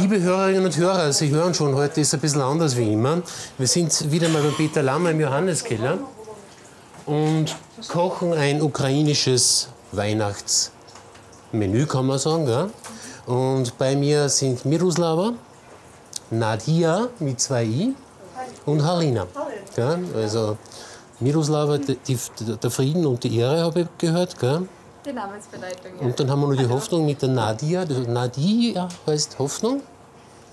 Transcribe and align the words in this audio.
Liebe 0.00 0.18
Hörerinnen 0.22 0.64
und 0.64 0.74
Hörer, 0.78 1.12
Sie 1.12 1.28
hören 1.28 1.52
schon, 1.52 1.74
heute 1.74 2.00
ist 2.00 2.08
es 2.08 2.14
ein 2.14 2.20
bisschen 2.20 2.40
anders 2.40 2.74
wie 2.74 2.90
immer. 2.90 3.20
Wir 3.58 3.66
sind 3.66 4.10
wieder 4.10 4.30
mal 4.30 4.40
bei 4.40 4.48
Peter 4.48 4.82
Lammer 4.82 5.10
im 5.10 5.20
Johanneskeller 5.20 5.98
und 7.04 7.54
kochen 7.86 8.32
ein 8.32 8.62
ukrainisches 8.62 9.68
Weihnachtsmenü, 9.92 11.84
kann 11.84 12.06
man 12.06 12.18
sagen. 12.18 12.46
Gell? 12.46 12.70
Und 13.26 13.76
bei 13.76 13.94
mir 13.94 14.30
sind 14.30 14.64
Miroslava, 14.64 15.34
Nadia 16.30 17.08
mit 17.18 17.38
zwei 17.38 17.64
I 17.64 17.94
und 18.64 18.82
Halina. 18.82 19.26
Gell? 19.76 19.98
Also 20.16 20.56
Miroslava, 21.18 21.76
die, 21.76 21.96
die, 21.96 22.18
der 22.62 22.70
Frieden 22.70 23.04
und 23.04 23.22
die 23.22 23.36
Ehre, 23.36 23.64
habe 23.64 23.80
ich 23.82 23.88
gehört. 23.98 24.38
Gell? 24.40 24.66
Die 25.04 25.12
Namensbedeutung, 25.12 25.92
ja. 25.98 26.06
Und 26.06 26.20
dann 26.20 26.30
haben 26.30 26.40
wir 26.40 26.48
noch 26.48 26.56
die 26.56 26.68
Hoffnung 26.68 27.04
mit 27.06 27.20
der 27.20 27.30
Nadia. 27.30 27.84
Nadia 27.84 28.88
heißt 29.06 29.38
Hoffnung. 29.38 29.82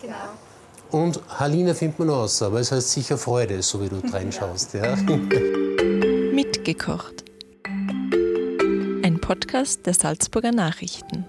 Genau. 0.01 0.15
Und 0.91 1.19
Halina 1.39 1.73
findet 1.73 1.99
man 1.99 2.07
noch 2.09 2.19
aus, 2.19 2.41
aber 2.41 2.59
es 2.59 2.71
heißt 2.71 2.91
sicher 2.91 3.17
Freude, 3.17 3.61
so 3.61 3.81
wie 3.81 3.89
du 3.89 3.99
reinschaust. 4.11 4.73
Ja. 4.73 4.95
Mitgekocht. 6.33 7.25
Ein 9.03 9.19
Podcast 9.19 9.85
der 9.85 9.93
Salzburger 9.93 10.51
Nachrichten. 10.51 11.25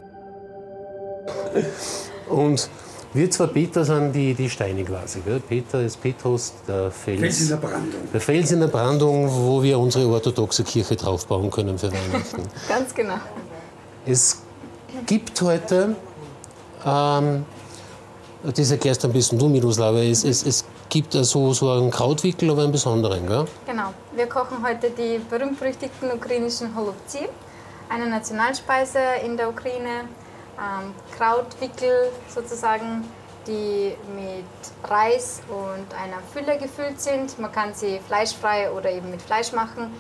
Und 2.29 2.69
wir 3.15 3.31
zwei 3.31 3.47
Peter 3.47 3.85
sind 3.85 4.13
die, 4.13 4.35
die 4.35 4.51
Steine 4.51 4.85
quasi. 4.85 5.21
Gell? 5.21 5.41
Peter 5.41 5.81
ist 5.81 6.01
Petrus, 6.01 6.53
der 6.67 6.91
Fels. 6.91 7.21
Fels 7.21 7.41
in 7.41 7.49
der 7.49 7.57
Brandung. 7.57 8.01
Der 8.13 8.21
Fels 8.21 8.53
in 8.53 8.61
der 8.61 8.67
Brandung, 8.69 9.29
wo 9.31 9.63
wir 9.63 9.79
unsere 9.79 10.07
orthodoxe 10.09 10.63
Kirche 10.63 10.95
draufbauen 10.95 11.51
können 11.51 11.79
für 11.79 11.91
Weihnachten. 11.91 12.43
Ganz 12.69 12.95
genau. 12.95 13.17
Es 14.05 14.43
gibt 15.07 15.41
heute, 15.41 15.97
ähm, 16.85 17.45
das 18.43 18.71
erklärst 18.71 19.03
du 19.03 19.09
ein 19.09 19.13
bisschen 19.13 19.39
du, 19.39 19.49
Miroslava, 19.49 19.99
es, 19.99 20.25
es, 20.25 20.45
es 20.45 20.65
gibt 20.89 21.15
also 21.17 21.53
so 21.53 21.71
einen 21.73 21.91
Krautwickel, 21.91 22.51
aber 22.51 22.63
einen 22.63 22.73
besonderen, 22.73 23.27
gell? 23.27 23.47
Genau. 23.67 23.93
Wir 24.15 24.27
kochen 24.27 24.59
heute 24.67 24.91
die 24.91 25.19
berühmt-berüchtigten 25.19 26.11
ukrainischen 26.13 26.75
Holubzi, 26.75 27.29
eine 27.89 28.07
Nationalspeise 28.07 28.99
in 29.25 29.37
der 29.37 29.49
Ukraine. 29.49 30.05
Ähm, 30.59 30.93
Krautwickel 31.17 32.11
sozusagen, 32.29 33.05
die 33.47 33.95
mit 34.15 34.91
Reis 34.91 35.41
und 35.49 35.95
einer 35.95 36.21
Fülle 36.33 36.59
gefüllt 36.59 37.01
sind. 37.01 37.39
Man 37.39 37.53
kann 37.53 37.75
sie 37.75 38.01
fleischfrei 38.07 38.71
oder 38.71 38.91
eben 38.91 39.11
mit 39.11 39.23
Fleisch 39.23 39.53
machen. 39.53 39.93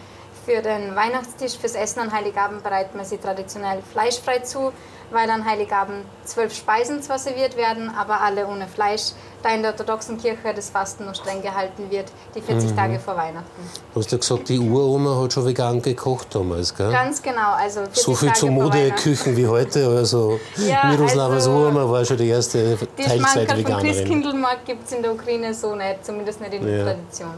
Für 0.48 0.62
den 0.62 0.96
Weihnachtstisch, 0.96 1.58
fürs 1.58 1.74
Essen 1.74 2.00
an 2.00 2.10
Heiligabend 2.10 2.62
bereitet 2.62 2.94
man 2.94 3.04
sie 3.04 3.18
traditionell 3.18 3.82
fleischfrei 3.92 4.38
zu, 4.38 4.72
weil 5.10 5.28
an 5.28 5.44
Heiligabend 5.44 6.06
zwölf 6.24 6.54
Speisen 6.54 7.02
zwar 7.02 7.18
serviert 7.18 7.54
werden, 7.54 7.90
aber 7.94 8.22
alle 8.22 8.46
ohne 8.46 8.66
Fleisch, 8.66 9.10
da 9.42 9.50
in 9.50 9.60
der 9.60 9.72
orthodoxen 9.72 10.16
Kirche 10.16 10.54
das 10.56 10.70
Fasten 10.70 11.04
noch 11.04 11.14
streng 11.14 11.42
gehalten 11.42 11.90
wird, 11.90 12.06
die 12.34 12.40
40 12.40 12.70
Mhm. 12.70 12.76
Tage 12.76 12.98
vor 12.98 13.14
Weihnachten. 13.18 13.60
Du 13.92 14.00
hast 14.00 14.10
ja 14.10 14.16
gesagt, 14.16 14.48
die 14.48 14.58
Uroma 14.58 15.20
hat 15.22 15.34
schon 15.34 15.44
vegan 15.44 15.82
gekocht 15.82 16.34
damals, 16.34 16.74
gell? 16.74 16.90
Ganz 16.90 17.20
genau, 17.20 17.52
also 17.52 17.80
40 17.80 18.02
So 18.02 18.14
viel 18.14 18.28
Tage 18.28 18.40
zu. 18.40 18.46
Modeküchen 18.46 19.36
wie 19.36 19.46
heute. 19.46 19.86
Also 19.86 20.40
Ja, 20.56 20.86
Miroslavas 20.86 21.46
also 21.46 21.50
Uroma 21.50 21.90
war 21.90 22.02
schon 22.06 22.16
die 22.16 22.28
erste 22.30 22.78
Die 22.96 23.02
Schmankerl 23.02 23.18
vom 23.18 23.24
Teilzeit-Veganerin. 23.26 23.86
Christkindlmarkt 23.86 24.64
gibt 24.64 24.86
es 24.86 24.92
in 24.92 25.02
der 25.02 25.12
Ukraine 25.12 25.52
so 25.52 25.74
nicht, 25.74 26.06
zumindest 26.06 26.40
nicht 26.40 26.54
in 26.54 26.64
der 26.64 26.78
Ja. 26.78 26.84
Tradition. 26.84 27.34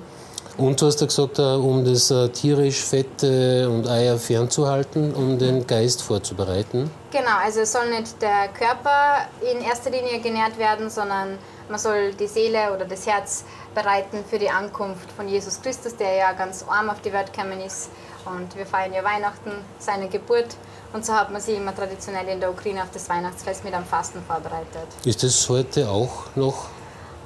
Und 0.60 0.78
du 0.78 0.86
hast 0.86 1.00
ja 1.00 1.06
gesagt, 1.06 1.38
äh, 1.38 1.42
um 1.42 1.86
das 1.86 2.10
äh, 2.10 2.28
tierisch 2.28 2.84
Fette 2.84 3.66
und 3.70 3.88
Eier 3.88 4.18
fernzuhalten, 4.18 5.14
um 5.14 5.38
den 5.38 5.66
Geist 5.66 6.02
vorzubereiten. 6.02 6.90
Genau, 7.10 7.38
also 7.42 7.60
es 7.60 7.72
soll 7.72 7.88
nicht 7.88 8.20
der 8.20 8.48
Körper 8.48 9.26
in 9.40 9.62
erster 9.62 9.88
Linie 9.88 10.20
genährt 10.20 10.58
werden, 10.58 10.90
sondern 10.90 11.38
man 11.70 11.78
soll 11.78 12.12
die 12.12 12.26
Seele 12.26 12.74
oder 12.74 12.84
das 12.84 13.06
Herz 13.06 13.44
bereiten 13.74 14.18
für 14.28 14.38
die 14.38 14.50
Ankunft 14.50 15.10
von 15.12 15.26
Jesus 15.28 15.62
Christus, 15.62 15.96
der 15.96 16.14
ja 16.16 16.32
ganz 16.32 16.62
arm 16.68 16.90
auf 16.90 17.00
die 17.00 17.12
Welt 17.14 17.32
gekommen 17.32 17.62
ist. 17.62 17.88
Und 18.26 18.54
wir 18.54 18.66
feiern 18.66 18.92
ja 18.92 19.02
Weihnachten, 19.02 19.52
seine 19.78 20.08
Geburt. 20.08 20.56
Und 20.92 21.06
so 21.06 21.14
hat 21.14 21.32
man 21.32 21.40
sie 21.40 21.54
immer 21.54 21.74
traditionell 21.74 22.28
in 22.28 22.38
der 22.38 22.50
Ukraine 22.50 22.82
auf 22.82 22.90
das 22.92 23.08
Weihnachtsfest 23.08 23.64
mit 23.64 23.72
einem 23.72 23.86
Fasten 23.86 24.20
vorbereitet. 24.26 24.88
Ist 25.06 25.22
das 25.22 25.48
heute 25.48 25.88
auch 25.88 26.26
noch 26.36 26.68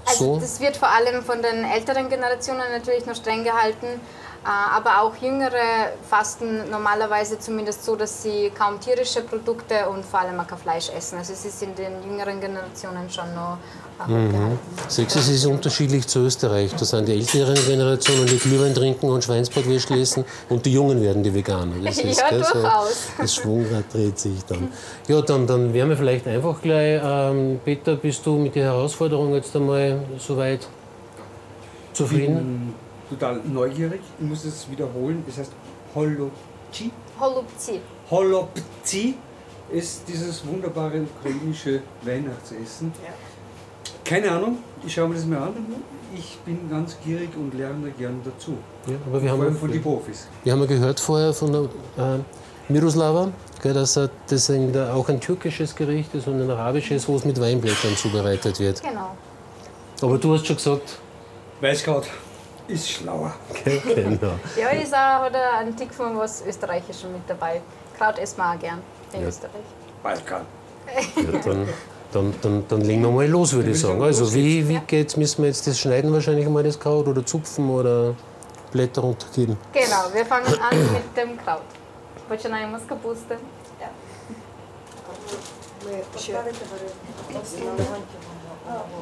Also 0.06 0.34
so? 0.34 0.41
das 0.41 0.60
wird 0.60 0.76
vor 0.76 0.88
allem 0.88 1.22
von 1.22 1.42
den 1.42 1.65
älteren 1.65 2.09
Generationen 2.09 2.62
natürlich 2.72 3.06
noch 3.06 3.16
streng 3.16 3.44
gehalten, 3.44 4.00
aber 4.44 5.00
auch 5.03 5.16
jüngere 5.16 5.93
fasten 6.09 6.71
normalerweise 6.71 7.38
zumindest 7.38 7.84
so, 7.84 7.97
dass 7.97 8.22
sie 8.22 8.50
kaum 8.56 8.78
tierische 8.78 9.22
Produkte 9.22 9.88
und 9.88 10.05
vor 10.05 10.21
allem 10.21 10.38
auch 10.38 10.47
kein 10.47 10.59
Fleisch 10.59 10.91
essen. 10.91 11.19
Also 11.19 11.32
es 11.32 11.44
ist 11.44 11.62
in 11.62 11.75
den 11.75 12.03
jüngeren 12.03 12.41
Generationen 12.41 13.09
schon 13.09 13.34
noch 13.34 13.59
äh, 14.06 14.10
Mhm. 14.10 14.59
du, 14.88 15.03
es 15.03 15.28
ist 15.28 15.47
unterschiedlich 15.47 16.06
zu 16.06 16.21
Österreich. 16.21 16.72
Da 16.75 16.84
sind 16.84 17.06
die 17.06 17.12
älteren 17.12 17.55
Generationen, 17.55 18.27
die 18.27 18.38
Glühwein 18.38 18.75
trinken 18.75 19.09
und 19.09 19.22
Schweinsbratwürste 19.22 19.94
essen 19.94 20.25
und 20.49 20.66
die 20.66 20.72
Jungen 20.72 21.00
werden 21.00 21.22
die 21.22 21.32
Veganer. 21.32 21.76
Das 21.82 21.99
ist, 21.99 22.21
Ja, 22.21 22.28
gell, 22.28 22.44
so, 22.44 22.53
durchaus. 22.55 22.97
das 23.19 23.34
Schwungrad 23.34 23.84
dreht 23.93 24.19
sich 24.19 24.44
dann. 24.47 24.69
Ja, 25.09 25.22
dann, 25.22 25.47
dann 25.47 25.72
wären 25.72 25.88
wir 25.88 25.97
vielleicht 25.97 26.26
einfach 26.26 26.61
gleich, 26.61 27.00
ähm, 27.03 27.61
Peter, 27.65 27.94
bist 27.97 28.26
du 28.26 28.37
mit 28.37 28.56
der 28.56 28.65
Herausforderung 28.65 29.32
jetzt 29.34 29.55
einmal 29.56 30.00
soweit 30.19 30.66
zufrieden? 31.93 32.75
Total 33.09 33.41
neugierig. 33.44 34.00
Ich 34.19 34.26
muss 34.26 34.44
es 34.44 34.70
wiederholen. 34.70 35.25
Es 35.28 35.38
heißt 35.38 35.53
Holopci. 35.94 36.91
Holubzi. 37.20 37.81
Holopci 38.10 39.15
ist 39.72 40.03
dieses 40.09 40.47
wunderbare 40.47 41.03
ukrainische 41.03 41.81
Weihnachtsessen. 42.03 42.93
Keine 44.04 44.31
Ahnung, 44.31 44.59
ich 44.87 44.93
schaue 44.93 45.09
mir 45.09 45.14
das 45.14 45.25
mal 45.26 45.38
an. 45.38 45.54
Ich 46.16 46.38
bin 46.44 46.69
ganz 46.70 46.97
gierig 47.04 47.31
und 47.37 47.54
lerne 47.54 47.91
gern 47.98 48.20
dazu. 48.25 48.56
Ja, 48.87 48.94
aber 49.06 49.20
wir 49.22 49.31
Vor 49.31 49.38
allem 49.41 49.50
haben, 49.54 49.59
von 49.59 49.72
den 49.72 49.82
Profis. 49.82 50.28
wir 50.44 50.53
haben 50.53 50.60
ja 50.60 50.66
gehört 50.66 51.00
vorher 51.00 51.32
von 51.32 51.50
der 51.53 51.62
äh, 51.62 52.19
Miroslava, 52.69 53.32
gell, 53.62 53.72
dass 53.75 53.97
er- 53.97 54.10
das 54.28 54.48
ein, 54.50 54.76
auch 54.78 55.09
ein 55.09 55.20
türkisches 55.20 55.75
Gericht 55.75 56.14
ist 56.14 56.28
und 56.28 56.41
ein 56.41 56.50
arabisches, 56.50 57.09
wo 57.09 57.16
es 57.16 57.25
mit 57.25 57.41
Weinblättern 57.41 57.97
zubereitet 57.97 58.60
wird. 58.60 58.81
Genau. 58.82 59.16
Aber 60.03 60.19
du 60.19 60.34
hast 60.34 60.47
schon 60.47 60.56
gesagt, 60.56 60.98
Weißkraut 61.60 62.04
ist 62.68 62.90
schlauer. 62.90 63.34
genau. 63.63 64.34
Ja, 64.57 64.69
ist 64.69 64.94
auch 64.94 65.22
hat 65.25 65.34
er 65.34 65.57
einen 65.59 65.75
Tick 65.75 65.94
von 65.94 66.18
was 66.18 66.44
Österreichischem 66.46 67.12
mit 67.12 67.22
dabei. 67.28 67.62
Kraut 67.97 68.19
essen 68.19 68.38
wir 68.38 68.52
auch 68.52 68.59
gern 68.59 68.81
in 69.13 69.22
Ja. 69.22 69.28
Österreich. 69.28 69.68
Balkan. 70.03 70.46
Ja, 71.16 71.40
dann, 71.46 71.68
dann, 72.12 72.34
dann, 72.41 72.63
dann 72.68 72.81
legen 72.81 73.02
wir 73.03 73.12
mal 73.12 73.28
los, 73.28 73.53
würde 73.53 73.72
ich 73.72 73.80
sagen. 73.80 74.02
Also, 74.02 74.34
wie, 74.34 74.68
wie 74.68 74.80
geht's? 74.88 75.18
Müssen 75.18 75.44
wir 75.44 75.50
jetzt 75.50 75.68
das 75.68 75.80
schneiden, 75.80 76.12
wahrscheinlich 76.13 76.47
mal 76.47 76.63
das 76.63 76.80
Kraut 76.80 77.07
oder 77.07 77.25
zupfen 77.25 77.69
oder 77.69 78.16
Blätter 78.72 79.02
runtergeben? 79.02 79.57
Genau, 79.74 80.03
wir 80.13 80.25
fangen 80.25 80.47
an 80.47 80.78
mit 80.94 81.18
dem 81.18 81.38
Kraut. 81.44 81.62
Починаємо 82.30 82.80
з 82.80 82.81
капусти. 82.90 83.35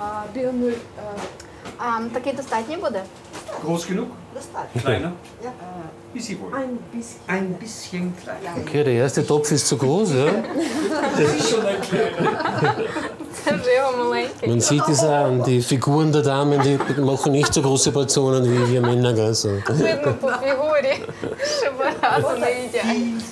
А, 0.00 0.22
біомюль. 0.34 0.72
А, 1.78 2.00
такий 2.12 2.32
достатній 2.32 2.76
буде? 2.76 3.02
Groß 3.64 3.86
genug? 3.88 4.06
Kleiner? 4.82 5.10
Ja. 5.44 5.52
Bisschen 6.12 6.40
wohl. 6.40 6.52
Ein 6.54 6.76
bisschen. 6.92 7.20
Ein 7.26 7.54
bisschen 7.54 8.14
kleiner. 8.16 8.56
Okay, 8.60 8.84
der 8.84 8.94
erste 8.94 9.24
Topf 9.26 9.50
ist 9.52 9.66
zu 9.66 9.76
groß, 9.76 10.12
ja? 10.12 10.26
Das 11.16 11.34
ist 11.34 11.50
schon 11.50 11.64
ein 11.64 11.80
kleiner. 11.80 12.76
Man 14.46 14.60
sieht 14.60 14.88
es 14.88 15.04
auch 15.04 15.24
an, 15.26 15.42
die 15.44 15.60
Figuren 15.62 16.12
der 16.12 16.22
Damen, 16.22 16.60
die 16.62 16.78
machen 17.00 17.32
nicht 17.32 17.52
so 17.52 17.62
große 17.62 17.92
Portionen 17.92 18.44
wie 18.44 18.72
wir 18.72 18.80
Männer. 18.80 19.14
Also. 19.22 19.48
Viel 19.60 19.62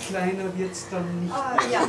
kleiner 0.09 0.45
wird 0.57 0.73
es 0.73 0.87
dann 0.91 1.05
nicht. 1.23 1.35
Ah, 1.35 1.57
ja. 1.71 1.81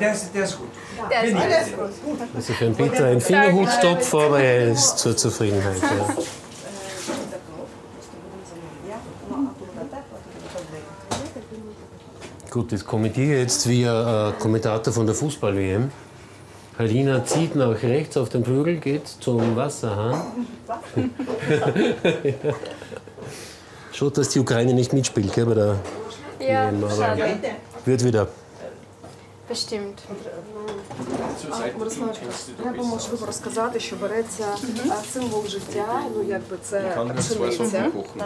Der, 0.00 0.12
ist, 0.12 0.34
der 0.34 0.44
ist 0.44 0.58
gut. 0.58 0.68
Der 1.10 1.24
ist, 1.24 1.34
der 1.34 1.60
ist 1.62 1.76
gut. 1.76 2.18
Also 2.34 2.52
für 2.52 2.70
Peter 2.70 3.06
ein 3.06 3.20
Fingerhuttopf, 3.20 4.14
aber 4.14 4.40
er 4.40 4.72
ist 4.72 4.98
zur 4.98 5.16
Zufriedenheit. 5.16 5.76
Ja. 5.82 6.14
Gut, 12.50 12.72
das 12.72 12.84
kommentiere 12.84 13.34
ich 13.34 13.40
jetzt 13.42 13.68
wie 13.68 13.86
ein 13.86 14.30
äh, 14.30 14.32
Kommentator 14.40 14.92
von 14.92 15.06
der 15.06 15.14
Fußball-WM. 15.14 15.92
Halina 16.76 17.24
zieht 17.24 17.54
nach 17.54 17.80
rechts 17.82 18.16
auf 18.16 18.28
den 18.28 18.44
Flügel, 18.44 18.78
geht 18.78 19.06
zum 19.06 19.54
Wasserhahn. 19.54 20.20
Schaut, 23.92 24.18
dass 24.18 24.30
die 24.30 24.40
Ukraine 24.40 24.74
nicht 24.74 24.92
mitspielt, 24.92 25.32
gell, 25.32 25.46
bei 25.46 25.54
der 25.54 25.76
Ja, 26.40 26.72
WM, 26.72 26.82
aber 26.82 26.90
schade. 26.90 27.22
wird 27.84 28.04
wieder. 28.04 28.26
Bestimmt. 29.48 30.02
Мирославочка, 31.79 32.25
треба 32.63 32.83
можливо 32.83 33.25
розказати, 33.25 33.79
що 33.79 33.95
береться 33.95 34.43
е, 34.85 34.89
символ 35.13 35.47
життя, 35.47 35.85
ну 36.15 36.23
якби 36.29 36.57
це 36.63 36.77
Ich 36.77 36.99
kann 36.99 37.07
ganz 37.07 37.21
zwei 37.21 37.49
пшениця. 37.49 37.77
Sachen 37.77 37.91
kochen. 37.91 38.21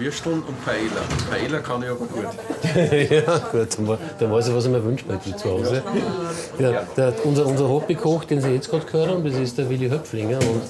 Würsteln 0.00 0.40
und 0.50 0.56
Paella. 0.66 1.02
Paella 1.30 1.58
kann 1.68 1.82
ich 1.84 1.90
aber 1.94 2.06
gut. 2.14 2.26
ja, 3.18 3.34
gut, 3.52 3.68
dann, 3.78 3.86
wa- 3.88 3.98
dann 4.20 4.30
weiß 4.34 4.46
ich, 4.48 4.54
was 4.56 4.64
ich 4.66 4.72
mir 4.76 4.82
wünsche 4.88 5.04
bei 5.10 5.16
dir 5.24 5.34
zu 5.42 5.46
Hause. 5.54 5.76
Ja, 6.64 6.70
der, 6.96 7.08
unser, 7.24 7.44
unser 7.52 7.66
Hobbykoch, 7.74 8.22
den 8.30 8.38
Sie 8.42 8.50
jetzt 8.58 8.68
gerade 8.70 8.84
gehört 8.90 9.08
haben, 9.10 9.24
das 9.24 9.36
ist 9.46 9.56
der 9.58 9.66
Willi 9.70 9.88
Höpflinger. 9.94 10.40
Und 10.50 10.62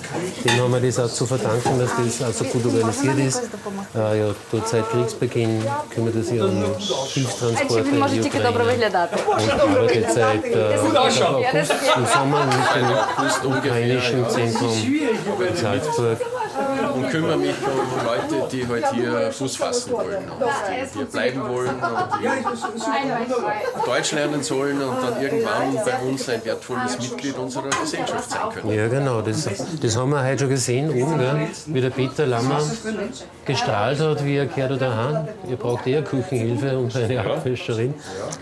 dem 0.44 0.56
haben 0.62 0.72
wir 0.74 0.80
das 0.88 0.98
auch 1.04 1.12
zu 1.20 1.24
verdanken, 1.34 1.72
dass 1.82 1.90
das 1.98 2.22
auch 2.28 2.34
so 2.40 2.44
gut 2.52 2.64
organisiert 2.70 3.18
ist. 3.28 3.42
Äh, 3.96 4.20
ja, 4.20 4.26
dort 4.52 4.68
seit 4.68 4.84
Kriegsbeginn 4.92 5.52
kümmert 5.92 6.14
er 6.20 6.24
sich 6.30 6.40
um 6.40 6.56
Hilfstransporte 7.14 7.82
Чи 7.82 7.88
in 7.88 7.92
він 7.92 7.98
може 8.00 8.14
die 8.14 8.22
tільки 8.22 8.38
добре 8.38 8.62
Ukraine. 8.64 8.70
виглядати? 8.72 9.16
Und 9.30 9.50
arbeitet 9.50 10.12
seit 10.14 10.44
äh, 10.44 10.85
August 10.95 11.73
im 11.95 12.05
Sommer 12.05 12.45
mit 12.45 13.43
dem 13.43 13.51
ukrainischen 13.51 14.29
Zentrum 14.29 14.77
in 15.47 15.55
Salzburg. 15.55 16.19
Und 16.93 17.09
kümmere 17.09 17.37
mich 17.37 17.55
um 17.61 18.05
Leute, 18.05 18.47
die 18.51 18.67
halt 18.67 18.91
hier 18.93 19.31
Fuß 19.31 19.57
fassen 19.57 19.91
wollen. 19.91 20.23
Und 20.29 20.93
hier 20.93 21.05
bleiben 21.05 21.41
wollen 21.49 21.69
und 21.69 22.09
die 22.21 23.85
Deutsch 23.85 24.11
lernen 24.11 24.43
sollen 24.43 24.81
und 24.81 25.01
dann 25.01 25.21
irgendwann 25.21 25.75
bei 25.85 25.97
uns 26.07 26.29
ein 26.29 26.43
wertvolles 26.43 26.97
Mitglied 26.99 27.37
unserer 27.37 27.69
Gesellschaft 27.69 28.29
sein 28.29 28.49
können. 28.53 28.73
Ja, 28.73 28.87
genau. 28.87 29.21
Das, 29.21 29.47
das 29.81 29.97
haben 29.97 30.11
wir 30.11 30.23
heute 30.23 30.39
schon 30.39 30.49
gesehen, 30.49 30.89
oben, 30.89 31.17
gell? 31.17 31.47
wie 31.67 31.81
der 31.81 31.89
Peter 31.89 32.25
Lammer 32.25 32.61
gestrahlt 33.45 33.99
hat, 33.99 34.25
wie 34.25 34.37
er 34.37 34.45
gehört 34.45 34.81
da 34.81 34.95
heim. 34.95 35.27
Ihr 35.49 35.57
braucht 35.57 35.87
eher 35.87 36.03
Küchenhilfe 36.03 36.77
und 36.77 36.95
eine 36.95 37.19
Abwäscherin. 37.19 37.93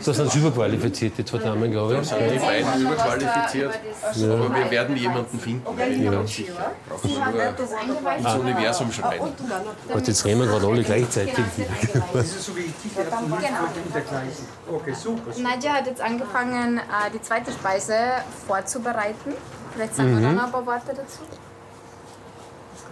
Das 0.04 0.18
sind 0.18 0.36
überqualifiziert, 0.36 1.18
die 1.18 1.26
zwei 1.26 1.40
Damen, 1.40 1.72
glaube 1.72 2.00
ich. 2.02 2.08
Sind 2.08 2.20
die 2.34 2.40
beiden 2.40 2.82
überqualifiziert, 2.82 3.80
aber 4.04 4.56
wir 4.56 4.72
werden 4.72 4.96
jemanden 4.96 5.40
finden. 5.40 5.66
Ja. 6.04 6.26
Sicher. 6.26 6.54
Brauchen 6.90 7.88
nur 7.88 8.02
ins 8.14 8.34
Universum 8.36 8.92
schreiben. 8.92 9.34
Und 9.94 10.08
jetzt 10.08 10.26
reden 10.26 10.40
wir 10.42 10.48
gerade 10.48 10.68
alle 10.68 10.84
gleichzeitig. 10.84 11.34
Das 12.14 12.26
ist 12.26 12.46
so 12.46 12.56
wie 12.56 12.62
ich 12.62 12.94
Hilfe 12.94 13.16
mit 13.24 13.96
der 13.96 14.02
gleichen. 14.02 14.48
Okay, 14.72 14.94
super. 14.94 15.32
Nadja 15.42 15.74
hat 15.74 15.88
jetzt 15.88 16.02
angefangen, 16.02 16.78
äh, 16.78 17.12
die 17.14 17.22
zweite 17.22 17.52
Speise 17.52 17.96
vorzubereiten. 18.48 19.34
Vielleicht 19.74 19.96
sagen 19.96 20.16
wir 20.16 20.22
dann 20.22 20.36
noch 20.36 20.46
ein 20.46 20.52
paar 20.52 20.66
Worte 20.66 20.94
dazu. 20.96 21.20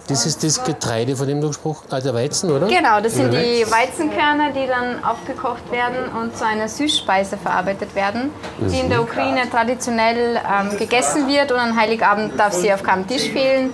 Das 0.08 0.26
ist 0.26 0.44
das 0.44 0.62
Getreide, 0.64 1.16
von 1.16 1.28
dem 1.28 1.40
du 1.40 1.48
gesprochen 1.48 1.86
hast, 1.90 1.94
ah, 1.94 2.02
der 2.02 2.14
Weizen, 2.14 2.52
oder? 2.52 2.68
Genau, 2.68 3.00
das 3.02 3.14
sind 3.16 3.32
die 3.32 3.66
Weizenkörner, 3.70 4.52
die 4.52 4.68
dann 4.68 5.02
aufgekocht 5.04 5.72
werden 5.72 6.12
und 6.22 6.36
zu 6.36 6.46
einer 6.46 6.68
Süßspeise 6.68 7.38
verarbeitet 7.38 7.96
werden, 7.96 8.32
die 8.60 8.80
in 8.80 8.90
der 8.90 9.02
Ukraine 9.02 9.50
traditionell 9.50 10.36
ähm, 10.38 10.78
gegessen 10.78 11.28
wird 11.30 11.54
und 11.54 11.58
an 11.58 11.80
Heiligabend 11.80 12.38
darf 12.38 12.54
sie 12.54 12.74
auf 12.74 12.84
keinem 12.84 13.08
Tisch 13.08 13.30
fehlen. 13.30 13.72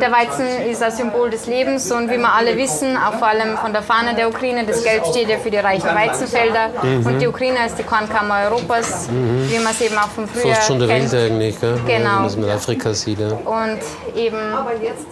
Der 0.00 0.10
Weizen 0.12 0.46
ist 0.70 0.82
ein 0.82 0.92
Symbol 0.92 1.30
des 1.30 1.46
Lebens 1.46 1.90
und 1.90 2.08
wie 2.10 2.16
wir 2.16 2.32
alle 2.32 2.56
wissen, 2.56 2.96
auch 2.96 3.14
vor 3.14 3.28
allem 3.28 3.56
von 3.58 3.72
der 3.72 3.82
Fahne 3.82 4.14
der 4.14 4.28
Ukraine, 4.28 4.64
das 4.64 4.84
Gelb 4.84 5.04
steht 5.06 5.28
ja 5.28 5.38
für 5.38 5.50
die 5.50 5.58
reichen 5.58 5.94
Weizenfelder 5.94 6.70
und 7.04 7.18
die 7.20 7.26
Ukraine 7.26 7.66
ist 7.66 7.76
die 7.78 7.82
Kornkammer 7.82 8.44
Europas, 8.48 9.08
wie 9.10 9.58
man 9.58 9.72
es 9.72 9.80
eben 9.80 9.98
auch 9.98 10.08
von 10.08 10.28
früher 10.28 10.54
Fast 10.54 10.68
schon 10.68 10.78
der 10.78 10.88
kennt. 10.88 11.12
Welt 11.12 11.32
eigentlich, 11.32 11.60
gell? 11.60 11.80
Genau. 11.86 12.24
Was 12.24 12.36
man 12.36 12.50
Afrika 12.50 12.94
sieht. 12.94 13.18
Ja. 13.18 13.28
Und 13.32 13.80
eben 14.16 14.38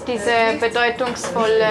diese 0.06 0.59
bedeutungsvolle 0.60 1.68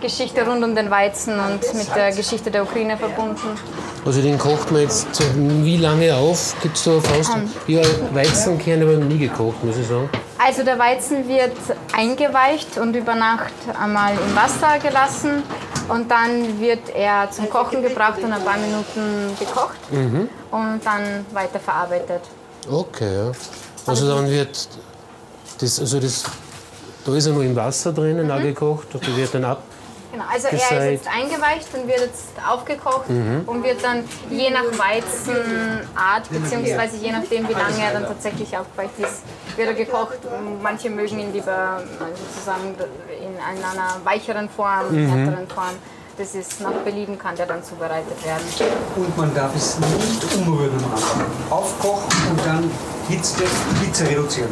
Geschichte 0.00 0.46
rund 0.46 0.62
um 0.62 0.74
den 0.74 0.90
Weizen 0.90 1.34
und 1.40 1.74
mit 1.74 1.94
der 1.96 2.12
Geschichte 2.12 2.50
der 2.50 2.62
Ukraine 2.62 2.96
verbunden. 2.96 3.56
Also 4.04 4.20
den 4.20 4.38
kocht 4.38 4.70
man 4.70 4.82
jetzt 4.82 5.14
so 5.14 5.24
wie 5.34 5.76
lange 5.76 6.14
auf? 6.14 6.54
Gibt 6.62 6.76
es 6.76 6.84
da 6.84 7.00
Faust? 7.00 7.32
Ja, 7.66 7.82
Weizenkerne 8.12 8.82
habe 8.82 8.94
ich 8.94 8.98
noch 9.00 9.06
nie 9.06 9.18
gekocht, 9.18 9.64
muss 9.64 9.76
ich 9.76 9.86
sagen. 9.86 10.10
Also 10.38 10.64
der 10.64 10.78
Weizen 10.78 11.28
wird 11.28 11.56
eingeweicht 11.96 12.76
und 12.78 12.94
über 12.96 13.14
Nacht 13.14 13.52
einmal 13.80 14.12
im 14.12 14.34
Wasser 14.34 14.78
gelassen 14.80 15.42
und 15.88 16.10
dann 16.10 16.60
wird 16.60 16.90
er 16.94 17.30
zum 17.30 17.48
Kochen 17.48 17.82
gebracht 17.82 18.18
und 18.22 18.32
ein 18.32 18.44
paar 18.44 18.58
Minuten 18.58 19.36
gekocht 19.38 19.78
und 20.50 20.80
dann 20.84 21.26
weiter 21.32 21.60
verarbeitet. 21.60 22.22
Okay, 22.68 23.14
ja. 23.14 23.32
Also 23.86 24.08
dann 24.08 24.28
wird 24.28 24.68
das, 25.60 25.78
also 25.78 26.00
das, 26.00 26.24
da 27.04 27.14
ist 27.14 27.26
er 27.26 27.32
nur 27.32 27.44
im 27.44 27.56
Wasser 27.56 27.92
drinnen, 27.92 28.30
auch 28.30 28.40
gekocht, 28.40 28.94
und 28.94 29.06
der 29.06 29.16
wird 29.16 29.34
dann 29.34 29.44
ab. 29.44 29.62
Genau, 30.12 30.24
also 30.30 30.48
er 30.48 30.54
ist 30.54 30.70
jetzt 30.70 31.08
eingeweicht 31.08 31.68
und 31.72 31.88
wird 31.88 32.00
jetzt 32.00 32.32
aufgekocht 32.46 33.06
und 33.46 33.64
wird 33.64 33.82
dann 33.82 34.04
je 34.28 34.50
nach 34.50 34.64
Weizenart, 34.78 36.28
beziehungsweise 36.30 36.98
je 36.98 37.12
nachdem, 37.12 37.48
wie 37.48 37.54
lange 37.54 37.82
er 37.82 37.92
dann 37.94 38.06
tatsächlich 38.06 38.54
aufgeweicht 38.56 38.98
ist, 38.98 39.22
wird 39.56 39.68
er 39.68 39.74
gekocht. 39.74 40.18
Manche 40.62 40.90
mögen 40.90 41.18
ihn 41.18 41.32
lieber 41.32 41.80
sozusagen 41.98 42.74
in 43.08 43.38
einer 43.40 43.96
weicheren 44.04 44.50
Form, 44.50 44.90
härteren 44.90 45.48
Form. 45.48 45.76
Das 46.18 46.34
ist 46.34 46.60
nach 46.60 46.72
Belieben 46.84 47.18
kann 47.18 47.34
der 47.34 47.46
dann 47.46 47.64
zubereitet 47.64 48.22
werden. 48.22 48.42
Und 48.96 49.16
man 49.16 49.34
darf 49.34 49.56
es 49.56 49.78
nicht 49.78 50.22
umrühren 50.36 50.76
am 50.84 50.92
Anfang. 50.92 51.24
Aufkochen 51.48 52.10
und 52.30 52.38
dann 52.44 52.70
Hitze, 53.08 53.44
Hitze 53.82 54.06
reduzieren. 54.06 54.50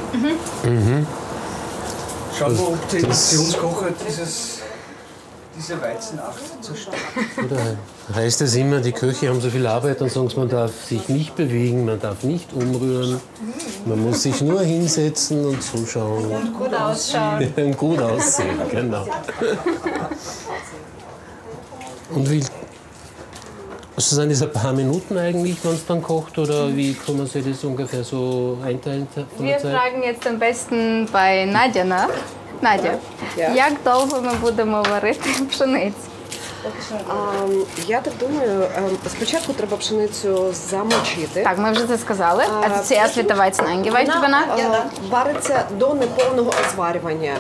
Schauen 2.41 2.57
wir, 2.57 2.69
ob 2.69 2.89
der 2.89 3.01
Induktionskocher 3.01 3.89
dieses, 4.09 4.61
diese 5.55 5.83
Weizenacht 5.83 6.41
zerstört. 6.63 6.97
Oder 7.37 7.77
heißt 8.15 8.41
es 8.41 8.55
immer, 8.55 8.81
die 8.81 8.93
Köche 8.93 9.29
haben 9.29 9.43
so 9.43 9.51
viel 9.51 9.67
Arbeit, 9.67 10.01
dann 10.01 10.09
sagen 10.09 10.31
sie, 10.31 10.39
man 10.39 10.49
darf 10.49 10.73
sich 10.87 11.11
nicht 11.11 11.37
bewegen, 11.37 11.85
man 11.85 12.01
darf 12.01 12.23
nicht 12.23 12.51
umrühren, 12.55 13.21
man 13.85 14.03
muss 14.03 14.23
sich 14.23 14.41
nur 14.41 14.63
hinsetzen 14.63 15.45
und 15.45 15.63
zuschauen. 15.63 16.55
Gut 16.57 16.73
ausschauen. 16.73 17.53
und 17.57 17.77
gut 17.77 18.01
aussehen, 18.01 18.59
genau. 18.71 19.07
Und 22.15 22.31
wie, 22.31 22.43
also 24.01 24.17
sind 24.17 24.31
das 24.33 24.43
ein 24.43 24.51
paar 24.53 24.73
Minuten 24.73 25.19
eigentlich, 25.19 25.57
wenn 25.63 25.75
es 25.75 25.85
dann 25.87 26.03
kocht, 26.03 26.39
oder 26.39 26.75
wie 26.75 26.95
kann 26.95 27.19
man 27.19 27.27
sich 27.27 27.45
das 27.47 27.63
ungefähr 27.65 28.03
so 28.03 28.57
einteilen 28.65 29.07
von 29.15 29.25
Wir 29.47 29.59
Zeit? 29.59 29.73
fragen 29.75 30.03
jetzt 30.03 30.27
am 30.27 30.39
besten 30.39 31.07
bei 31.13 31.45
Nadja 31.45 31.85
nach. 31.85 32.09
Nadja, 32.63 32.93
як 33.55 33.73
довго 33.85 34.21
ми 34.21 34.35
будемо 34.35 34.83
варити 34.91 35.31
пшеницю? 35.51 35.97
Ем, 36.91 37.67
Я 37.87 38.01
так 38.01 38.13
думаю, 38.21 38.63
ем, 38.77 38.99
спочатку 39.17 39.53
треба 39.53 39.77
пшеницю 39.77 40.53
замочити. 40.71 41.43
Так, 41.45 41.59
ми 41.59 41.73
вже 41.73 41.87
це 41.87 41.99
сказали. 41.99 42.45
Weizen 42.45 43.67
eingeweicht 43.67 44.09
über 44.09 44.29
Nacht. 44.29 44.57
Вона 44.57 44.79
е, 44.79 44.83
вариться 45.11 45.65
до 45.79 45.95
неповного 45.95 46.53
зварювання. 46.75 47.35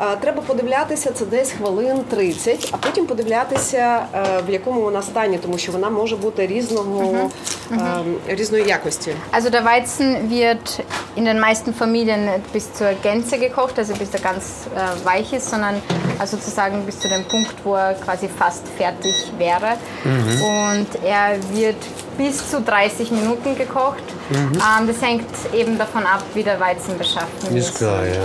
Е, 0.00 0.16
Треба 0.20 0.42
подивлятися 0.42 1.10
це 1.10 1.24
десь 1.24 1.50
хвилин 1.50 1.98
30, 2.10 2.68
а 2.72 2.76
потім 2.76 3.06
подивлятися, 3.06 4.06
е, 4.14 4.42
в 4.48 4.50
якому 4.52 4.80
вона 4.80 5.02
стані, 5.02 5.38
тому 5.38 5.58
що 5.58 5.72
вона 5.72 5.90
може 5.90 6.16
бути 6.16 6.46
різного, 6.46 7.30
ем, 7.72 8.14
різної 8.28 8.64
якості. 8.64 9.12
Also 9.32 9.50
der 9.50 9.64
Weizen 9.64 10.30
wird 10.30 10.80
in 11.16 11.24
den 11.24 11.40
meisten 11.40 11.72
Familien 11.80 12.24
nicht 12.24 12.52
bis 12.52 12.66
zur 12.78 12.90
Gänze 13.02 13.38
gekocht, 13.38 13.78
also 13.78 13.94
bis 14.02 14.10
er 14.14 14.22
ganz 14.30 14.44
äh, 14.44 15.04
weich 15.10 15.32
ist, 15.38 15.50
sondern 15.50 15.74
also 16.20 16.36
sozusagen 16.36 16.76
bis 16.86 16.96
zu 17.02 17.08
dem 17.08 17.24
Punkt, 17.32 17.54
wo 17.64 17.74
er 17.74 17.94
quasi 18.06 18.28
fast 18.40 18.64
fertig 18.78 19.16
wäre. 19.38 19.70
Und 20.52 20.88
er 21.18 21.28
wird 21.58 21.80
bis 22.18 22.36
zu 22.50 22.60
30 22.60 23.10
Minuten 23.10 23.50
gekocht. 23.56 24.06
Ähm, 24.35 24.87
das 24.87 25.01
hängt 25.01 25.25
eben 25.53 25.77
davon 25.77 26.05
ab, 26.05 26.23
wie 26.33 26.43
der 26.43 26.59
Weizen 26.59 26.97
beschaffen 26.97 27.55
ist. 27.55 27.69
Ist 27.69 27.77
klar, 27.77 28.05
ja. 28.05 28.21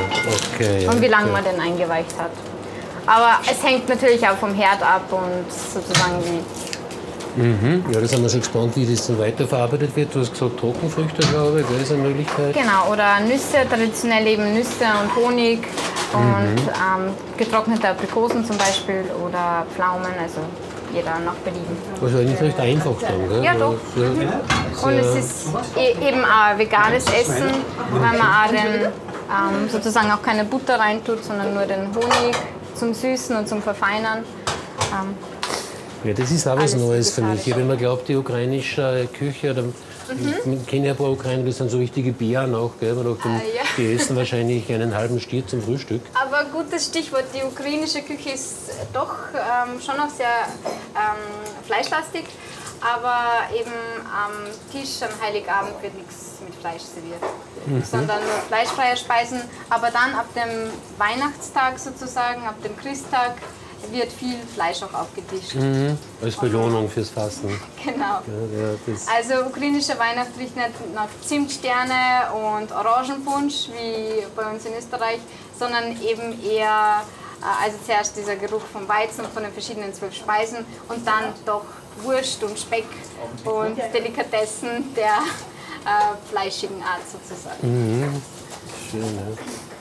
Okay, 0.54 0.84
ja. 0.84 0.90
Und 0.90 1.00
wie 1.00 1.08
lange 1.08 1.30
okay. 1.30 1.42
man 1.42 1.44
den 1.44 1.60
eingeweicht 1.60 2.18
hat. 2.18 2.30
Aber 3.06 3.38
es 3.50 3.62
hängt 3.62 3.88
natürlich 3.88 4.26
auch 4.28 4.36
vom 4.36 4.54
Herd 4.54 4.82
ab 4.82 5.04
und 5.10 5.50
sozusagen 5.50 6.22
wie 6.24 6.42
Ja, 7.92 8.00
da 8.00 8.06
sind 8.06 8.22
wir 8.22 8.28
schon 8.28 8.40
gespannt, 8.40 8.76
wie 8.76 8.84
das 8.84 9.06
dann 9.06 9.18
weiterverarbeitet 9.18 9.94
wird. 9.96 10.14
Du 10.14 10.20
hast 10.20 10.32
gesagt 10.32 10.58
Trockenfrüchte, 10.58 11.26
glaube 11.28 11.60
ich, 11.60 11.68
gell, 11.68 11.80
ist 11.80 11.92
eine 11.92 12.02
Möglichkeit. 12.02 12.54
Genau, 12.54 12.92
oder 12.92 13.20
Nüsse, 13.20 13.58
traditionell 13.68 14.26
eben 14.26 14.54
Nüsse 14.54 14.86
und 15.00 15.14
Honig 15.16 15.60
und 16.12 16.58
ähm, 16.68 17.12
getrocknete 17.36 17.88
Aprikosen 17.90 18.44
zum 18.44 18.56
Beispiel 18.58 19.04
oder 19.24 19.66
Pflaumen, 19.74 20.12
also 20.20 20.40
jeder 20.94 21.18
nach 21.24 21.34
Belieben. 21.44 21.76
Also 22.02 22.18
eigentlich 22.18 22.40
recht 22.40 22.60
einfach 22.60 22.92
dann, 23.00 23.28
gell? 23.28 23.44
Ja, 23.44 23.54
doch. 23.54 23.74
Ja, 23.96 24.86
Und 24.86 24.92
es 24.94 25.16
ist 25.16 25.46
e- 25.76 26.08
eben 26.08 26.24
auch 26.24 26.58
veganes 26.58 27.04
Essen, 27.06 27.50
weil 27.90 28.00
man 28.18 28.20
auch 28.20 28.48
den, 28.50 28.84
ähm, 28.84 29.68
sozusagen 29.70 30.10
auch 30.10 30.22
keine 30.22 30.44
Butter 30.44 30.78
reintut, 30.78 31.24
sondern 31.24 31.54
nur 31.54 31.64
den 31.64 31.86
Honig 31.94 32.36
zum 32.74 32.94
Süßen 32.94 33.36
und 33.36 33.48
zum 33.48 33.60
Verfeinern. 33.62 34.18
Ähm, 34.92 35.14
Ja, 36.04 36.12
das 36.14 36.30
ist 36.30 36.46
auch 36.46 36.56
was 36.56 36.74
Neues 36.76 37.10
für 37.10 37.22
mich. 37.22 37.40
vegetarisch. 37.40 37.56
Wenn 37.60 37.66
man 37.68 37.78
glaubt, 37.78 38.08
die 38.08 38.16
ukrainische 38.16 39.08
Küche, 39.18 39.50
oder 39.50 39.64
ich 40.10 40.66
kenne 40.66 40.86
ja 40.86 40.92
ein 40.92 40.96
paar 40.96 41.10
Ukrainer, 41.10 41.44
das 41.44 41.58
sind 41.58 41.70
so 41.70 41.78
richtige 41.78 42.12
Bären 42.12 42.54
auch, 42.54 42.72
gell? 42.80 42.94
Man 42.94 43.04
dachte, 43.04 43.28
Ah, 43.28 43.40
ja. 43.54 43.62
Die 43.76 43.92
essen 43.94 44.16
wahrscheinlich 44.16 44.72
einen 44.72 44.94
halben 44.94 45.20
Stier 45.20 45.46
zum 45.46 45.62
Frühstück. 45.62 46.02
Aber 46.14 46.44
gutes 46.50 46.86
Stichwort, 46.86 47.24
die 47.34 47.42
ukrainische 47.42 48.02
Küche 48.02 48.30
ist 48.30 48.70
doch 48.92 49.14
ähm, 49.34 49.80
schon 49.80 49.96
noch 49.96 50.10
sehr 50.10 50.26
ähm, 50.94 51.64
fleischlastig. 51.66 52.24
aber 52.80 53.52
eben 53.54 53.72
am 54.04 54.32
Tisch 54.70 55.02
am 55.02 55.10
Heiligabend 55.20 55.82
wird 55.82 55.94
nichts 55.94 56.38
mit 56.44 56.54
Fleisch 56.54 56.82
serviert, 56.82 57.20
mhm. 57.66 57.82
sondern 57.82 58.20
nur 58.22 58.38
fleischfreie 58.46 58.96
Speisen. 58.96 59.40
Aber 59.68 59.90
dann 59.90 60.14
ab 60.14 60.26
dem 60.34 60.70
Weihnachtstag 60.96 61.78
sozusagen, 61.78 62.46
ab 62.46 62.54
dem 62.62 62.76
Christtag, 62.76 63.34
wird 63.92 64.12
viel 64.12 64.36
Fleisch 64.54 64.82
auch 64.82 64.92
aufgetischt. 64.92 65.54
Mhm. 65.54 65.98
Als 66.22 66.36
Belohnung 66.36 66.88
fürs 66.88 67.10
Fasten. 67.10 67.48
Genau. 67.84 68.20
Ja, 68.26 68.74
ja, 68.86 69.14
also 69.16 69.46
ukrainische 69.46 69.98
Weihnacht 69.98 70.30
riecht 70.38 70.56
nicht 70.56 70.94
nach 70.94 71.08
Zimtsterne 71.24 72.32
und 72.34 72.72
Orangenpunsch 72.72 73.68
wie 73.68 74.24
bei 74.36 74.50
uns 74.50 74.64
in 74.66 74.72
Österreich, 74.76 75.20
sondern 75.58 75.92
eben 76.02 76.42
eher, 76.44 77.02
äh, 77.40 77.64
also 77.64 77.78
zuerst 77.84 78.16
dieser 78.16 78.36
Geruch 78.36 78.62
vom 78.72 78.86
Weizen 78.88 79.24
und 79.24 79.32
von 79.32 79.42
den 79.42 79.52
verschiedenen 79.52 79.94
zwölf 79.94 80.14
Speisen 80.14 80.66
und 80.88 81.06
dann 81.06 81.32
doch 81.46 81.64
Wurst 82.02 82.42
und 82.44 82.58
Speck 82.58 82.86
und 83.44 83.78
Delikatessen 83.94 84.94
der 84.94 85.18
äh, 85.84 86.30
fleischigen 86.30 86.82
Art 86.82 87.02
sozusagen. 87.10 87.58
Mhm. 87.62 88.22
Schön, 88.90 89.02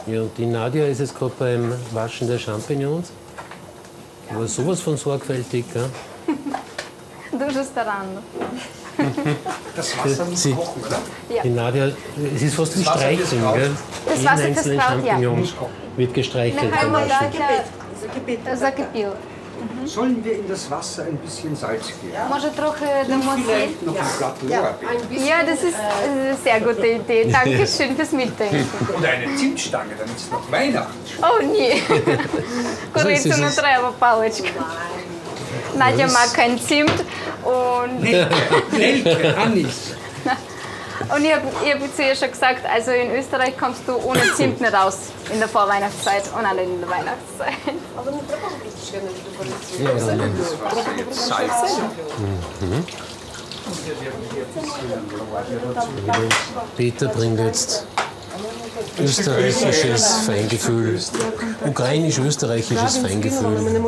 ja. 0.08 0.14
ja. 0.14 0.22
Und 0.22 0.38
die 0.38 0.46
Nadia 0.46 0.86
ist 0.86 1.00
jetzt 1.00 1.18
gerade 1.18 1.34
beim 1.38 1.74
Waschen 1.92 2.28
der 2.28 2.40
Champignons. 2.40 3.12
Aber 4.35 4.47
sowas 4.47 4.81
von 4.81 4.97
sorgfältig. 4.97 5.65
Ja. 5.75 5.89
Дуже 7.39 7.65
старанно. 7.65 8.23
Das 9.75 9.97
Wasser 9.99 10.25
muss 10.27 10.43
Sie, 10.43 10.53
kochen, 10.53 10.83
oder? 10.85 10.99
Ja. 11.35 11.43
Die 11.43 11.51
Nadia, 11.51 11.91
es 12.35 12.43
ist 12.43 12.55
fast 12.55 12.79
wie 12.79 12.85
Streicheln. 12.85 13.43
Gell? 13.55 13.71
Das 14.05 14.25
Wasser 14.25 14.37
Jeden 14.37 14.57
einzelnen 14.57 14.81
Champignon 14.81 15.45
ja. 15.45 15.51
wird 15.97 16.15
gestreichelt. 16.15 16.73
Закипіло. 18.55 19.15
Mhm. 19.63 19.87
Sollen 19.87 20.25
wir 20.25 20.35
in 20.41 20.49
das 20.49 20.71
Wasser 20.71 21.03
ein 21.05 21.17
bisschen 21.19 21.55
Salz 21.57 21.87
geben? 21.87 22.29
Może 22.29 22.51
trochę 22.51 23.05
дамо 23.09 23.37
Vielleicht 23.37 23.83
noch 23.83 23.97
ein 23.97 24.19
Blatt 24.19 24.43
Lorbeer. 24.43 25.27
Ja, 25.27 25.45
das 25.45 25.63
ist 25.63 25.79
eine 26.05 26.37
sehr 26.45 26.61
gute 26.61 26.87
Idee. 26.87 27.31
Dankeschön 27.31 27.97
fürs 27.97 28.13
Mitdenken. 28.13 28.67
Oder 28.99 29.09
eine 29.11 29.37
Zimtstange, 29.37 29.95
damit 29.99 30.17
es 30.17 30.31
noch 30.31 30.51
Weihnachten 30.51 30.99
schmeckt. 31.07 31.33
О, 31.33 31.43
ні. 31.43 31.83
Курицю 32.93 33.29
не 33.29 33.51
треба, 33.51 33.93
паличка. 33.99 34.49
Надя 35.75 36.07
mag 36.07 36.33
kein 36.35 36.59
Zimt 36.59 37.05
und... 37.45 38.03
Nelke, 38.73 39.37
Anis. 39.39 39.95
Und 41.14 41.24
ich 41.24 41.34
habe 41.34 41.44
hab 41.48 41.96
zu 41.96 42.04
ihr 42.04 42.16
schon 42.16 42.32
gesagt, 42.32 42.66
also 42.66 42.92
in 42.92 43.12
Österreich 43.16 43.58
kommst 43.58 43.82
du 43.88 43.96
ohne 43.96 44.22
Zimt 44.36 44.60
nicht 44.60 44.74
raus 44.74 44.98
in 45.32 45.40
der 45.40 45.48
Vorweihnachtszeit 45.48 46.24
und 46.38 46.46
alle 46.46 46.64
in 46.64 46.80
der 46.82 46.90
Weihnachtszeit. 46.90 47.54
Peter 56.76 57.08
bringt 57.08 57.40
jetzt 57.40 57.86
österreichisches 59.00 60.26
Feingefühl, 60.26 61.00
ukrainisch-österreichisches 61.66 62.98
Feingefühl. 62.98 63.82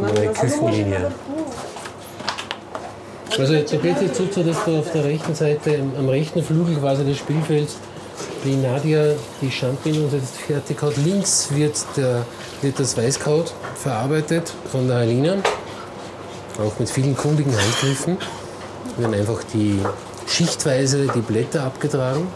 Neue 0.00 0.32
Küchenlinie. 0.32 1.12
Also 3.38 3.54
da 3.54 3.76
geht 3.76 3.96
es 3.96 4.18
jetzt 4.18 4.34
so, 4.34 4.42
dass 4.42 4.64
da 4.64 4.78
auf 4.78 4.92
der 4.92 5.04
rechten 5.04 5.34
Seite, 5.34 5.80
am 5.98 6.08
rechten 6.08 6.42
Flügel 6.42 6.76
quasi 6.76 7.04
des 7.04 7.18
Spielfelds, 7.18 7.76
die 8.44 8.56
Nadia 8.56 9.14
die 9.40 9.50
Champignons 9.50 10.12
jetzt 10.12 10.36
fertig 10.36 10.80
hat. 10.80 10.96
Links 10.98 11.48
wird, 11.52 11.74
der, 11.96 12.24
wird 12.62 12.78
das 12.78 12.96
Weißkraut 12.96 13.52
verarbeitet 13.74 14.52
von 14.70 14.86
der 14.86 14.98
Halina, 14.98 15.36
auch 16.64 16.78
mit 16.78 16.88
vielen 16.88 17.16
kundigen 17.16 17.52
Handgriffen. 17.56 18.18
Werden 18.98 19.14
einfach 19.14 19.42
die 19.52 19.80
schichtweise 20.28 21.08
die 21.12 21.20
Blätter 21.20 21.64
abgetragen, 21.64 22.28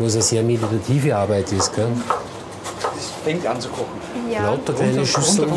was 0.00 0.14
eine 0.14 0.22
sehr 0.22 0.42
meditative 0.42 1.14
Arbeit 1.14 1.52
ist. 1.52 1.74
Gell? 1.74 1.86
Das 3.28 3.42
fängt 3.42 3.46
an 3.46 3.60
zu 3.60 3.68
kochen. 3.68 4.00
Ja. 4.30 4.46
Lauter 4.50 4.72
kleine 4.72 5.06
Schüsseln, 5.06 5.50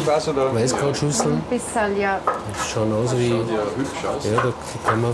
Weißkrautschüsseln. 0.54 1.34
Ein 1.36 1.44
bisschen, 1.50 2.00
ja. 2.00 2.20
Die 2.26 2.70
schauen 2.74 2.94
aus 2.94 3.16
wie. 3.18 3.30
Schaut 3.30 3.50
ja 3.50 3.64
hübsch 3.78 4.06
aus. 4.06 4.26
Ja, 4.26 4.42
da 4.42 4.90
kann 4.90 5.02
man 5.02 5.14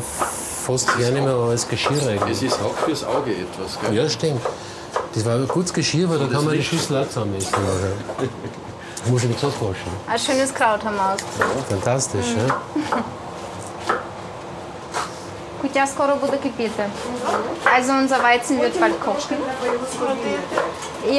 fast 0.65 0.87
gar 0.87 0.97
nicht 1.11 1.23
mehr 1.23 1.33
als 1.33 1.67
Geschirr 1.67 1.97
Es 2.01 2.07
eigentlich. 2.07 2.43
ist 2.43 2.59
auch 2.61 2.73
fürs 2.85 3.03
Auge 3.05 3.31
etwas, 3.31 3.79
gell? 3.81 3.93
Ja, 3.95 4.09
stimmt. 4.09 4.41
Das 5.13 5.25
war 5.25 5.35
aber 5.35 5.45
gutes 5.45 5.73
Geschirr, 5.73 6.09
weil 6.09 6.19
da 6.19 6.27
kann 6.27 6.45
man 6.45 6.53
die 6.55 6.63
Schüssel 6.63 6.97
auch 6.97 7.07
zusammen 7.07 7.35
essen. 7.35 7.51
nachher. 7.51 8.29
Muss 9.11 9.23
ich 9.23 9.29
nicht 9.29 9.43
abwaschen. 9.43 9.91
Ein 10.07 10.19
schönes 10.19 10.53
Kraut 10.53 10.83
haben 10.83 10.95
wir 10.95 11.13
ausgesucht. 11.13 11.67
Fantastisch, 11.69 12.25
ja? 12.37 12.57
Кутя 15.76 15.86
скоро 15.86 16.16
буде 16.16 16.36
кипіти. 16.36 16.84
Also 17.76 17.92
unser 18.02 18.18
Weizen 18.22 18.60
wird 18.60 18.80
bald 18.80 18.94
kochen. 19.04 19.38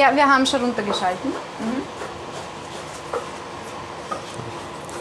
Ja, 0.00 0.06
wir 0.18 0.26
haben 0.32 0.46
schon 0.46 0.60
runtergeschalten. 0.66 1.30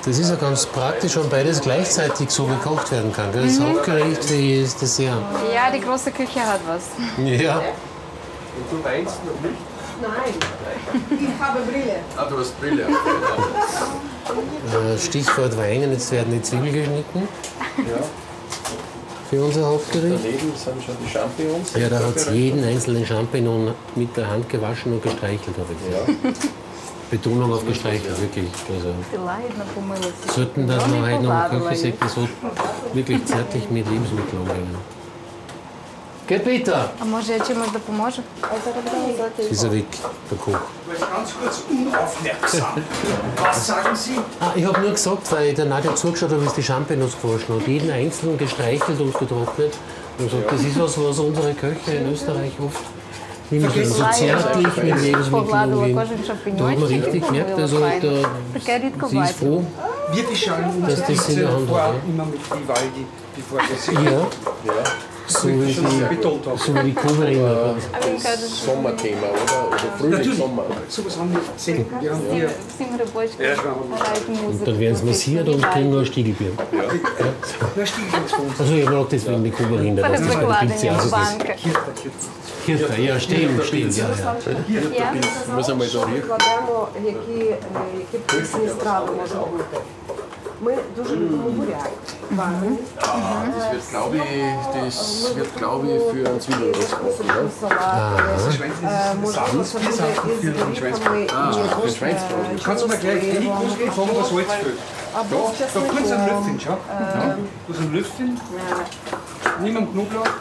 Das 0.05 0.17
ist 0.20 0.29
ja 0.29 0.36
ganz 0.36 0.65
praktisch 0.65 1.15
und 1.17 1.29
beides 1.29 1.62
gleichzeitig 1.62 2.29
so 2.29 2.43
gekocht 2.46 2.91
werden 2.91 3.13
kann. 3.13 3.32
gell? 3.32 3.46
Das 3.48 3.58
Hauptgericht 3.60 4.29
wie 4.32 4.62
das 4.62 4.75
Dessert. 4.75 5.24
Ja, 5.58 5.72
die 5.75 5.79
große 5.79 6.12
Küche 6.12 6.41
hat 6.51 6.60
was. 6.72 6.84
Ja. 7.46 7.55
Und 8.58 8.65
du 8.72 8.84
weinst 8.84 9.15
noch 9.27 9.39
nicht? 9.50 9.62
Nein. 10.01 10.34
Ich 11.25 11.36
habe 11.43 11.60
Brille. 11.62 11.96
Ah, 12.17 12.25
du 12.29 12.38
hast 12.39 12.60
Brille. 12.60 12.84
Äh, 12.84 14.98
Stichwort 14.98 15.58
Weinen, 15.58 15.91
jetzt 15.93 16.12
werden 16.12 16.32
die 16.34 16.41
Zwiebeln 16.41 16.74
geschnitten 16.74 17.27
Ja. 17.77 17.84
für 19.28 19.42
unser 19.42 19.66
Hauptgericht. 19.66 20.25
Daneben 20.25 20.52
sind 20.56 20.82
schon 20.82 20.97
die 21.04 21.11
Champignons. 21.11 21.73
Ja, 21.75 21.88
da 21.88 21.99
hat 21.99 22.16
es 22.16 22.30
jeden 22.30 22.64
einzelnen 22.64 23.04
Champignon 23.04 23.75
mit 23.94 24.16
der 24.16 24.28
Hand 24.28 24.49
gewaschen 24.49 24.92
und 24.92 25.02
gestreichelt, 25.02 25.56
habe 25.58 25.73
ich 25.73 25.87
gesagt. 25.87 26.25
Ja. 26.25 26.50
Betonung 27.11 27.52
auf 27.52 27.66
gestreichelt, 27.66 28.20
wirklich. 28.20 28.50
Also, 28.68 28.94
sollten 30.35 30.66
das 30.66 30.87
noch 30.87 31.00
heute 31.00 31.23
noch 31.23 31.52
im 31.52 31.61
Kaffeesektor 31.62 32.08
so 32.08 32.28
wirklich 32.92 33.25
zärtlich 33.25 33.70
mit 33.70 33.88
Lebensmitteln 33.88 34.42
umgehen. 34.42 34.98
Geht 36.27 36.43
Peter! 36.46 36.89
А 37.01 37.05
може 37.05 37.34
я 37.34 37.39
чимось 37.39 37.72
допоможу? 37.72 38.22
Ist 39.51 39.63
er 39.63 39.72
weg, 39.72 39.86
der 40.32 40.38
Koch. 40.38 40.60
Ganz 41.15 41.29
kurz 41.39 41.55
unaufmerksam. 41.70 42.75
Was 43.43 43.67
sagen 43.67 43.96
Sie? 43.96 44.17
Ah, 44.39 44.51
ich 44.55 44.65
habe 44.65 44.79
nur 44.82 44.91
gesagt, 44.91 45.29
weil 45.32 45.48
ich 45.50 45.55
der 45.55 45.65
Nadja 45.65 45.93
zugeschaut 45.96 46.32
habe, 46.32 46.41
wie 46.43 46.48
es 46.48 46.53
die 46.53 46.63
Champignons 46.63 47.13
gewaschen 47.22 47.55
hat. 47.55 47.67
Jeden 47.67 47.91
einzelnen 47.91 48.38
gestreichelt 48.38 49.00
und 49.01 49.13
getrocknet. 49.22 49.74
Und 50.17 50.25
gesagt, 50.29 50.51
das 50.53 50.62
ist 50.62 50.79
was, 50.79 50.98
was 50.98 51.20
unsere 51.20 51.53
Köche 51.53 51.91
in 52.00 52.13
Österreich 52.13 52.53
oft 52.67 52.84
nehmen 53.51 53.70
können. 53.74 53.86
So 54.00 54.05
zärtlich 54.22 54.75
mit 54.77 55.01
Lebensmitteln 55.01 55.32
Погладила 55.32 55.77
umgehen. 55.82 55.98
кожен 56.00 56.17
Da 56.24 56.63
hat 56.70 56.79
man 56.79 56.89
шампіньончик. 56.89 57.03
richtig 57.05 57.22
gemerkt, 57.27 57.60
also 57.60 57.79
da, 57.79 57.89
Таке 58.53 58.74
рідко 58.84 59.08
sie 59.08 59.17
ist 59.17 59.34
бачила. 59.34 59.39
froh. 59.39 59.63
Wir 60.13 60.24
beschallen 60.32 60.65
unsere 60.70 60.96
Das 60.96 61.10
ist 61.10 61.29
in 61.29 61.36
der 61.36 61.43
Pizza 61.43 61.53
Hand, 61.55 61.70
vorab 61.70 61.93
ja. 61.96 62.10
immer 62.12 62.25
mit 62.34 62.41
Vivaldi, 62.51 63.03
bevor 63.36 63.60
wir 63.70 63.77
sie 63.86 63.93
Ja, 63.93 64.22
Ja. 64.70 64.84
So 65.28 65.49
wie 65.49 65.66
die 65.66 65.75
Kuberrinder. 65.75 66.14
Sobre, 66.16 66.90
sobre 66.94 66.94
Cover 66.94 68.49
Sommerthema, 68.64 69.26
oder? 69.26 69.73
Also 69.73 69.87
Frühling, 69.99 70.32
Sommer. 70.32 70.64
Sim, 71.56 71.85
Und 74.47 74.66
dann 74.66 74.80
werden 74.80 74.97
sie 74.97 75.04
massiert 75.04 75.49
und 75.49 75.62
kriegen 75.70 75.90
nur 75.90 76.04
Stiegelbier. 76.06 76.52
Ja. 76.73 76.78
Also 78.58 78.75
ich 78.75 78.90
mag 78.90 79.08
deswegen 79.11 79.44
die 79.44 79.50
Koberinder. 79.50 80.08
Das 80.08 80.20
ist 80.20 80.30
ein 80.30 80.58
Pilz, 80.68 80.82
ja. 80.82 80.92
Also 80.92 81.11
das 81.11 81.37
Hirta, 82.66 82.97
ja, 82.97 83.18
stehen, 83.18 83.61
stehen, 83.62 83.90
ja. 83.90 84.08
ja. 84.94 85.14
Muss 85.54 85.70
einmal 85.70 85.87
so 85.87 86.06
hier. 86.08 86.23
Викладаємо, 90.62 90.77
які, 90.77 91.01
е, 91.01 91.03
які 91.03 91.03
пісні 91.03 91.03
страви 91.03 91.03
можуть 91.03 91.03
бути. 91.03 91.03
Ми 91.03 91.03
дуже 91.03 91.15
любимо 91.15 91.50
буряк. 91.50 91.89
Варений. 92.32 92.77
Das 93.55 93.65
wird, 93.74 93.89
glaube 93.91 94.17
ich, 94.17 94.55
das 94.75 94.98
wird, 95.38 95.51
glaube 95.60 95.88
ich, 95.93 96.01
für 96.12 96.25
einen 96.29 96.41
Zwiebelrost 96.41 96.91
kochen, 97.01 97.27
ne? 97.27 97.50
Салати. 97.60 98.24
Е, 98.84 99.15
Може 99.22 99.39
бути 99.39 99.63
Wir 99.63 99.79
буде 99.79 99.91
sagen 99.93 100.15
із 100.32 100.46
für 100.46 100.53
den 100.53 100.79
горіхами 100.82 101.22
і 101.22 101.27
Ah, 101.27 101.53
für 101.53 101.88
е, 101.88 101.89
Schweinsbraten. 101.89 102.60
Kannst 102.65 102.82
du 102.84 102.88
mir 102.88 102.98
gleich 103.03 103.22
die 103.41 103.50
Großgehen 103.58 103.91
sagen, 103.96 104.12
was 104.20 104.29
Salz 104.29 104.48
fehlt? 104.48 104.77
або 105.13 105.51
з 105.58 105.74
Da 105.75 105.79
kurz 105.79 106.12
ein 106.12 106.25
часником. 106.25 106.27
Löffel, 106.27 106.60
schau. 106.63 106.77
Da 107.15 107.36
ist 107.72 107.79
ein 107.84 107.91
Löffel. 107.96 108.29
Nimm 109.63 109.77
einen 109.77 109.88
Knoblauch, 109.93 110.34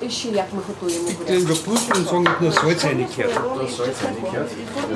І 0.00 0.10
ще 0.10 0.28
як 0.28 0.46
ми 0.52 0.60
готуємо 0.68 1.04
буряк. 1.18 1.26
den 1.30 1.40
überprüfen 1.46 1.92
und 1.98 2.06
sagen, 2.10 2.26
ob 2.32 2.40
nur 2.42 2.52
Salz 2.52 2.84
reingekehrt. 2.84 3.34
Da 3.56 3.62
ist 3.66 3.76
Salz 3.78 3.98
reingekehrt. 4.04 4.48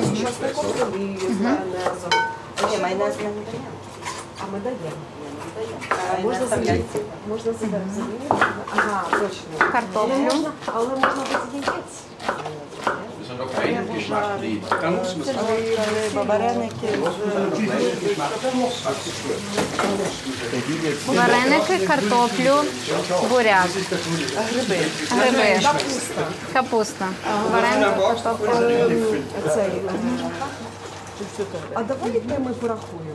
З 0.05 0.21
часником 0.23 0.67
і 1.01 1.19
з 1.37 1.41
майонезом. 1.45 2.13
Ні, 2.71 2.79
майонез 2.83 3.15
я 3.23 3.29
не 3.29 3.43
даю. 3.49 3.61
А 4.48 4.52
ми 4.52 4.60
даємо. 4.60 4.80
Е, 6.20 6.24
Можна 6.24 6.46
замінити. 6.48 7.00
Можна 7.30 7.54
замінити. 7.54 8.02
Ага, 8.76 9.04
точно. 9.12 9.72
Картоплю. 9.72 10.14
Можна, 10.16 10.52
але 10.66 10.88
можна 10.90 11.24
без 11.32 11.54
яєць. 11.68 12.02
Sind. 13.56 13.82
Muss 13.88 14.10
man 14.10 15.46
es 16.06 16.28
вареники. 16.28 16.88
Вареники, 21.08 21.88
картоплю, 21.88 22.56
буряк. 23.30 23.68
Гриби. 24.52 24.86
Гриби. 25.10 25.60
Капуста. 26.54 27.08
Вареники, 27.52 28.22
картоплю. 28.24 29.16
Цей. 29.54 29.82
А 31.74 31.84
давайте 31.84 32.40
ми 32.40 32.54
порахуємо. 32.54 33.15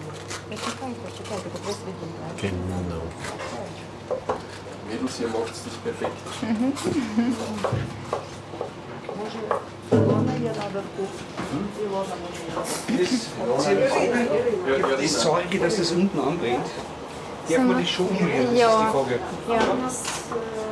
Genau. 2.41 3.03
Mädels, 4.89 5.21
ihr 5.21 5.29
macht 5.29 5.51
das 5.51 5.61
perfekt. 5.85 6.17
Gibt 14.67 15.03
es 15.03 15.23
Sorge, 15.23 15.59
dass 15.59 15.79
es 15.79 15.91
unten 15.93 16.19
anbrennt? 16.19 16.67
Darf 17.49 17.59
man 17.59 17.81
das 17.81 17.91
schon 17.91 18.07
umrühren? 18.09 18.47
Das 18.47 18.53
ist 18.53 18.61
die 18.61 18.67
Frage. 18.67 19.19
Ja. 19.49 19.59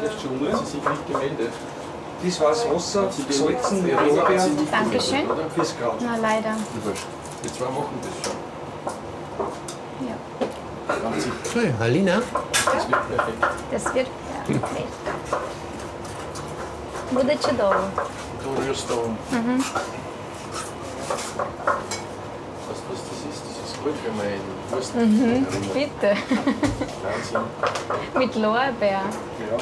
Darfst 0.02 0.24
du 0.24 0.28
umrühren? 0.28 0.64
Sie 0.64 0.70
sind 0.72 0.88
nicht 0.90 1.06
gemeldet. 1.06 1.52
Das 2.24 2.40
war 2.40 2.48
das 2.50 2.68
Wasser, 2.68 3.12
Salzen, 3.12 3.88
Lorbeeren 3.88 4.68
Dankeschön. 4.70 5.22
fürs 5.54 5.78
Kraut. 5.78 5.98
Na 6.00 6.16
leider. 6.16 6.56
Die 7.44 7.52
zwei 7.52 7.66
machen 7.66 7.98
das 8.02 8.32
schon. 8.32 8.47
Ja. 10.97 10.97
Franzi, 10.97 11.31
Hey, 11.53 11.73
Halina? 11.79 12.21
das 12.65 12.87
wird 12.89 13.07
perfekt. 13.09 13.41
Das 13.71 13.83
wird 13.95 14.07
perfekt. 14.47 14.93
Буде 17.11 17.37
чудово. 17.37 17.85
Du 18.43 18.49
rührst 18.61 18.89
da 18.89 18.93
um. 18.95 19.17
Mhm. 19.31 19.59
Weißt 22.67 22.81
du, 22.83 22.91
was 22.91 23.01
das 23.09 23.19
ist? 23.29 23.41
Das 23.47 23.57
ist 23.69 23.75
gut 23.83 23.95
für 24.03 24.11
mein 24.11 24.39
Wurst. 24.71 24.95
Mhm. 24.95 25.45
Wahnsinn. 25.45 25.69
Bitte. 25.73 26.17
Mit 28.19 28.35
Lorbeer. 28.35 29.01
Ja. 29.39 29.57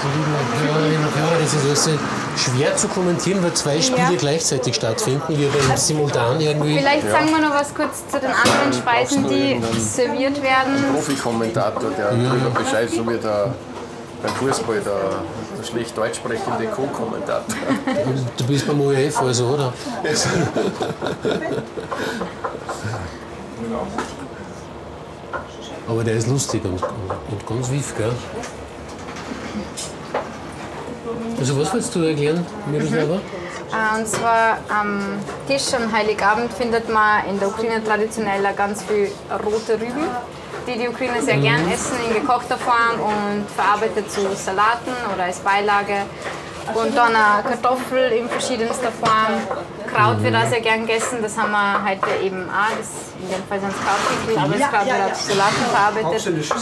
So, 0.00 0.08
liebe 0.14 0.72
Hörerinnen 0.72 1.04
und 1.06 1.16
Hörer, 1.16 1.40
das 1.42 1.54
ist 1.54 1.86
also 1.88 1.98
schwer 2.36 2.76
zu 2.76 2.86
kommentieren, 2.88 3.42
weil 3.42 3.52
zwei 3.54 3.80
Spiele 3.80 4.12
Ja. 4.12 4.16
gleichzeitig 4.16 4.74
stattfinden. 4.76 5.36
Wir 5.36 5.48
beim 5.48 5.76
Simultan 5.76 6.40
irgendwie. 6.40 6.78
Vielleicht 6.78 7.10
sagen 7.10 7.30
wir 7.30 7.38
noch 7.40 7.54
was 7.54 7.74
kurz 7.74 8.06
zu 8.08 8.20
den 8.20 8.30
anderen 8.30 8.72
Speisen, 8.72 9.28
die 9.28 9.60
serviert 9.80 10.40
werden. 10.42 10.84
Profikommentator, 10.94 11.90
der 11.90 12.10
drüber 12.12 12.50
Bescheid, 12.50 12.88
so 12.90 13.04
wie 13.08 13.18
der 13.18 13.54
beim 14.22 14.34
Fußball 14.34 14.80
der, 14.80 14.92
der 15.58 15.64
schlecht 15.64 15.96
deutsch 15.96 16.16
sprechende 16.16 16.66
Co-Kommentator. 16.66 17.54
Du 18.36 18.44
bist 18.46 18.66
beim 18.66 18.80
ORF 18.80 19.20
also, 19.22 19.46
oder? 19.46 19.72
Aber 25.88 26.04
der 26.04 26.14
ist 26.14 26.28
lustig 26.28 26.62
und, 26.64 26.82
und 26.82 27.46
ganz 27.46 27.70
wief, 27.70 27.94
gell? 27.96 28.12
Also 31.38 31.58
was 31.58 31.72
willst 31.72 31.94
du 31.94 32.02
erklären, 32.02 32.44
Miroslava? 32.70 33.14
Äh, 33.14 33.98
Und 33.98 34.08
zwar 34.08 34.58
am 34.68 35.02
Tisch 35.46 35.72
am 35.74 35.92
Heiligabend 35.92 36.52
findet 36.52 36.88
man 36.88 37.24
in 37.26 37.38
der 37.38 37.48
Ukraine 37.48 37.82
traditionell 37.84 38.42
ganz 38.56 38.82
viel 38.82 39.10
rote 39.44 39.74
Rüben, 39.74 40.06
die 40.66 40.78
die 40.78 40.88
Ukrainer 40.88 41.22
sehr 41.22 41.36
gern 41.38 41.70
essen 41.70 41.96
in 42.08 42.14
gekochter 42.20 42.56
Form 42.56 43.00
und 43.00 43.44
verarbeitet 43.54 44.10
zu 44.10 44.20
Salaten 44.34 44.92
oder 45.14 45.24
als 45.24 45.38
Beilage. 45.38 46.02
Und 46.74 46.94
dann 46.96 47.14
auch 47.16 47.42
Kartoffel 47.44 48.12
in 48.12 48.28
verschiedenster 48.28 48.90
Form. 48.90 49.34
Kraut 49.88 50.22
wird 50.22 50.34
auch 50.34 50.46
sehr 50.46 50.60
gern 50.60 50.86
gegessen, 50.86 51.18
das 51.22 51.36
haben 51.36 51.50
wir 51.50 51.84
heute 51.84 52.24
eben 52.24 52.48
auch. 52.48 52.76
Das, 52.78 52.88
in 53.20 53.28
dem 53.28 53.44
Fall 53.48 53.60
sind 53.60 53.70
es 53.70 53.76
Krautwickel, 53.82 54.38
aber 54.38 54.54
das 54.54 54.70
Kraut 54.70 54.86
wird 54.86 55.02
auch 55.02 55.12
zu 55.12 55.32
Salaten 55.32 55.64
verarbeitet. 55.70 56.52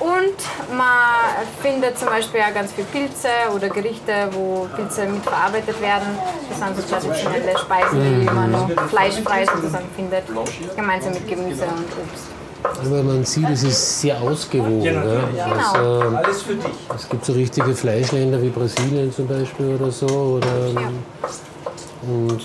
Und 0.00 0.76
man 0.76 1.46
findet 1.62 1.98
zum 1.98 2.08
Beispiel 2.08 2.40
auch 2.40 2.54
ganz 2.54 2.72
viele 2.72 2.86
Pilze 2.88 3.28
oder 3.54 3.68
Gerichte, 3.68 4.28
wo 4.32 4.66
Pilze 4.74 5.06
mit 5.06 5.22
verarbeitet 5.22 5.80
werden. 5.80 6.18
Das 6.48 6.58
sind 6.58 6.76
so 6.76 6.82
traditionelle 6.82 7.58
Speisen, 7.58 8.20
die 8.20 8.26
man 8.26 8.50
noch 8.50 8.70
fleischfrei 8.88 9.46
sozusagen 9.46 9.88
findet, 9.94 10.24
gemeinsam 10.76 11.12
mit 11.12 11.28
Gemüse 11.28 11.64
und 11.64 11.86
Obst. 12.02 12.34
Aber 12.64 13.02
man 13.02 13.24
sieht, 13.24 13.48
es 13.50 13.62
ist 13.62 14.00
sehr 14.00 14.20
ausgewogen. 14.20 14.84
Ja? 14.84 14.92
Genau. 14.92 15.54
Also, 15.54 16.16
Alles 16.16 16.42
für 16.42 16.54
dich. 16.54 16.64
es 16.96 17.08
gibt 17.08 17.24
so 17.24 17.32
richtige 17.34 17.74
Fleischländer 17.74 18.40
wie 18.40 18.48
Brasilien 18.48 19.12
zum 19.12 19.26
Beispiel 19.28 19.74
oder 19.74 19.90
so. 19.90 20.06
Oder, 20.06 20.80
Und 22.02 22.42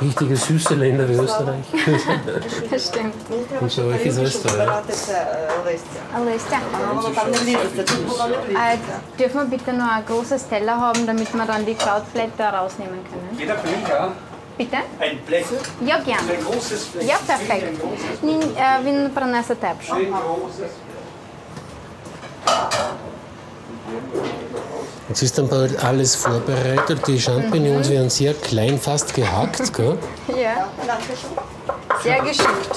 richtige 0.00 0.36
süße 0.36 0.74
Länder 0.74 1.08
wie 1.08 1.14
Österreich. 1.14 1.64
Das 2.70 2.88
stimmt. 2.88 3.14
Und 3.60 3.70
so 3.70 3.90
ich 3.90 4.06
ist 4.06 4.18
Österreich. 4.18 4.68
Alestia. 6.14 6.58
Äh, 8.54 9.18
dürfen 9.18 9.36
wir 9.36 9.58
bitte 9.58 9.72
noch 9.72 9.90
ein 9.90 10.04
großes 10.06 10.48
Teller 10.48 10.76
haben, 10.76 11.06
damit 11.06 11.32
wir 11.34 11.44
dann 11.44 11.66
die 11.66 11.74
Krautblätter 11.74 12.50
rausnehmen 12.50 13.00
können? 13.04 13.38
Jeder 13.38 13.56
für? 13.58 14.12
Bitte? 14.56 14.76
Ein 15.00 15.18
Blätter? 15.26 15.56
Ja, 15.84 15.98
gerne. 15.98 16.32
Ein 16.32 16.44
großes 16.44 16.84
Blätter? 16.86 17.08
Ja, 17.08 17.16
perfekt. 17.26 17.80
Wie 18.22 18.30
äh, 18.30 18.84
wir 18.84 18.92
nehmen 18.92 19.12
Pranessa 19.12 19.54
Tepsch. 19.54 19.90
Ein 19.90 20.12
großes 20.12 20.70
Jetzt 25.09 25.23
ist 25.23 25.37
dann 25.37 25.47
bald 25.47 25.83
alles 25.83 26.15
vorbereitet. 26.15 26.99
Die 27.07 27.19
Champignons 27.19 27.89
werden 27.89 28.09
sehr 28.09 28.33
klein, 28.35 28.79
fast 28.79 29.13
gehackt. 29.13 29.73
Gell? 29.73 29.97
Ja. 30.27 30.67
Sehr 32.03 32.19
geschickt. 32.21 32.75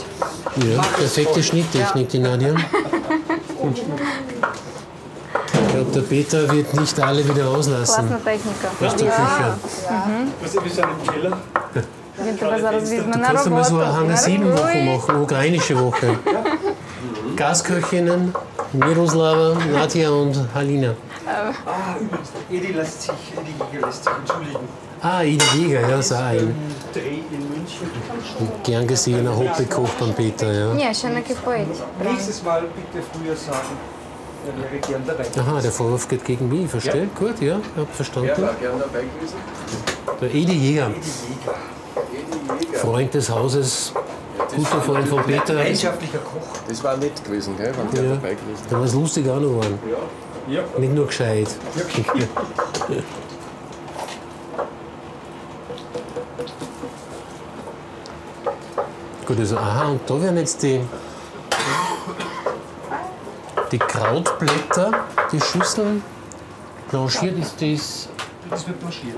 Ja, 0.56 0.80
perfekte 0.96 1.42
Schnitttechnik, 1.42 2.08
die 2.08 2.18
Nadja. 2.18 2.54
Ich 5.54 5.74
glaube, 5.74 5.90
der 5.94 6.00
Peter 6.02 6.50
wird 6.52 6.74
nicht 6.74 7.00
alle 7.00 7.26
wieder 7.28 7.48
auslassen 7.48 8.08
Класна 8.08 8.18
техніка. 8.18 8.68
aus 8.86 8.94
der 8.96 9.08
Küche. 9.08 9.54
Was 10.42 10.54
ist 10.54 10.64
wir 10.64 10.70
sind 10.70 10.86
im 10.86 11.12
Keller? 11.12 11.36
Він 12.26 12.36
тебе 12.36 12.58
зараз 12.60 12.82
візьме 12.92 13.12
Du 13.14 13.18
на 13.18 13.26
kannst 13.28 13.46
einmal 13.46 13.64
so 13.64 13.70
роботу. 13.70 13.84
eine 13.84 13.96
Hange 13.96 14.16
7 14.16 14.52
Woche 14.52 14.76
Ой. 14.76 14.84
machen, 14.90 15.14
ukrainische 15.26 15.74
Woche. 15.84 16.08
Gasköchinnen, 17.36 18.22
Miroslava, 18.72 19.48
Nadja 19.72 20.08
und 20.10 20.34
Halina. 20.54 20.92
Ah, 21.27 21.95
übrigens, 21.99 22.29
Edi 22.49 22.73
lässt 22.73 23.01
sich, 23.01 23.11
Edi 23.11 23.51
Jäger 23.51 23.87
lässt 23.87 24.03
sich 24.03 24.13
entschuldigen. 24.13 24.67
Ah, 25.01 25.21
Edi 25.23 25.45
Jäger, 25.55 25.89
ja, 25.89 26.01
so 26.01 26.15
ein. 26.15 26.55
Dreh 26.93 27.19
in 27.31 27.49
München. 27.49 27.87
Gern 28.63 28.87
gesehener 28.87 29.35
Hochbekocht 29.35 30.01
an 30.01 30.13
Peter, 30.13 30.51
ja. 30.51 30.73
Ja, 30.73 30.93
schon 30.93 31.15
ein 31.15 31.23
Gebäude. 31.23 31.67
Nächstes 32.03 32.43
Mal 32.43 32.61
bitte 32.61 33.05
früher 33.11 33.35
sagen, 33.35 33.77
er 34.45 34.71
wäre 34.71 34.81
gern 34.81 35.03
dabei. 35.05 35.25
Aha, 35.37 35.61
der 35.61 35.71
Vorwurf 35.71 36.07
geht 36.07 36.23
gegen 36.23 36.47
mich, 36.49 36.69
verstehe. 36.69 37.03
Ja. 37.03 37.19
Gut, 37.19 37.41
ja, 37.41 37.59
hab 37.75 37.93
verstanden. 37.93 38.29
Er 38.29 38.41
war 38.41 38.53
gern 38.53 38.79
dabei 38.79 39.01
gewesen. 39.01 39.37
Der 40.21 40.29
Edi 40.29 40.53
Jäger. 40.53 40.87
Edi 40.87 42.65
Jäger. 42.65 42.79
Freund 42.79 43.13
des 43.13 43.29
Hauses 43.29 43.93
guter 44.57 44.81
Freund 44.81 45.07
von 45.07 45.23
Peter. 45.23 45.53
Ein 45.53 45.63
gemeinschaftlicher 45.63 46.19
Koch. 46.19 46.61
Das 46.67 46.83
war 46.83 46.97
nett 46.97 47.23
gewesen, 47.23 47.55
gell? 47.57 47.73
Waren 47.75 47.95
ja. 47.95 48.15
dabei 48.15 48.35
gewesen. 48.35 48.63
Da 48.69 48.77
war 48.77 48.85
es 48.85 48.93
lustig 48.93 49.29
auch 49.29 49.39
noch. 49.39 49.63
Ja. 49.63 49.97
Nicht 50.47 50.93
nur 50.93 51.07
gescheit. 51.07 51.49
Gut, 59.25 59.39
also 59.39 59.57
aha, 59.57 59.89
und 59.89 60.01
da 60.09 60.21
werden 60.21 60.37
jetzt 60.37 60.63
die, 60.63 60.79
die 63.71 63.77
Krautblätter, 63.77 64.91
die 65.31 65.41
Schüsseln, 65.41 66.01
blanchiert 66.89 67.37
ist 67.37 67.61
das, 67.61 68.09
Das 68.49 68.65
wird 68.65 68.79
blanchiert. 68.79 69.17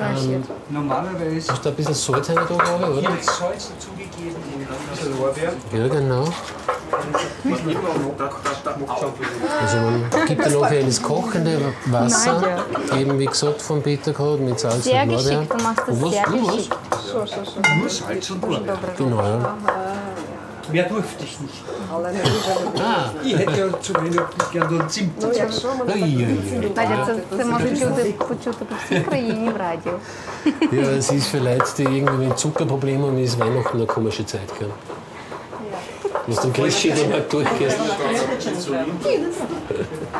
ähm, 0.00 0.44
Normalerweise 0.70 1.36
ist 1.52 1.66
da 1.66 1.70
ein 1.70 1.74
bisschen 1.76 1.94
Salz 1.94 2.28
rein 2.30 2.36
da, 2.36 2.44
glaube 2.44 2.62
ich, 2.62 2.70
hier 2.78 2.88
oder? 2.88 3.02
wird 3.14 3.24
Salz 3.24 3.72
dazugegeben 3.74 4.36
und 4.54 4.62
ein 4.62 4.88
bisschen 4.92 5.18
Lorbeeren. 5.18 5.56
Ja, 5.72 5.88
genau. 5.88 6.24
Also 9.61 9.77
man 9.77 10.25
gibt 10.27 10.45
dann 10.45 10.59
nachher 10.61 10.79
ins 10.79 11.01
kochende 11.01 11.57
Wasser, 11.85 12.41
eben 12.99 13.19
wie 13.19 13.25
gesagt 13.25 13.61
von 13.61 13.81
Peter 13.81 14.11
gerade, 14.13 14.37
mit 14.41 14.59
Salz 14.59 14.83
Sehr 14.83 15.03
und 15.03 15.09
Lorbeer. 15.11 15.39
geschickt, 15.39 15.53
du 15.59 15.63
machst 15.63 15.79
das 15.79 15.95
Und 15.95 16.01
was, 16.03 16.11
sehr 16.11 16.25
du 16.25 16.47
was? 16.47 16.55
geschickt. 16.55 16.77
Nur 17.79 17.89
Salz 17.89 18.29
und 18.31 18.41
Lorbeeren. 18.43 18.79
Genau, 18.97 19.21
ja. 19.21 19.55
Mehr 20.71 20.85
durfte 20.89 21.23
ich 21.23 21.39
nicht. 21.41 21.63
Але 21.93 22.11
не 22.11 22.19
дуже 22.19 22.53
люблю. 22.63 22.81
Ah, 22.81 23.05
Ich 23.25 23.37
hätte 23.37 23.57
ja 23.59 23.79
zu 23.81 23.93
wenig 23.93 24.21
gerne 24.53 24.89
Zimt. 24.89 25.11
Ну, 25.21 25.31
якщо 25.33 25.67
мене 25.79 25.93
ui, 25.93 26.01
ui, 26.01 26.37
ui. 26.59 26.71
Надя, 26.75 27.05
це, 27.05 27.37
це 27.37 27.45
може 27.45 27.69
чути, 27.77 28.13
почути 28.17 28.65
по 28.65 28.75
всій 28.85 28.99
країні 28.99 29.49
в 29.49 29.57
радіо. 29.57 29.93
Ja, 30.71 30.97
es 30.99 31.11
ist 31.11 31.27
für 31.35 31.43
Leute, 31.49 31.69
die 31.77 31.83
irgendwie 31.97 32.25
ein 32.31 32.37
Zuckerproblem 32.43 33.01
haben, 33.05 33.17
ist 33.27 33.37
Weihnachten 33.39 33.77
eine 33.77 33.85
komische 33.95 34.25
Zeit. 34.25 34.49
Gell? 34.59 34.71
З 36.29 36.37
тим 36.37 36.51
крещенням 36.51 37.13
актує. 37.13 37.47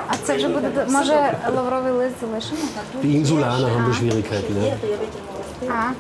А 0.08 0.16
це 0.24 0.36
вже 0.38 0.48
буде 0.48 0.86
може 0.90 1.38
лавровий 1.56 1.92
лист 1.92 2.16
залишимо? 2.22 2.62
Die 3.04 3.24
Insulaner 3.24 3.70
haben 3.70 3.86
da 3.88 3.94
Schwierigkeiten. 3.94 4.56
Ja, 4.64 4.74
А, 5.70 5.92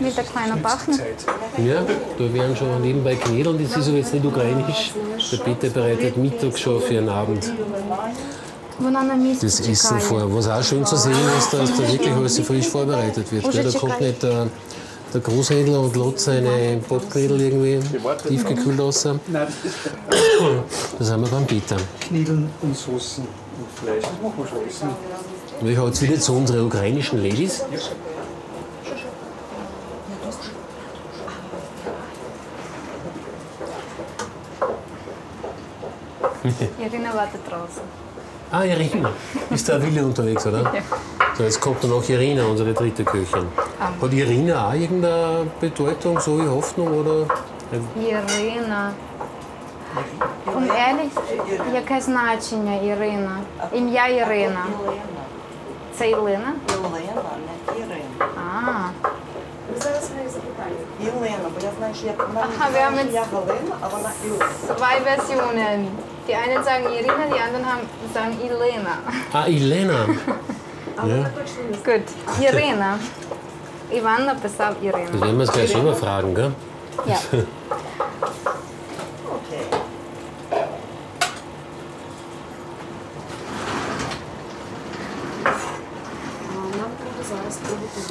він 0.00 0.12
так 0.12 0.26
файно 0.26 0.56
пахне. 0.62 0.98
ja 1.58 1.80
da 2.18 2.24
werden 2.34 2.56
schon 2.56 2.82
nebenbei 2.82 3.14
Knädeln. 3.24 3.56
Das 3.62 3.76
ist 3.78 3.88
aber 3.88 3.98
jetzt 4.02 4.12
nicht 4.14 4.26
ukrainisch. 4.32 4.82
Der 5.32 5.38
Peter 5.46 5.68
bereitet 5.78 6.16
Mittag 6.24 6.54
schon 6.58 6.80
für 6.86 6.98
einen 6.98 7.08
Abend 7.08 7.42
Вона 8.78 9.02
на 9.02 9.14
місці 9.14 9.46
das 9.46 9.60
Essen 9.70 9.98
чекає. 10.00 10.10
vor. 10.10 10.34
Was 10.34 10.46
auch 10.46 10.62
schön 10.70 10.84
zu 10.86 10.96
sehen 10.96 11.28
ist, 11.38 11.52
dass 11.52 11.70
da 11.78 11.82
wirklich 11.92 12.12
alles 12.18 12.34
so 12.36 12.42
frisch 12.42 12.68
vorbereitet 12.68 13.26
wird. 13.32 13.44
Gell? 13.52 13.64
Da 13.72 13.78
kommt 13.78 14.00
nicht 14.00 14.22
der, 14.22 14.46
der 15.13 15.21
Großhändler 15.21 15.79
und 15.79 15.95
lädt 15.95 16.19
seine 16.19 16.81
Bockgrädel 16.87 17.41
irgendwie 17.41 17.79
tiefgekühlt 18.27 18.79
raus. 18.79 19.05
Nein, 19.05 19.19
das 19.27 19.71
ist 19.71 19.77
Da 20.99 21.05
sind 21.05 21.21
wir 21.21 21.29
beim 21.29 21.45
Peter. 21.45 21.77
Knödeln 21.99 22.49
und 22.61 22.77
Soßen 22.77 23.23
und 23.23 23.79
Fleisch, 23.79 24.03
das 24.03 24.11
machen 24.21 24.33
wir 24.37 24.47
schon 24.47 24.67
essen. 24.67 24.89
Wir 25.61 25.77
haben 25.77 25.87
jetzt 25.87 26.01
wieder 26.01 26.19
zu 26.19 26.33
unseren 26.33 26.65
ukrainischen 26.65 27.23
Ladies. 27.23 27.63
Irina 36.79 37.13
wartet 37.13 37.41
draußen. 37.49 37.81
Ah, 38.51 38.63
Irina. 38.63 39.11
Ist 39.49 39.67
da 39.69 39.81
Wille 39.81 40.03
unterwegs, 40.05 40.45
oder? 40.45 40.63
Ja. 40.63 40.81
jetzt 41.38 41.60
kommt 41.60 41.82
dann 41.82 41.90
noch 41.90 42.08
Irina, 42.08 42.44
unsere 42.46 42.72
dritte 42.72 43.04
Köchin. 43.04 43.46
Hat 44.00 44.12
Irina 44.12 44.68
auch 44.68 44.74
irgendeine 44.74 45.46
Bedeutung, 45.60 46.18
so 46.20 46.38
wie 46.38 46.48
Hoffnung, 46.48 46.88
oder? 47.00 47.26
Ірина. 47.96 48.92
Um 50.56 50.64
ehrlich, 50.70 51.12
яке 51.74 52.00
значення 52.00 52.74
Ірина? 52.82 53.36
Ім'я 53.72 54.06
Ірина. 54.08 54.64
Це 55.96 56.10
Ілина? 56.10 56.52
Єлена, 56.70 57.32
не 57.46 57.78
Ірина. 57.78 58.26
А, 58.36 58.90
Єлена, 61.04 61.48
бо 61.54 61.60
я 61.66 61.70
знаю, 61.78 61.94
що 61.94 62.06
я 62.06 62.12
вона 62.18 62.40
мені 62.40 62.46
Ага, 62.58 62.68
ви 62.70 62.78
казала, 62.78 62.90
haben 62.90 63.08
що 63.08 63.14
я 63.14 63.24
Галина, 63.32 63.74
а 63.80 63.88
вона 63.88 64.10
Ілена. 64.24 64.46
zwei 64.68 64.96
Versionen. 65.08 65.86
Die 66.28 66.36
einen 66.44 66.64
sagen 66.64 66.86
Irina, 66.98 67.24
die 67.34 67.40
anderen 67.46 67.66
haben, 67.70 67.84
sagen 68.14 68.34
Ilena. 68.48 68.94
Ah, 69.32 69.46
Elena. 71.04 71.16
Ja, 71.16 71.92
Gut, 71.92 72.02
Ірина. 72.40 72.98
Іван 73.92 74.24
написав 74.24 74.74
das 74.82 74.84
Ірина. 74.88 75.10
werden 75.20 75.38
wir 75.38 75.40
uns 75.40 75.50
gleich 75.52 75.70
selber 75.72 75.94
fragen, 75.94 76.34
gell? 76.34 76.50
Ja. 77.06 77.18
Окей. 79.36 79.64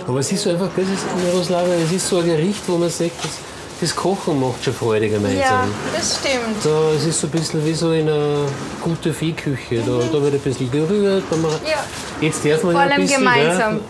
Aber 0.07 0.19
es 0.19 0.31
ist 0.31 0.43
so 0.43 0.49
einfach, 0.49 0.69
das 0.75 0.85
ist 0.87 1.03
Miroslava, 1.23 1.73
es 1.73 1.91
ist 1.91 2.07
so 2.07 2.17
ein 2.19 2.25
Gericht, 2.25 2.61
wo 2.67 2.77
man 2.77 2.89
sagt, 2.89 3.11
das, 3.23 3.31
das 3.80 3.94
Kochen 3.94 4.40
macht 4.40 4.64
schon 4.64 4.74
Freude 4.74 5.08
gemeinsam. 5.08 5.40
Ja, 5.40 5.64
das 5.96 6.18
stimmt. 6.18 6.64
Da, 6.64 6.90
es 6.96 7.06
ist 7.06 7.20
so 7.20 7.28
ein 7.28 7.30
bisschen 7.30 7.64
wie 7.64 7.74
so 7.74 7.92
in 7.92 8.08
einer 8.08 8.46
guten 8.82 9.14
Viehküche. 9.14 9.76
Mhm. 9.76 10.10
Da, 10.12 10.20
wird 10.22 10.34
ein 10.34 10.40
bisschen 10.40 10.68
gerührt. 10.70 11.22
Ja. 11.64 11.84
Jetzt 12.20 12.44
darf 12.44 12.64
man 12.64 12.72
Vor 12.72 12.80
allem 12.80 12.92
ein 12.92 13.02
bisschen, 13.02 13.18
gemeinsam. 13.18 13.74
Ja, 13.74 13.80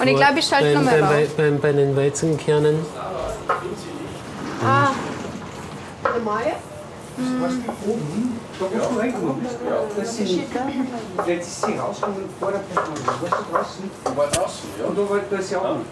und 0.00 0.08
ich 0.08 0.16
glaube, 0.16 0.38
ich 0.38 0.46
schalte 0.46 0.72
nochmal 0.74 1.00
rauf. 1.00 1.10
Bei, 1.36 1.50
bei, 1.50 1.52
bei, 1.58 1.72
den 1.72 1.94
Weizenkernen. 1.96 2.78
Ah. 4.64 4.88
Der 6.02 6.22
Maja? 6.22 6.54
Mhm. 7.16 7.24
mhm. 7.24 7.64
Und 14.88 14.96
du 14.96 15.08
wolltest 15.08 15.52
ja 15.52 15.58
auch. 15.58 15.64
Haben 15.64 15.84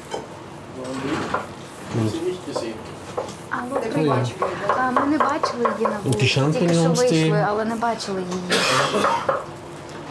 sie 2.10 2.18
nicht 2.18 2.46
gesehen. 2.46 2.74
Алло, 3.62 3.80
привіт. 3.92 4.12
А, 4.68 4.90
Ми 4.90 5.06
не 5.06 5.18
бачили 5.18 5.66
її 5.78 5.88
на 5.90 5.98
вулиці. 6.04 6.18
Тільки 6.58 6.74
що 6.74 6.88
вийшли, 6.90 7.44
але 7.48 7.64
не 7.64 7.74
бачили 7.74 8.20
її. 8.20 8.60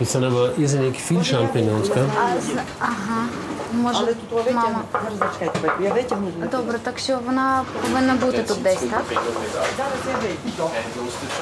Das 0.01 0.09
sind 0.15 0.23
aber 0.31 0.45
irrsinnig 0.61 0.95
viel 1.07 1.23
Champignons, 1.31 1.87
gell? 1.93 2.07
А, 2.19 2.25
ага, 2.79 3.19
може, 3.73 3.99
Але 4.01 4.13
тут 4.13 4.45
ви 4.45 4.51
мама. 4.51 4.81
Зараз 4.93 5.19
зачекайте, 5.19 5.83
я 5.83 5.93
витягну. 5.93 6.27
Добре, 6.51 6.79
так 6.83 6.99
що 6.99 7.19
вона 7.25 7.63
повинна 7.81 8.13
бути 8.13 8.43
тут 8.43 8.61
десь, 8.63 8.79
так? 8.79 9.03
Зараз 9.77 9.99
я 10.07 10.15
витягну. 10.15 10.69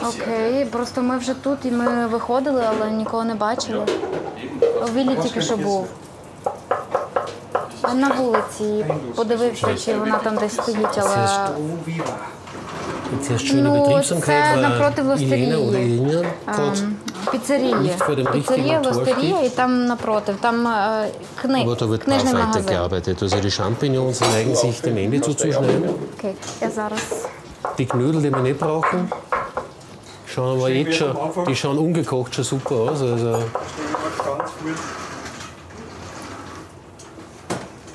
Окей, 0.10 0.66
просто 0.66 1.02
ми 1.02 1.18
вже 1.18 1.34
тут 1.34 1.60
і 1.66 1.72
ми 1.72 2.08
виходили, 2.08 2.64
але 2.70 2.92
нікого 2.92 3.24
не 3.24 3.36
бачили. 3.36 3.86
У 4.82 4.86
Віллі 4.94 5.16
тільки 5.24 5.42
що 5.42 5.58
був 5.58 5.88
на 8.00 8.10
вулиці 8.10 8.86
подивився, 9.16 9.76
чи 9.86 9.98
вона 9.98 10.18
там 10.18 10.38
десь 10.38 10.54
стоїть, 10.54 10.98
але 10.98 11.28
ну, 13.12 14.18
це 14.22 14.56
напроти 14.56 15.02
властерії. 15.02 16.26
Піцерії. 17.32 17.76
Піцерія, 18.34 18.80
властерія 18.80 19.42
і 19.42 19.50
там 19.50 19.86
напротив. 19.86 20.36
Там 20.42 20.68
е, 20.68 21.08
кни... 21.42 21.76
книжний 22.06 22.34
магазин. 22.34 22.64
Окей, 26.18 26.36
я 26.62 26.70
зараз. 26.70 27.28
Die 27.78 27.86
Knödel, 27.86 28.22
die 28.22 28.32
wir 28.32 28.42
nicht 28.42 28.60
brauchen, 28.60 29.00
schauen 30.32 30.50
aber 30.58 30.70
jetzt 30.70 30.96
schon, 30.98 31.16
die 31.48 31.56
schauen 31.56 31.78
ungekocht 31.78 32.32
schon 32.36 32.44
super 32.44 32.76
aus. 32.76 33.02
Also. 33.02 33.32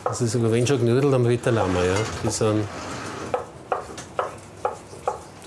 Das 0.09 0.21
ist 0.21 0.33
sogar 0.33 0.53
wenn 0.53 0.66
schon 0.66 0.81
Knödel, 0.81 1.11
dann 1.11 1.29
wird 1.29 1.45
der 1.45 1.53
Lammer, 1.53 1.85
ja. 1.85 1.95
Die 2.23 2.31
sind 2.31 2.64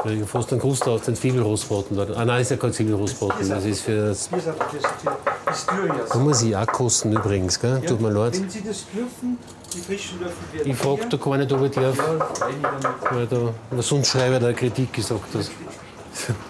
ich 0.05 0.27
fast 0.27 0.51
einen 0.51 0.61
Gruß 0.61 0.81
aus 0.83 1.01
den 1.01 1.15
Zwiebelrostbraten 1.15 1.95
dort. 1.95 2.15
Ah 2.15 2.25
nein, 2.25 2.41
ist 2.41 2.51
ja 2.51 2.57
kein 2.57 2.73
Zwiebelrostbraten, 2.73 3.49
das 3.49 3.65
ist 3.65 3.81
für 3.81 4.07
das. 4.07 4.29
Da 6.11 6.17
muss 6.19 6.41
ich 6.41 6.55
auch 6.55 6.65
kosten 6.67 7.11
übrigens, 7.11 7.59
gell? 7.59 7.81
Tut 7.85 8.01
mir 8.01 8.09
leid. 8.09 8.39
Wenn 8.39 8.49
Sie 8.49 8.63
das 8.63 8.85
dürfen, 8.93 9.37
die 9.73 9.79
frischen 9.79 10.19
dürfen 10.19 10.35
wir. 10.51 10.65
Ich 10.65 10.75
frage 10.75 11.07
da 11.09 11.17
gar 11.17 11.37
nicht, 11.37 11.51
ob 11.51 11.61
ich 11.63 11.71
darf, 11.71 11.97
Ja, 11.97 13.11
weil, 13.11 13.27
da, 13.27 13.81
sonst 13.81 14.09
schreibe 14.09 14.35
ich 14.35 14.41
da 14.41 14.53
Kritik 14.53 14.93
gesagt. 14.93 15.25
Das. 15.33 15.51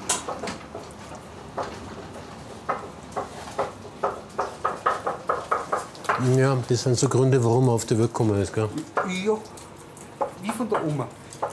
Ja, 6.35 6.57
das 6.67 6.83
sind 6.83 6.97
so 6.97 7.07
Gründe, 7.07 7.43
warum 7.43 7.65
man 7.67 7.75
auf 7.75 7.85
die 7.85 7.97
Welt 7.97 8.09
gekommen 8.09 8.41
ist. 8.41 8.53
Gell? 8.53 8.67
Ja, 9.07 9.33
wie 10.41 10.49
von 10.51 10.69
der 10.69 10.85
Oma. 10.85 11.07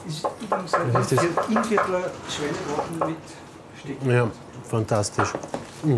Ist 0.05 0.25
übrigens 0.41 0.73
ein 0.73 0.93
Was 0.93 1.07
das? 1.09 1.23
Inviertler 1.23 2.01
Schweinebraten 2.29 2.99
mit 2.99 3.17
Stecken. 3.79 4.09
Ja, 4.11 4.29
fantastisch. 4.69 5.33
Mm. 5.83 5.97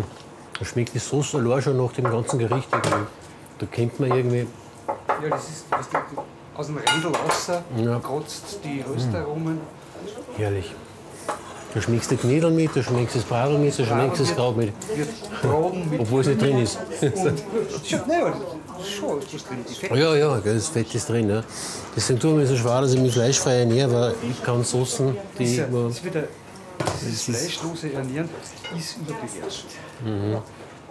Da 0.58 0.64
schmeckt 0.64 0.94
die 0.94 0.98
Sauce 0.98 1.34
allein 1.34 1.62
schon 1.62 1.76
nach 1.76 1.92
dem 1.92 2.04
ganzen 2.04 2.38
Gericht. 2.38 2.68
Da 2.72 3.66
kennt 3.66 3.98
man 3.98 4.10
irgendwie, 4.12 4.46
Ja, 5.22 5.28
das 5.30 5.48
ist 5.48 5.64
das 5.70 5.80
ist 5.80 5.88
aus 6.56 6.66
dem 6.66 6.76
Rändel 6.76 7.12
raus, 7.14 7.50
Ja. 7.76 7.98
kratzt 7.98 8.60
die 8.64 8.82
Röstaromen. 8.82 9.60
herrlich. 10.36 10.74
Da 11.72 11.80
schmeckst 11.80 12.10
du 12.10 12.16
die 12.16 12.20
Knödel 12.20 12.50
mit, 12.50 12.74
da 12.74 12.82
schmeckst 12.82 13.14
du 13.14 13.20
das 13.20 13.28
Bradel 13.28 13.58
mit, 13.58 13.78
da 13.78 13.84
schmeckst 13.84 14.20
du 14.20 14.24
das 14.24 14.34
Kraut 14.34 14.56
mit. 14.56 14.72
Obwohl 15.98 16.20
es 16.22 16.26
nicht 16.26 16.42
drin 16.42 16.58
ist. 16.58 16.78
Ja, 19.94 20.16
ja, 20.16 20.40
das 20.42 20.68
Fett 20.68 20.94
ist 20.94 21.08
drin. 21.08 21.28
Ja. 21.28 21.44
Deswegen 21.94 22.18
ich 22.18 22.24
mir 22.24 22.46
so 22.46 22.56
schwer, 22.56 22.80
dass 22.80 22.94
ich 22.94 23.00
mich 23.00 23.12
fleischfrei 23.12 23.60
ernähre, 23.60 23.92
weil 23.92 24.14
ich 24.30 24.42
kann 24.42 24.64
Soßen, 24.64 25.14
die. 25.38 25.56
ja, 25.56 25.66
ist 25.88 26.02
wieder, 26.02 26.24
dieses 27.02 27.22
fleischlose 27.24 27.92
Ernähren 27.92 28.28
ist 28.76 28.96
überbewertet. 28.96 29.66
Mhm. 30.02 30.38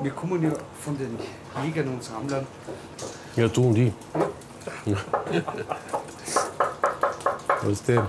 Wir 0.02 0.12
kommen 0.12 0.44
ja 0.44 0.52
von 0.84 0.96
den 0.98 1.18
Jägern 1.66 1.88
und 1.88 2.04
Sammlern. 2.04 2.46
Ja, 3.36 3.48
du 3.48 3.68
und 3.68 3.78
ich. 3.78 3.92
Was 7.64 7.84
denn? 7.84 8.04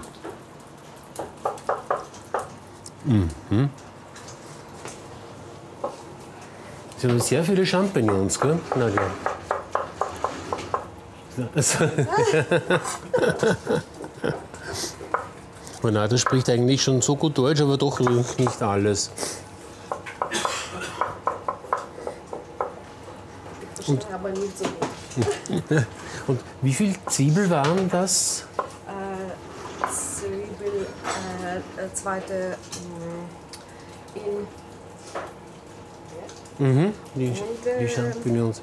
Mhm. 3.04 3.70
Es 6.96 7.02
sind 7.02 7.22
sehr 7.22 7.42
viele 7.42 7.64
Champignons, 7.64 8.38
gell? 8.38 8.58
Nadja? 8.76 9.02
Also, 11.54 11.78
Renate 15.82 16.18
spricht 16.18 16.50
eigentlich 16.50 16.82
schon 16.82 17.00
so 17.00 17.16
gut 17.16 17.38
Deutsch, 17.38 17.62
aber 17.62 17.78
doch 17.78 18.00
nicht 18.00 18.62
alles. 18.62 19.10
Aber 24.12 24.28
nicht 24.28 24.58
so 24.58 24.64
gut. 24.64 25.86
Und 26.26 26.40
wie 26.60 26.74
viel 26.74 26.94
Zwiebel 27.06 27.48
waren 27.48 27.88
das? 27.88 28.44
Zwiebel, 29.88 30.86
äh, 31.76 31.94
zweite 31.94 32.56
mh, 34.14 34.20
in 34.20 34.46
Mhm, 36.60 36.92
die, 37.14 37.28
Und, 37.28 37.36
die 37.64 37.84
äh, 37.84 37.88
Champignons. 37.88 38.60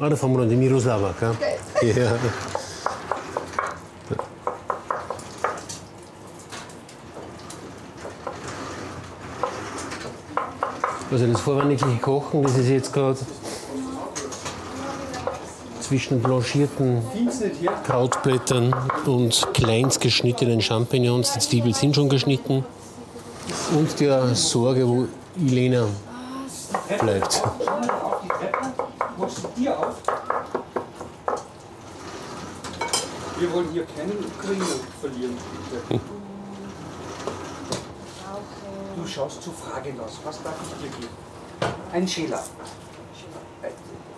Ah, 0.00 0.08
da 0.08 0.16
fahren 0.16 0.32
wir 0.32 0.38
dann 0.40 0.48
die 0.48 0.56
Miroslava, 0.56 1.14
gell? 1.20 1.36
Ja. 1.94 2.12
Also 11.10 11.26
das 11.26 11.40
vorwärtige 11.42 11.98
Kochen, 12.00 12.42
das 12.42 12.56
ist 12.56 12.68
jetzt 12.70 12.90
gerade 12.90 13.18
zwischen 15.92 16.22
blanchierten 16.22 17.02
Krautblättern 17.84 18.74
und 19.04 19.46
kleinst 19.52 20.00
geschnittenen 20.00 20.62
Champignons. 20.62 21.34
Die 21.34 21.40
Zwiebeln 21.40 21.74
sind 21.74 21.94
schon 21.94 22.08
geschnitten. 22.08 22.64
Und 23.76 24.00
der 24.00 24.34
Sorge, 24.34 24.88
wo 24.88 25.06
Elena 25.38 25.86
bleibt. 26.98 27.42
Wir 33.38 33.52
wollen 33.52 33.68
hier 33.74 33.84
keinen 33.84 34.24
Ukrainer 34.24 34.64
verlieren. 34.98 35.36
bitte. 35.88 36.00
Du 38.96 39.06
schaust 39.06 39.42
zu 39.42 39.50
Fragen 39.50 40.00
aus. 40.00 40.18
Was 40.24 40.42
darf 40.42 40.54
ich 40.62 40.88
dir 40.88 40.96
geben? 40.96 41.12
Ein 41.92 42.08
Schäler. 42.08 42.42
Äh, 43.60 43.68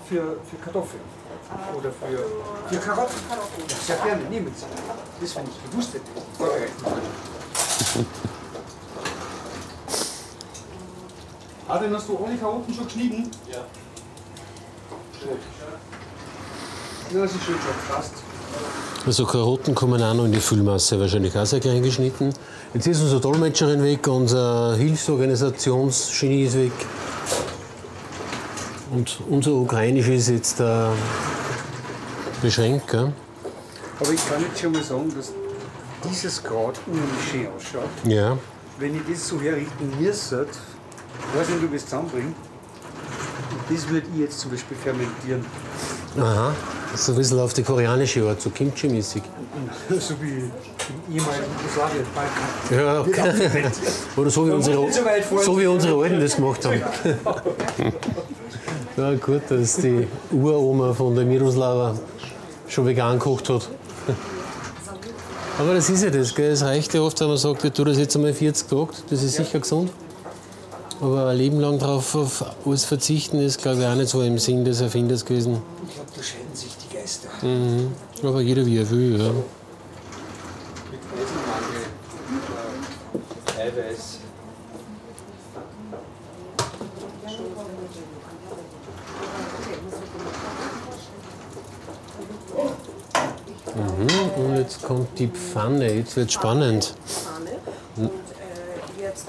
Für, 0.09 0.37
für 0.49 0.57
Kartoffeln. 0.63 1.24
Oder 1.77 1.91
für, 1.91 2.75
für 2.75 2.81
Karotten. 2.81 3.17
Ja, 3.29 3.77
sehr 3.87 3.97
gerne, 3.97 4.23
nehmen 4.25 4.53
Sie. 4.57 4.65
Das, 5.21 5.37
wenn 5.37 5.45
ich 5.45 5.71
gewusst 5.71 5.95
hätte, 5.95 6.05
vorbereiten 6.39 6.73
können. 6.83 8.07
Adrian, 11.69 11.95
hast 11.95 12.09
du 12.09 12.19
ohne 12.19 12.37
Karotten 12.37 12.75
schon 12.75 12.85
geschnitten? 12.85 13.31
Ja. 13.51 13.59
Gut. 15.21 15.39
Ja, 17.13 17.23
das 17.23 17.33
ist 17.33 17.45
schön 17.45 17.55
schon. 17.55 17.95
Passt. 17.95 18.13
Also 19.07 19.27
Karotten 19.27 19.75
kommen 19.75 20.03
auch 20.03 20.15
noch 20.15 20.25
in 20.25 20.33
die 20.33 20.41
Füllmasse, 20.41 20.99
wahrscheinlich 20.99 21.37
auch 21.37 21.45
sehr 21.45 21.61
klein 21.61 21.83
geschnitten. 21.83 22.33
Jetzt 22.73 22.87
ist 22.87 23.03
unsere 23.03 23.21
Dolmetscherin 23.21 23.83
weg, 23.83 24.07
unser 24.07 24.75
Hilfsorganisationsgenie 24.77 26.45
ist 26.45 26.57
weg. 26.57 26.73
Und 28.95 29.19
unser 29.29 29.53
Ukrainisch 29.53 30.07
ist 30.09 30.29
jetzt 30.29 30.61
äh, 30.61 30.87
beschränkt. 32.41 32.89
Gell? 32.89 33.13
Aber 33.99 34.11
ich 34.13 34.29
kann 34.29 34.41
jetzt 34.41 34.61
schon 34.61 34.73
mal 34.73 34.83
sagen, 34.85 35.13
dass 35.17 35.33
dieses 36.09 36.43
Kraut 36.43 36.79
unheimlich 36.87 37.31
schön 37.31 37.49
ausschaut. 37.49 37.91
Ja. 38.05 38.39
Wenn 38.79 38.95
ich 38.95 39.03
das 39.11 39.27
so 39.27 39.41
herrichten 39.41 39.93
müsste, 40.01 40.47
weiß 41.35 41.49
nicht, 41.49 41.65
ob 41.65 41.71
ich 41.71 41.77
es 41.77 41.85
zusammenbringe. 41.85 42.27
Und 42.29 43.77
das 43.77 43.89
würde 43.89 44.07
ich 44.15 44.21
jetzt 44.21 44.39
zum 44.39 44.53
Beispiel 44.53 44.77
fermentieren. 44.77 45.45
Aha. 46.17 46.55
So 46.95 47.13
ein 47.13 47.19
bisschen 47.19 47.41
auf 47.41 47.53
die 47.53 47.65
koreanische 47.65 48.29
Art, 48.29 48.41
so 48.41 48.51
Kimchi-mäßig. 48.51 49.23
so 49.99 50.15
wie 50.21 50.51
im 51.09 51.17
ehemaligen 51.17 51.45
Jugoslawien, 51.63 52.07
Balkan. 52.15 52.79
Ja, 52.79 53.01
okay. 53.41 53.65
Oder 54.17 54.31
so 54.31 54.47
wie, 54.47 54.53
unsere, 54.53 54.93
so 55.43 55.59
wie 55.59 55.67
unsere 55.67 56.01
Alten 56.01 56.21
das 56.21 56.37
gemacht 56.37 56.65
haben. 56.65 56.81
Ja, 58.97 59.13
gut, 59.15 59.43
dass 59.49 59.77
die 59.79 60.07
Uroma 60.31 60.93
von 60.93 61.17
der 61.17 61.25
Miroslava 61.25 61.99
schon 62.69 62.87
vegan 62.87 63.19
gekocht 63.19 63.49
hat. 63.49 63.69
Aber 65.59 65.75
das 65.75 65.91
ist 65.91 66.05
ja 66.05 66.11
das, 66.11 66.33
gell? 66.35 66.53
es 66.53 66.63
reicht 66.63 66.95
ja 66.95 67.01
oft, 67.01 67.19
wenn 67.21 67.29
man 67.29 67.37
sagt, 67.37 67.65
ich 67.65 67.73
tue 67.73 67.85
das 67.85 67.99
jetzt 67.99 68.15
einmal 68.15 68.33
40 68.33 68.69
Tage, 68.69 68.89
das 69.11 69.23
ist 69.23 69.35
sicher 69.35 69.59
gesund. 69.59 69.91
Aber 71.01 71.27
ein 71.27 71.37
Leben 71.37 71.59
lang 71.59 71.79
darauf 71.79 72.15
auf 72.15 72.45
alles 72.65 72.85
verzichten 72.85 73.41
ist, 73.41 73.61
glaube 73.61 73.81
ich, 73.81 73.87
auch 73.87 73.95
nicht 73.97 74.09
so 74.09 74.23
im 74.23 74.39
Sinn 74.39 74.65
des 74.65 74.81
Erfinders 74.81 75.25
gewesen. 75.25 75.61
Ich 75.89 75.95
glaube, 75.95 76.11
da 76.17 76.23
scheiden 76.23 76.55
sich 76.55 76.77
die 76.77 76.97
Geister. 76.97 77.29
Mhm. 77.43 77.93
Aber 78.23 78.41
jeder 78.41 78.65
wie 78.65 78.79
er 78.79 78.89
will, 78.91 79.21
ja. 79.21 79.31
Mit 80.91 81.01
Eisenmangel, 81.13 81.83
äh, 83.59 83.63
Eiweiß. 83.63 84.19
Mhm. 93.75 94.45
Und 94.45 94.57
jetzt 94.57 94.74
kommt 94.85 95.19
die 95.19 95.29
Pfanne, 95.29 95.93
jetzt 95.93 96.17
wird 96.17 96.33
spannend. 96.33 96.95
Pfanne. 97.07 97.57
Und 97.97 98.11
äh, 98.11 99.03
jetzt 99.03 99.27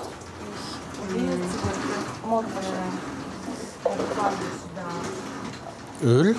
Öl, 6.03 6.35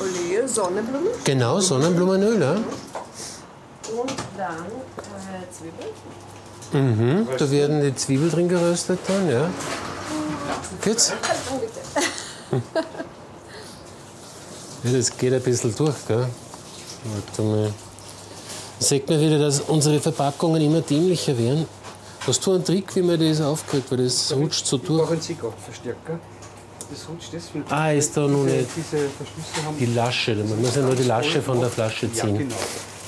Olive, 0.00 0.48
Sonnenblumen 0.48 1.08
genau, 1.24 1.60
Sonnenblumenöl. 1.60 2.40
Ja. 2.40 2.52
und 2.52 4.12
dann 4.36 4.66
äh, 4.66 5.46
Zwiebeln. 5.52 5.92
Mhm. 6.72 7.28
Da 7.38 7.50
werden 7.50 7.82
die 7.82 7.94
Zwiebeln 7.94 8.30
drin 8.30 8.48
geröstet 8.48 8.98
dann, 9.06 9.30
ja. 9.30 9.48
Geht's? 10.80 11.12
Ja, 14.82 14.90
das 14.92 15.16
geht 15.16 15.32
ein 15.32 15.40
bisschen 15.40 15.74
durch, 15.76 15.94
gell? 16.08 16.26
Warte 17.04 17.42
mal. 17.42 17.72
Sieht 18.78 19.08
man 19.08 19.20
wieder, 19.20 19.38
dass 19.38 19.60
unsere 19.60 20.00
Verpackungen 20.00 20.60
immer 20.60 20.80
dämlicher 20.80 21.36
werden. 21.38 21.66
Hast 22.26 22.44
du 22.46 22.52
einen 22.52 22.64
Trick, 22.64 22.94
wie 22.96 23.02
man 23.02 23.18
das 23.18 23.40
aufkriegt? 23.40 23.90
Weil 23.90 23.98
das 24.04 24.32
rutscht 24.32 24.66
so 24.66 24.76
Ich 24.76 24.82
durch. 24.82 25.00
brauche 25.02 25.12
einen 25.12 25.20
Zigarrenverstärker. 25.22 26.18
Das 26.90 27.08
rutscht 27.08 27.30
deswegen. 27.32 27.64
Ah, 27.70 27.90
ist 27.92 28.16
da 28.16 28.26
diese, 28.26 28.38
nicht 28.38 28.68
Diese 28.76 29.08
Verschlüsse 29.08 29.66
haben 29.66 29.78
die 29.78 29.86
Lasche. 29.86 30.34
Man 30.34 30.60
muss 30.60 30.76
ja 30.76 30.82
nur 30.82 30.94
die 30.94 31.04
Lasche 31.04 31.40
von 31.42 31.60
der 31.60 31.70
Flasche 31.70 32.06
Ja, 32.06 32.12
ziehen. 32.12 32.38
genau. 32.38 32.54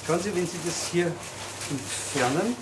Schauen 0.07 0.21
Sie, 0.21 0.35
wenn 0.35 0.47
Sie 0.47 0.59
das 0.65 0.75
hier 0.93 1.07
entfernen, 1.71 2.57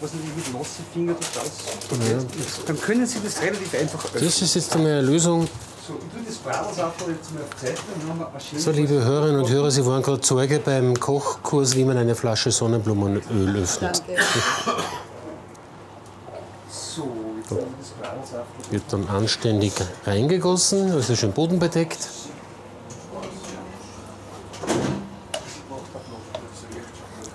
was 0.00 0.10
natürlich 0.12 0.36
mit 0.36 0.52
nassen 0.54 0.84
Fingern 0.92 1.16
total 1.18 2.08
Ja. 2.10 2.18
dann 2.66 2.80
können 2.80 3.06
Sie 3.06 3.18
das 3.24 3.40
relativ 3.42 3.74
einfach 3.80 4.04
öffnen. 4.06 4.24
Das 4.24 4.42
ist 4.42 4.54
jetzt 4.54 4.74
einmal 4.74 4.92
eine 4.92 5.02
Lösung. 5.02 5.48
So, 8.56 8.70
liebe 8.70 9.02
Hörerinnen 9.02 9.40
und 9.42 9.50
Hörer, 9.50 9.70
Sie 9.70 9.84
waren 9.86 10.02
gerade 10.02 10.20
Zeuge 10.20 10.58
beim 10.58 10.98
Kochkurs, 10.98 11.74
wie 11.74 11.84
man 11.84 11.96
eine 11.96 12.14
Flasche 12.14 12.50
Sonnenblumenöl 12.50 13.56
öffnet. 13.56 14.02
So. 16.68 17.08
Wird 18.70 18.82
dann 18.90 19.08
anständig 19.08 19.72
reingegossen, 20.04 20.92
also 20.92 21.16
schön 21.16 21.32
bodenbedeckt. 21.32 22.08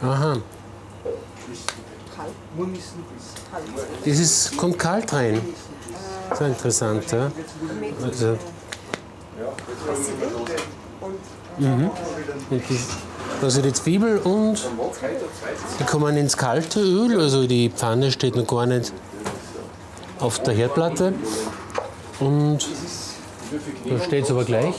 Aha, 0.02 0.38
das 4.06 4.20
ist, 4.20 4.58
kommt 4.58 4.80
kalt 4.80 5.12
rein. 5.14 5.42
Sehr 6.34 6.48
interessant, 6.48 7.12
ja. 7.12 7.32
Also, 8.04 8.38
mhm. 11.58 11.92
Also 13.42 13.62
die 13.62 13.74
Zwiebel 13.74 14.18
und 14.20 14.66
die 15.80 15.84
kommen 15.84 16.16
ins 16.18 16.38
kalte 16.38 16.80
Öl, 16.80 17.20
also 17.20 17.48
die 17.48 17.70
Pfanne 17.70 18.12
steht 18.12 18.36
noch 18.36 18.48
gar 18.48 18.66
nicht 18.66 18.94
auf 20.20 20.40
der 20.40 20.54
Herdplatte. 20.54 21.14
Und 22.20 22.68
da 23.86 24.04
steht 24.04 24.26
es 24.26 24.32
aber 24.32 24.46
gleich. 24.46 24.76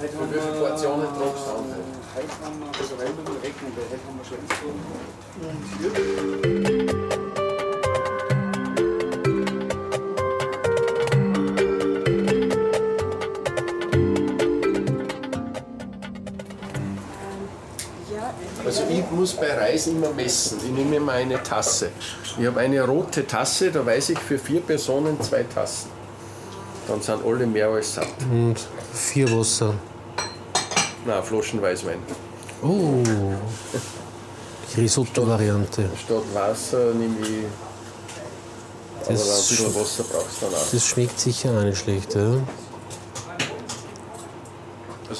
Heute 0.00 0.16
muss 19.20 19.34
bei 19.34 19.52
Reis 19.54 19.86
immer 19.86 20.10
messen. 20.12 20.58
Ich 20.64 20.70
nehme 20.72 20.96
immer 20.96 21.12
eine 21.12 21.42
Tasse. 21.42 21.90
Ich 22.38 22.46
habe 22.46 22.60
eine 22.60 22.82
rote 22.82 23.26
Tasse, 23.26 23.70
da 23.70 23.84
weiß 23.84 24.10
ich 24.10 24.18
für 24.18 24.38
vier 24.38 24.60
Personen 24.62 25.20
zwei 25.20 25.42
Tassen. 25.44 25.90
Dann 26.88 27.02
sind 27.02 27.24
alle 27.24 27.46
mehr 27.46 27.68
als 27.68 27.94
satt. 27.94 28.08
Und 28.30 28.56
vier 28.92 29.30
Wasser. 29.38 29.74
Na, 31.06 31.20
Flaschen 31.22 31.60
Weißwein. 31.62 31.98
Oh, 32.62 33.02
die 34.74 34.80
Risotto-Variante. 34.80 35.84
Statt 36.04 36.22
Wasser 36.34 36.92
nehme 36.94 37.16
ich. 37.20 37.44
Aber 39.04 39.12
Das 39.14 39.20
ein 39.22 39.36
bisschen 39.36 39.66
sch- 39.66 39.80
Wasser 39.80 40.04
brauchst 40.10 40.40
du 40.42 40.46
dann 40.46 40.54
auch. 40.54 40.70
Das 40.72 40.86
schmeckt 40.86 41.20
sicher 41.20 41.50
auch 41.58 41.62
nicht 41.62 41.78
schlecht. 41.78 42.14
Ja? 42.14 42.34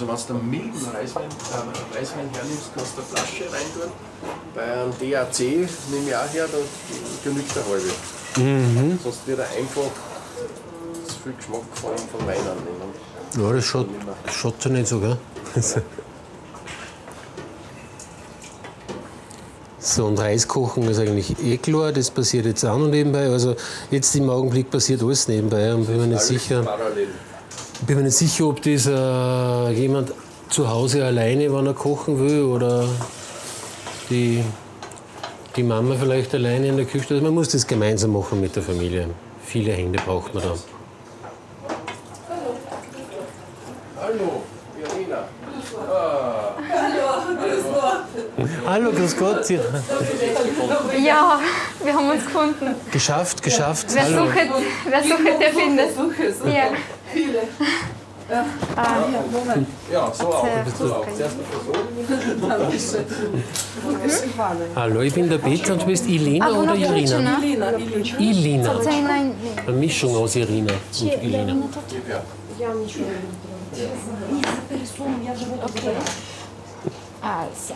Also 0.01 0.33
wenn 0.33 0.37
du 0.37 0.41
einen 0.41 0.51
milden 0.51 0.89
Reiswein, 0.95 1.25
äh, 1.25 1.99
Weißwein 1.99 2.31
hernimmst, 2.33 2.71
kannst 2.75 2.97
du 2.97 3.03
eine 3.03 3.07
Flasche 3.11 3.45
reintun. 3.53 3.93
Bei 4.55 4.63
einem 4.63 4.93
DAC 4.93 5.41
nehme 5.41 6.09
ich 6.09 6.17
auch 6.17 6.33
her, 6.33 6.47
da 6.51 6.59
genügt 7.23 7.53
eine 7.55 7.67
halbe. 7.67 8.99
Sonst 9.03 9.27
wird 9.27 9.41
er 9.41 9.49
einfach 9.59 9.91
zu 11.07 11.15
viel 11.23 11.33
Geschmack 11.37 11.61
von, 11.75 11.91
von 11.99 12.27
Wein 12.27 12.39
annehmen. 12.39 12.95
Ja, 13.39 13.53
das 13.53 13.65
schaut, 13.65 13.89
das 14.25 14.35
schaut 14.35 14.65
ja 14.65 14.71
nicht 14.71 14.89
so, 14.89 15.01
gell? 15.01 15.19
So, 19.83 20.07
und 20.07 20.19
Reis 20.19 20.47
kochen 20.47 20.85
ist 20.85 20.99
eigentlich 20.99 21.43
eh 21.43 21.57
klar, 21.57 21.91
das 21.91 22.11
passiert 22.11 22.45
jetzt 22.45 22.65
auch 22.65 22.79
noch 22.79 22.89
nebenbei. 22.89 23.29
Also 23.29 23.57
jetzt 23.91 24.15
im 24.15 24.29
Augenblick 24.29 24.71
passiert 24.71 25.03
alles 25.03 25.27
nebenbei 25.27 25.75
und 25.75 25.87
bin 25.87 25.97
mir 25.97 26.07
nicht 26.07 26.21
sicher, 26.21 26.63
Parallel. 26.63 27.09
Bin 27.87 27.97
mir 27.97 28.03
nicht 28.05 28.17
sicher, 28.17 28.47
ob 28.47 28.63
das 28.63 28.87
äh, 28.87 29.71
jemand 29.73 30.13
zu 30.49 30.69
Hause 30.69 31.05
alleine, 31.05 31.53
wenn 31.53 31.67
er 31.67 31.75
kochen 31.75 32.19
will, 32.19 32.43
oder 32.43 32.89
die, 34.11 34.45
die 35.57 35.63
Mama 35.63 35.95
vielleicht 35.99 36.35
alleine 36.35 36.69
in 36.69 36.77
der 36.77 36.87
Küche. 36.87 37.15
Also 37.15 37.25
man 37.25 37.35
muss 37.35 37.49
das 37.49 37.67
gemeinsam 37.67 38.13
machen 38.13 38.41
mit 38.41 38.55
der 38.57 38.63
Familie. 38.63 39.09
Viele 39.45 39.73
Hände 39.73 39.99
braucht 40.05 40.35
man 40.35 40.43
da. 40.43 40.55
Hallo, 44.01 44.43
Irina. 44.79 45.25
Hallo, 48.67 48.93
grüß 48.93 49.17
Gott. 49.17 49.51
Ja. 49.51 49.61
Ja, 51.03 51.41
wir 51.83 51.95
haben 51.95 52.11
uns 52.11 52.25
gefunden. 52.25 52.75
Geschafft, 52.91 53.43
geschafft. 53.43 53.87
Wer 53.93 54.07
sucht, 54.07 54.37
wer 54.89 55.03
sucht, 55.03 55.41
der 55.41 55.53
findet. 55.53 55.91
Ja. 56.47 56.71
Viele. 57.13 57.43
Ja, 58.31 58.45
ah, 58.77 58.83
ah 58.83 59.11
ja, 59.13 59.25
Moment. 59.33 59.67
Ja, 59.93 60.13
so 60.15 60.27
auch. 60.29 60.47
So 60.79 60.95
auch. 60.95 61.07
Hallo, 64.77 65.01
ich 65.01 65.15
bin 65.15 65.29
der 65.29 65.39
Peter 65.39 65.73
und 65.73 65.83
du 65.83 65.87
bist 65.87 66.07
Ilena 66.07 66.47
ah, 66.47 66.61
oder 66.61 66.77
Irina? 66.77 67.39
Ilena. 67.43 67.73
Ilena. 68.19 68.73
Eine 69.67 69.77
Mischung 69.77 70.17
aus 70.17 70.37
Irina 70.37 70.73
und 71.01 71.23
Ilena. 71.25 71.57
Also. 77.23 77.75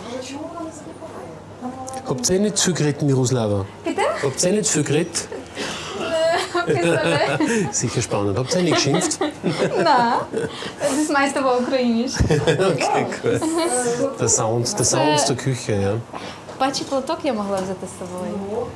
Habt 2.06 2.30
ihr 2.30 2.40
nicht 2.40 2.58
viel 2.60 2.74
geredet, 2.74 3.02
Miroslava? 3.02 3.66
Bitte? 3.84 4.00
Habt 4.22 4.44
ihr 4.44 4.52
nicht 4.52 4.70
viel 4.70 4.84
geredet? 4.84 5.28
Sicher 7.71 8.01
spannend. 8.01 8.38
Habt 8.38 8.55
ihr 8.55 8.62
nicht 8.62 8.75
geschimpft? 8.75 9.19
Nein, 9.19 10.13
das 10.79 10.97
ist 11.01 11.12
meist 11.12 11.38
aber 11.38 11.59
ukrainisch. 11.59 12.13
Okay, 12.19 13.05
cool. 13.23 13.39
Der 14.19 14.29
Sound, 14.29 14.77
der 14.77 14.85
Sound 14.85 15.29
der 15.29 15.35
Küche, 15.35 15.73
ja. 15.73 15.93
Бачить 16.59 16.91
лоток 16.91 17.19
я 17.23 17.33
могла 17.33 17.57
взяти 17.57 17.85
з 17.88 17.99
собою. 17.99 18.67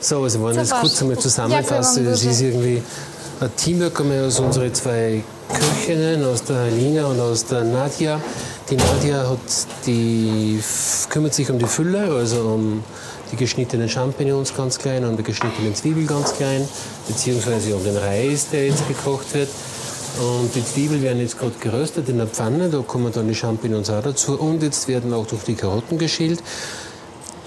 So, 0.00 0.24
also 0.24 0.42
wenn 0.42 0.50
ich 0.50 0.56
das 0.56 0.72
war's. 0.72 0.80
kurz 0.80 1.00
einmal 1.00 1.18
zusammenfasse, 1.18 2.00
Danke, 2.00 2.10
es 2.10 2.24
Wam 2.24 2.30
ist 2.32 2.40
irgendwie 2.40 2.82
ein 3.40 3.56
Teamwork 3.56 4.00
einmal 4.00 4.26
aus 4.26 4.40
unseren 4.40 4.74
zwei 4.74 5.22
Köchinnen, 5.52 6.24
aus 6.24 6.42
der 6.42 6.66
Lina 6.66 7.06
und 7.06 7.20
aus 7.20 7.44
der 7.44 7.62
Nadja. 7.62 8.20
Die 8.68 8.76
Nadja 8.76 9.28
hat 9.30 9.38
die, 9.86 10.60
kümmert 11.08 11.34
sich 11.34 11.48
um 11.50 11.58
die 11.58 11.66
Fülle, 11.66 12.12
also 12.12 12.40
um 12.40 12.82
die 13.31 13.35
geschnittenen 13.35 13.89
Champignons 13.89 14.55
ganz 14.55 14.77
klein 14.77 15.05
und 15.05 15.17
die 15.17 15.23
geschnittenen 15.23 15.75
Zwiebeln 15.75 16.07
ganz 16.07 16.35
klein, 16.35 16.67
beziehungsweise 17.07 17.75
um 17.75 17.83
den 17.83 17.97
Reis, 17.97 18.49
der 18.51 18.67
jetzt 18.67 18.87
gekocht 18.87 19.33
wird. 19.33 19.49
Und 20.19 20.53
die 20.55 20.65
Zwiebeln 20.65 21.03
werden 21.03 21.21
jetzt 21.21 21.37
gerade 21.37 21.53
geröstet 21.59 22.09
in 22.09 22.17
der 22.17 22.27
Pfanne, 22.27 22.69
da 22.69 22.79
kommen 22.79 23.11
dann 23.13 23.27
die 23.27 23.35
Champignons 23.35 23.89
auch 23.89 24.01
dazu 24.01 24.39
und 24.39 24.63
jetzt 24.63 24.87
werden 24.87 25.13
auch 25.13 25.27
durch 25.27 25.43
die 25.43 25.53
Karotten 25.53 25.97
geschält. 25.97 26.41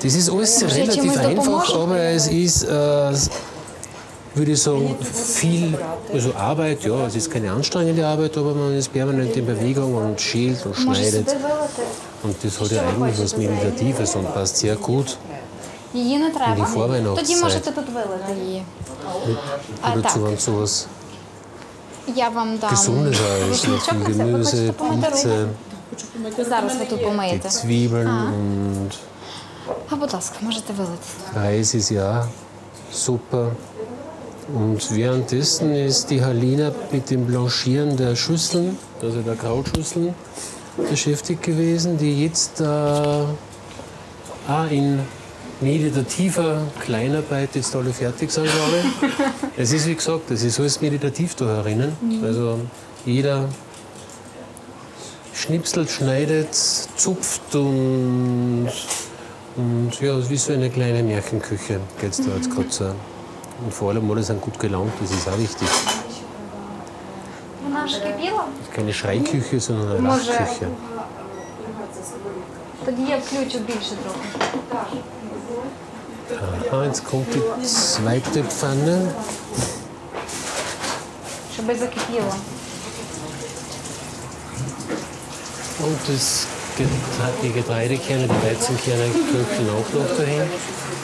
Das 0.02 0.14
ist 0.14 0.30
alles 0.30 0.62
relativ 0.62 1.16
einfach, 1.18 1.74
aber 1.74 1.98
es 1.98 2.28
ist, 2.28 2.62
äh, 2.62 2.68
würde 4.34 4.52
ich 4.52 4.62
sagen, 4.62 4.96
viel 5.02 5.76
also 6.12 6.32
Arbeit. 6.34 6.84
Ja, 6.84 7.06
es 7.06 7.16
ist 7.16 7.30
keine 7.30 7.50
anstrengende 7.50 8.06
Arbeit, 8.06 8.36
aber 8.38 8.54
man 8.54 8.74
ist 8.74 8.92
permanent 8.92 9.36
in 9.36 9.44
Bewegung 9.44 9.94
und 9.94 10.20
schält 10.20 10.64
und 10.64 10.76
schneidet. 10.76 11.26
Und 12.22 12.36
das 12.40 12.60
hat 12.60 12.70
ja 12.70 12.82
eigentlich 12.82 13.20
was 13.20 13.36
Meditatives 13.36 14.14
und 14.14 14.32
passt 14.32 14.58
sehr 14.58 14.76
gut 14.76 15.18
Її 15.93 16.17
не 16.17 16.29
треба. 16.29 16.65
Die 16.65 16.73
Vorweihnachtszeit. 16.73 17.15
Тоді 17.15 17.35
можете 17.35 17.71
тут 17.71 17.85
вилити 17.89 18.33
її. 18.45 18.63
А, 19.81 19.89
dazu, 19.89 20.01
так, 20.01 20.15
wenn 20.15 20.39
sowas 20.39 20.85
я 22.15 22.29
вам 22.29 22.57
дам 22.57 22.69
Gesundes 22.69 23.19
auch 23.19 23.41
ist. 23.41 23.49
рушничок 23.49 23.93
Viel 23.93 23.97
на 23.97 24.05
це. 24.05 24.13
Ви 24.13 24.23
Gemüse, 24.23 24.43
хочете 24.43 24.71
помити 24.71 25.07
Pilze, 25.07 25.47
руки? 26.25 26.45
Зараз 26.49 26.77
ви 26.77 26.85
тут 26.85 26.99
die 26.99 27.03
помиєте. 27.05 27.49
Zwiebeln 27.49 28.07
und 28.07 28.91
А, 29.89 29.95
будь 29.95 30.13
ласка, 30.13 30.35
можете 30.41 30.73
вилити. 30.73 31.03
Reis 31.35 31.75
ist 31.75 31.91
ja 31.91 32.25
super. 32.93 33.47
Und 34.55 34.91
währenddessen 34.91 35.71
ist 35.89 36.11
die 36.11 36.21
Halina 36.23 36.71
mit 36.91 37.09
dem 37.09 37.25
Blanchieren 37.25 37.97
der 37.97 38.15
Schüsseln, 38.15 38.77
also 39.01 39.21
der 39.21 39.35
Krautschüsseln, 39.35 40.13
beschäftigt 40.91 41.41
gewesen, 41.41 41.97
die 41.97 42.23
jetzt 42.25 42.61
äh, 42.61 42.65
auch 42.65 44.71
in 44.79 44.99
meditativer 45.61 46.61
Kleinarbeit 46.85 47.49
jetzt 47.55 47.75
alle 47.75 47.91
fertig 47.93 48.31
sind, 48.31 48.45
glaube 48.45 48.77
ich. 48.81 48.87
Es 49.57 49.71
ist 49.71 49.87
wie 49.87 49.95
gesagt, 49.95 50.31
es 50.31 50.43
ist 50.43 50.59
alles 50.59 50.81
meditativ 50.81 51.35
da 51.35 51.45
herinnen. 51.45 51.91
Also 52.23 52.59
jeder 53.05 53.45
schnipselt, 55.33 55.89
schneidet, 55.89 56.53
zupft 56.95 57.55
und 57.55 58.69
und 59.57 59.91
ja, 60.01 60.13
es 60.17 60.25
ist 60.25 60.29
wie 60.31 60.37
so 60.37 60.51
eine 60.53 60.69
kleine 60.69 61.01
Märchenküche 61.01 61.79
geht 62.01 62.11
es 62.11 62.17
da 62.17 62.35
jetzt 62.35 62.51
gerade 62.53 62.69
so. 62.69 62.85
Und 63.63 63.73
vor 63.73 63.89
allem 63.91 64.09
alle 64.11 64.21
sind 64.21 64.41
gut 64.41 64.59
gelaunt, 64.59 64.91
das 65.01 65.11
ist 65.11 65.27
auch 65.29 65.37
wichtig. 65.37 65.69
Вона 67.63 67.87
ж 67.87 67.93
кипіла? 67.99 68.43
Das 68.57 68.67
ist 68.67 68.73
keine 68.75 68.93
Schreiküche, 68.93 69.59
sondern 69.59 69.87
eine 69.91 69.99
Може- 70.09 70.31
Lachküche. 70.31 70.67
Тоді 72.85 73.01
я 73.09 73.17
включу 73.17 73.59
більше 73.59 73.93
трохи. 74.03 74.97
Aha, 76.38 76.84
jetzt 76.84 77.04
kommt 77.04 77.26
die 77.34 77.66
zweite 77.66 78.44
Pfanne. 78.44 79.12
Und 85.82 85.98
das 86.06 86.46
die 87.42 87.52
Getreidekerne, 87.52 88.24
die 88.24 88.46
Weizenkerne 88.46 89.04
köcheln 89.04 89.68
auch 89.70 89.94
noch 89.94 90.16
dahin. 90.16 90.42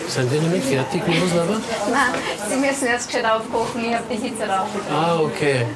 Sind 0.09 0.31
die 0.31 0.39
noch 0.39 0.65
fertig, 0.65 1.07
Miroslava? 1.07 1.61
Nein, 1.91 2.21
sie 2.49 2.57
müssen 2.57 2.87
erst 2.87 3.09
gescheit 3.09 3.25
aufkochen. 3.25 3.85
Ich 3.85 3.95
habe 3.95 4.05
die 4.11 4.17
Hitze 4.17 4.45
raufgebracht. 4.45 4.91
Ah, 4.91 5.19
okay. 5.21 5.67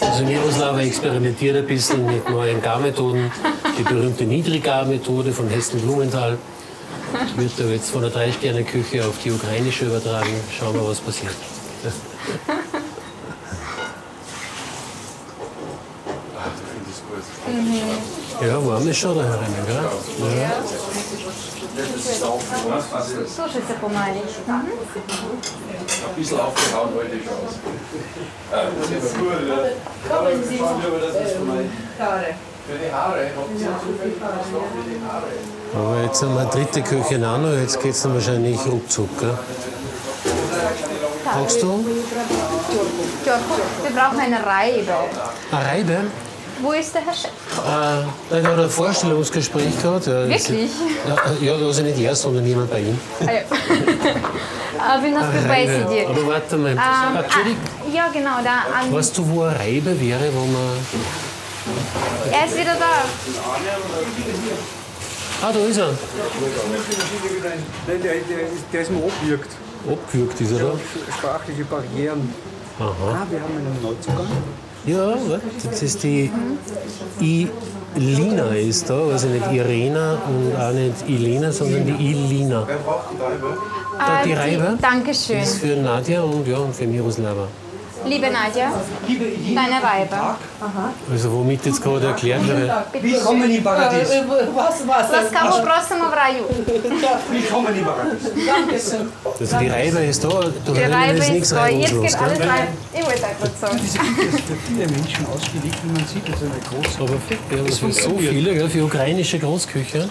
Also 0.00 0.24
Miroslava 0.24 0.80
experimentiert 0.80 1.56
ein 1.56 1.66
bisschen 1.66 2.04
mit 2.06 2.28
neuen 2.28 2.60
Garmethoden. 2.60 3.32
Die 3.78 3.82
berühmte 3.82 4.24
Niedriggarmethode 4.24 5.32
von 5.32 5.48
Hessen 5.48 5.80
Blumenthal. 5.80 6.38
Ich 7.14 7.36
würde 7.36 7.52
da 7.58 7.64
jetzt 7.70 7.90
von 7.90 8.02
der 8.02 8.10
Drei-Sterne-Küche 8.10 9.06
auf 9.06 9.14
die 9.22 9.30
ukrainische 9.30 9.86
übertragen. 9.86 10.34
Schauen 10.58 10.74
wir, 10.74 10.88
was 10.88 11.00
passiert. 11.00 11.34
Mhm. 17.46 18.46
Ja, 18.46 18.66
warm 18.66 18.88
ist 18.88 18.98
schon 18.98 19.16
da 19.16 19.22
herinnen, 19.22 19.64
gell? 19.66 19.76
Ja. 19.76 19.82
ja. 20.42 20.50
So 23.26 23.42
schützt 23.48 23.70
er 23.70 23.76
pomalig. 23.76 24.22
Ein 24.48 24.64
bisschen 26.16 26.40
aufgehauen 26.40 26.90
heute 26.96 27.10
schon 27.10 27.20
mhm. 27.20 27.46
äh, 28.52 28.56
aus. 28.56 29.14
Kommen 30.08 30.44
Sie 30.48 30.58
mal. 31.98 32.34
Für 32.66 32.78
die 32.78 32.92
Haare. 32.92 33.30
Aber 35.74 36.02
jetzt 36.02 36.22
haben 36.22 36.34
wir 36.34 36.44
dritte 36.46 36.82
Köchin 36.82 37.24
an 37.24 37.44
und 37.44 37.60
jetzt 37.60 37.80
geht 37.82 37.92
es 37.92 38.02
dann 38.02 38.14
wahrscheinlich 38.14 38.58
ruckzuck. 38.66 39.18
Gell? 39.18 39.36
Brauchst 41.24 41.62
du? 41.62 41.84
Wir 43.82 43.90
brauchen 43.94 44.20
eine 44.20 44.46
Reibe. 44.46 44.92
Eine 45.50 45.66
Reibe? 45.66 46.00
Wo 46.62 46.72
ist 46.72 46.94
der 46.94 47.02
Herr 47.04 47.12
Chef? 47.12 47.30
Äh, 48.30 48.38
ich 48.40 48.46
habe 48.46 48.62
ein 48.62 48.70
Vorstellungsgespräch 48.70 49.82
gehabt. 49.82 50.06
Ja, 50.06 50.28
Wirklich? 50.28 50.70
Ja, 51.06 51.16
ja, 51.40 51.58
da 51.58 51.68
ist 51.68 51.78
ja 51.78 51.82
nicht 51.82 51.98
er, 51.98 52.14
sondern 52.14 52.46
jemand 52.46 52.70
bei 52.70 52.80
ihm. 52.80 52.98
Ah, 53.20 53.32
ja. 53.32 53.40
Äh, 54.74 55.00
bin 55.00 55.14
noch 55.14 55.24
vorbei 55.24 55.66
zu. 55.66 56.08
Aber 56.08 56.26
warte 56.26 56.56
mal. 56.56 56.72
Ähm, 56.72 56.78
ah, 56.78 57.22
ja, 57.90 58.08
genau. 58.12 58.42
Da, 58.42 58.84
um, 58.84 58.92
weißt 58.92 59.16
du, 59.16 59.30
wo 59.30 59.42
eine 59.42 59.58
Reibe 59.58 59.98
wäre, 59.98 60.28
wo 60.34 60.44
man. 60.44 60.76
Er 62.32 62.44
ist 62.46 62.54
wieder 62.56 62.74
da. 62.74 63.04
Ah, 65.42 65.52
da 65.52 65.58
ist 65.60 65.78
er. 65.78 65.86
Nein, 65.88 65.98
der, 67.86 67.96
der, 67.98 68.12
ist- 68.12 68.64
der 68.72 68.80
ist 68.82 68.90
mir 68.90 68.98
abgewirkt. 69.04 69.50
Abgewürgt 69.90 70.40
ist 70.40 70.52
er 70.52 70.58
da. 70.58 70.72
Sprachliche 71.18 71.64
Barrieren. 71.64 72.34
Aha. 72.78 72.88
Ah, 73.00 73.26
wir 73.30 73.40
haben 73.40 73.56
einen 73.56 73.78
Neuzugang. 73.82 74.26
Ja, 74.86 75.14
das 75.70 75.82
ist 75.82 76.02
die 76.02 76.30
Ilina 77.96 78.48
ist 78.54 78.90
da, 78.90 79.06
also 79.12 79.28
nicht 79.28 79.50
Irena 79.52 80.18
und 80.28 80.54
auch 80.60 80.72
nicht 80.72 81.08
Ilena, 81.08 81.50
sondern 81.52 81.86
die 81.86 82.10
Ilina. 82.10 82.66
Da, 83.98 84.22
die 84.24 84.32
Reibe 84.34 84.76
Dankeschön. 84.82 85.38
ist 85.38 85.58
für 85.60 85.76
Nadja 85.76 86.22
und, 86.22 86.46
ja, 86.46 86.58
und 86.58 86.74
für 86.74 86.86
Miroslava. 86.86 87.46
Liebe 88.05 88.27
Nadja, 88.29 88.71
deine 89.07 89.83
Reibe. 89.83 90.15
Also 91.11 91.31
womit 91.33 91.65
jetzt 91.65 91.81
gerade 91.83 92.07
erklärt 92.07 92.47
wird, 92.47 92.71
Willkommen 93.01 93.51
im 93.51 93.63
Paradies. 93.63 94.09
Was, 94.55 94.87
was? 94.87 95.11
Ласкаво 95.11 95.61
просимо 95.65 96.09
в 96.09 96.13
раю. 96.13 96.43
Willkommen 97.29 97.75
im 97.77 97.85
Paradies. 97.85 98.95
also 99.39 99.57
die 99.59 99.67
Reibe 99.67 99.99
ist 99.99 100.23
da, 100.23 100.29
da 100.29 100.71
Die 100.71 100.79
rein 100.81 100.93
Reibe 100.93 101.17
ist 101.17 101.25
ist 101.25 101.31
nichts 101.33 101.49
da. 101.49 101.67
Jetzt 101.67 101.91
reibungslos. 101.91 102.11
geht 102.11 102.21
alles 102.21 102.37
Gell? 102.39 102.49
rein. 102.49 102.67
Ich 102.93 103.05
wollte 103.05 103.25
einfach 103.27 103.49
sagen. 103.59 103.79
Für 103.79 104.55
viele 104.67 104.87
Menschen 104.87 105.25
ausgelegt, 105.27 105.77
wie 105.83 105.91
man 105.91 106.07
sieht, 106.07 106.27
das 106.27 106.41
ist 106.41 106.43
eine 106.43 106.61
große. 106.69 107.01
Aber 107.01 107.57
ja, 107.57 107.75
für 107.75 107.91
so 107.91 108.17
viele, 108.17 108.53
gell, 108.55 108.69
für 108.69 108.83
ukrainische 108.85 109.39
Großküche. 109.39 110.09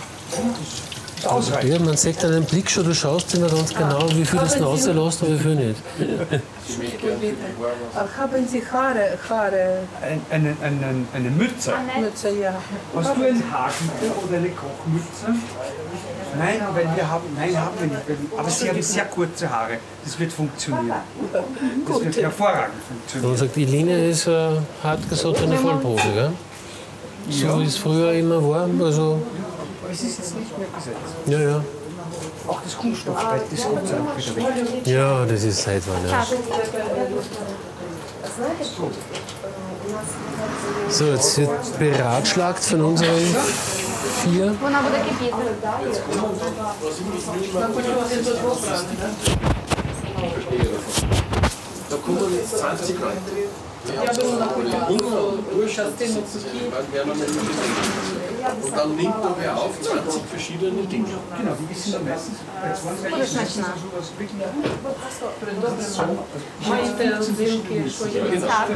Ausreichend. 1.25 1.73
Ja, 1.73 1.79
man 1.81 1.97
sieht 1.97 2.25
an 2.25 2.33
dem 2.33 2.45
Blick 2.45 2.71
schon, 2.71 2.85
du 2.85 2.95
schaust 2.95 3.35
immer 3.35 3.49
ganz 3.49 3.75
genau, 3.75 4.09
wie 4.15 4.25
viel 4.25 4.39
das 4.39 4.61
rauslässt 4.61 5.23
und 5.23 5.35
wie 5.35 5.43
viel 5.43 5.55
nicht. 5.57 5.81
Haben 8.18 8.48
Sie 8.48 8.62
Haare, 8.72 9.18
Haare, 9.30 9.80
Ein, 10.02 10.22
eine, 10.30 10.56
eine, 10.62 11.06
eine 11.14 11.30
Mütze. 11.30 11.74
Mütze, 12.00 12.30
ja. 12.30 12.54
Hast 12.96 13.18
du 13.18 13.24
einen 13.24 13.44
Hakenbier 13.52 14.12
oder 14.24 14.38
eine 14.38 14.50
Kochmütze? 14.50 15.28
Nein, 16.38 16.60
weil 16.74 16.96
wir 16.96 17.10
haben, 17.10 17.24
nein, 17.38 17.56
haben 17.60 17.78
wir 17.80 17.88
nicht. 17.88 18.02
Aber 18.38 18.50
Sie 18.50 18.70
haben 18.70 18.82
sehr 18.82 19.06
kurze 19.06 19.50
Haare. 19.50 19.78
Das 20.04 20.20
wird 20.20 20.32
funktionieren. 20.34 20.94
Das 21.88 22.04
wird 22.04 22.18
hervorragend 22.18 22.76
funktionieren. 22.88 23.30
Man 23.32 23.38
sagt, 23.38 23.56
die 23.56 23.66
Linie 23.66 24.10
ist 24.10 24.28
äh, 24.28 24.50
hart 24.84 25.08
gesagt 25.10 25.42
eine 25.42 25.58
Vollprobe. 25.58 26.02
Gell? 26.14 26.32
So 27.30 27.60
wie 27.60 27.66
es 27.66 27.78
früher 27.78 28.14
immer 28.14 28.42
war. 28.50 28.68
Also, 28.84 29.22
Aber 29.82 29.92
es 29.92 30.02
ist 30.02 30.18
jetzt 30.18 30.38
nicht 30.38 30.58
mehr 30.58 30.68
gesetzt. 30.76 30.98
ja, 31.28 31.40
ja. 31.40 31.64
Ach, 32.46 32.62
das 32.64 32.78
kommt 32.78 33.08
doch 33.08 33.20
später, 33.20 33.44
das 33.50 33.64
kommt 33.64 33.80
auch 33.80 34.18
wieder 34.18 34.36
weg. 34.36 34.88
Ja, 34.88 35.26
das 35.26 35.44
ist 35.44 35.64
seit 35.64 35.84
wann 35.88 36.10
ja. 36.10 36.26
So, 40.90 41.06
jetzt 41.06 41.38
wird 41.38 41.80
beratschlagt 41.80 42.64
von 42.64 42.82
unseren 42.82 43.36
vier. 44.24 44.56
Da 51.90 51.96
kommen 51.98 52.36
jetzt 52.36 52.58
20 52.58 53.00
Leute. 53.00 53.20
Die 53.87 53.99
haben 53.99 54.15
so 54.15 55.19
und 55.29 55.45
Durchschnitt 55.53 56.01
werden 56.93 56.93
wir 56.93 57.15
mit 57.15 57.29
Und 58.65 58.77
dann 58.77 58.97
nimmt 58.97 59.15
er 59.29 59.35
wer 59.41 59.57
auf 59.57 59.81
20 59.81 60.23
verschiedene 60.31 60.83
Dinge. 60.87 61.15
Genau, 61.39 61.53
die 61.59 61.75
sind 61.75 61.95
dann 61.95 62.05
meistens 62.09 62.39
bei 62.63 62.73
20 62.73 63.11
Буде 63.11 63.27
смачна. 63.27 63.75
sowas 63.83 64.09
wirklich 64.19 64.43
Маєте 66.69 67.17
родзинки, 67.17 67.91
що 67.91 68.05
є? 68.09 68.41
Так. 68.41 68.69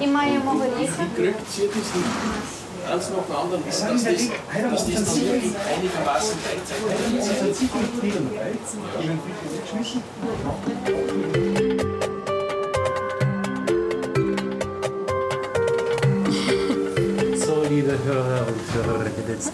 І 0.00 0.06
маємо 0.06 0.50
горіхи. 0.50 1.02
Kriegt 1.18 1.46
sie 1.54 1.66
das 1.68 1.90
nicht. 1.94 2.60
Eins 2.90 3.06
nach 3.10 3.26
dem 3.28 3.36
anderen 3.42 3.62
ist, 3.68 3.82
dass 3.82 4.02
das, 4.04 4.22
dass 4.72 4.84
das 4.86 5.04
dann 5.04 5.20
wirklich 5.30 5.54
einigermaßen 5.72 6.34
gleichzeitig 6.42 7.70
ist. 11.56 11.63
Liebe 17.85 18.03
Hörer 18.03 18.47
und 18.47 18.87
Hörerinnen, 18.87 19.23
jetzt 19.27 19.51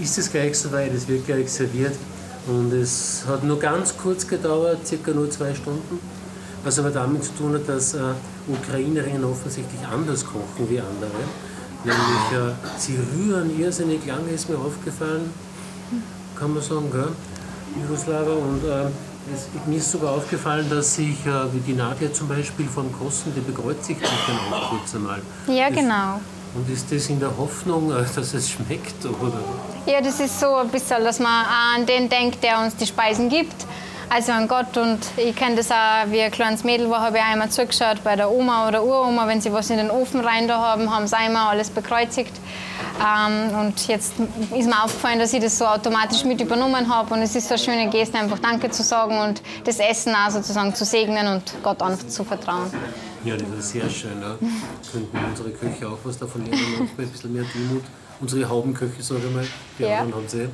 ist 0.00 0.18
es 0.18 0.30
gleich 0.30 0.58
soweit, 0.58 0.92
es 0.94 1.06
wird 1.06 1.26
gleich 1.26 1.52
serviert. 1.52 1.94
Und 2.46 2.72
es 2.72 3.24
hat 3.28 3.44
nur 3.44 3.58
ganz 3.58 3.96
kurz 3.96 4.26
gedauert, 4.26 4.86
circa 4.86 5.12
nur 5.12 5.30
zwei 5.30 5.54
Stunden. 5.54 5.98
Was 6.62 6.78
aber 6.78 6.90
damit 6.90 7.24
zu 7.24 7.32
tun 7.32 7.54
hat, 7.54 7.68
dass 7.68 7.94
äh, 7.94 8.00
Ukrainerinnen 8.48 9.24
offensichtlich 9.24 9.80
anders 9.86 10.24
kochen 10.24 10.68
wie 10.68 10.78
andere. 10.78 11.10
Nämlich, 11.84 12.32
äh, 12.32 12.78
sie 12.78 12.98
rühren 13.12 13.58
irrsinnig 13.58 14.06
lange, 14.06 14.30
ist 14.30 14.48
mir 14.48 14.56
aufgefallen, 14.56 15.30
kann 16.38 16.54
man 16.54 16.62
sagen, 16.62 16.90
gell? 16.90 17.08
Jugoslawer. 17.82 18.38
Und 18.38 18.64
äh, 18.64 18.86
es, 19.34 19.48
mir 19.66 19.76
ist 19.76 19.90
sogar 19.90 20.12
aufgefallen, 20.12 20.66
dass 20.70 20.94
sich, 20.94 21.26
äh, 21.26 21.52
wie 21.52 21.60
die 21.60 21.74
Nadja 21.74 22.10
zum 22.12 22.28
Beispiel 22.28 22.66
vom 22.66 22.90
Kosten, 22.92 23.32
die 23.34 23.40
bekreuzigt 23.40 24.00
sich 24.00 24.18
dann 24.26 24.52
auch 24.52 24.70
kurz 24.70 24.94
einmal. 24.94 25.20
Ja, 25.46 25.68
genau. 25.68 26.20
Und 26.54 26.70
ist 26.70 26.92
das 26.92 27.08
in 27.08 27.18
der 27.18 27.36
Hoffnung, 27.36 27.90
äh, 27.90 28.04
dass 28.14 28.32
es 28.32 28.50
schmeckt? 28.50 29.04
Oder? 29.04 29.40
Ja, 29.86 30.00
das 30.00 30.20
ist 30.20 30.38
so 30.38 30.54
ein 30.54 30.68
bisschen, 30.68 31.02
dass 31.02 31.18
man 31.18 31.46
an 31.46 31.84
den 31.84 32.08
denkt, 32.08 32.42
der 32.42 32.60
uns 32.60 32.76
die 32.76 32.86
Speisen 32.86 33.28
gibt. 33.28 33.66
Also 34.10 34.32
an 34.32 34.46
Gott. 34.48 34.76
Und 34.76 35.00
ich 35.16 35.34
kenne 35.34 35.56
das 35.56 35.70
auch, 35.70 36.10
wie 36.10 36.20
ein 36.20 36.30
kleines 36.30 36.62
Mädel 36.64 36.88
war, 36.90 37.00
habe 37.00 37.16
ich 37.18 37.22
einmal 37.22 37.50
zugeschaut 37.50 38.02
bei 38.04 38.16
der 38.16 38.30
Oma 38.30 38.68
oder 38.68 38.84
Uroma, 38.84 39.26
wenn 39.26 39.40
sie 39.40 39.52
was 39.52 39.70
in 39.70 39.78
den 39.78 39.90
Ofen 39.90 40.20
rein 40.20 40.46
da 40.46 40.58
haben, 40.58 40.94
haben 40.94 41.06
sie 41.06 41.16
einmal 41.16 41.48
alles 41.48 41.70
bekreuzigt. 41.70 42.32
Ähm, 43.00 43.54
und 43.58 43.88
jetzt 43.88 44.14
ist 44.18 44.66
mir 44.66 44.84
aufgefallen, 44.84 45.18
dass 45.18 45.32
ich 45.32 45.40
das 45.42 45.58
so 45.58 45.66
automatisch 45.66 46.24
mit 46.24 46.40
übernommen 46.40 46.88
habe. 46.94 47.14
Und 47.14 47.22
es 47.22 47.34
ist 47.34 47.48
so 47.48 47.54
eine 47.54 47.62
schöne 47.62 47.90
Geste, 47.90 48.18
einfach 48.18 48.38
Danke 48.38 48.70
zu 48.70 48.82
sagen 48.82 49.18
und 49.18 49.42
das 49.64 49.78
Essen 49.78 50.14
auch 50.14 50.30
sozusagen 50.30 50.74
zu 50.74 50.84
segnen 50.84 51.26
und 51.26 51.42
Gott 51.62 51.82
anzuvertrauen. 51.82 52.70
Ja, 53.24 53.36
das 53.36 53.48
ist 53.58 53.70
sehr 53.70 53.88
schön. 53.88 54.20
Ja. 54.20 54.36
Könnten 54.92 55.18
unsere 55.30 55.50
Köche 55.50 55.88
auch 55.88 55.98
was 56.04 56.18
davon 56.18 56.44
lernen, 56.44 56.60
manchmal 56.78 57.06
ein 57.06 57.10
bisschen 57.12 57.32
mehr 57.32 57.44
Demut. 57.54 57.82
Unsere 58.20 58.48
Haubenköche, 58.48 59.02
sage 59.02 59.22
ich 59.28 59.34
mal, 59.34 59.44
die 59.78 59.82
Ja. 59.82 60.00
anderen 60.00 60.14
haben 60.14 60.28
sie. 60.28 60.48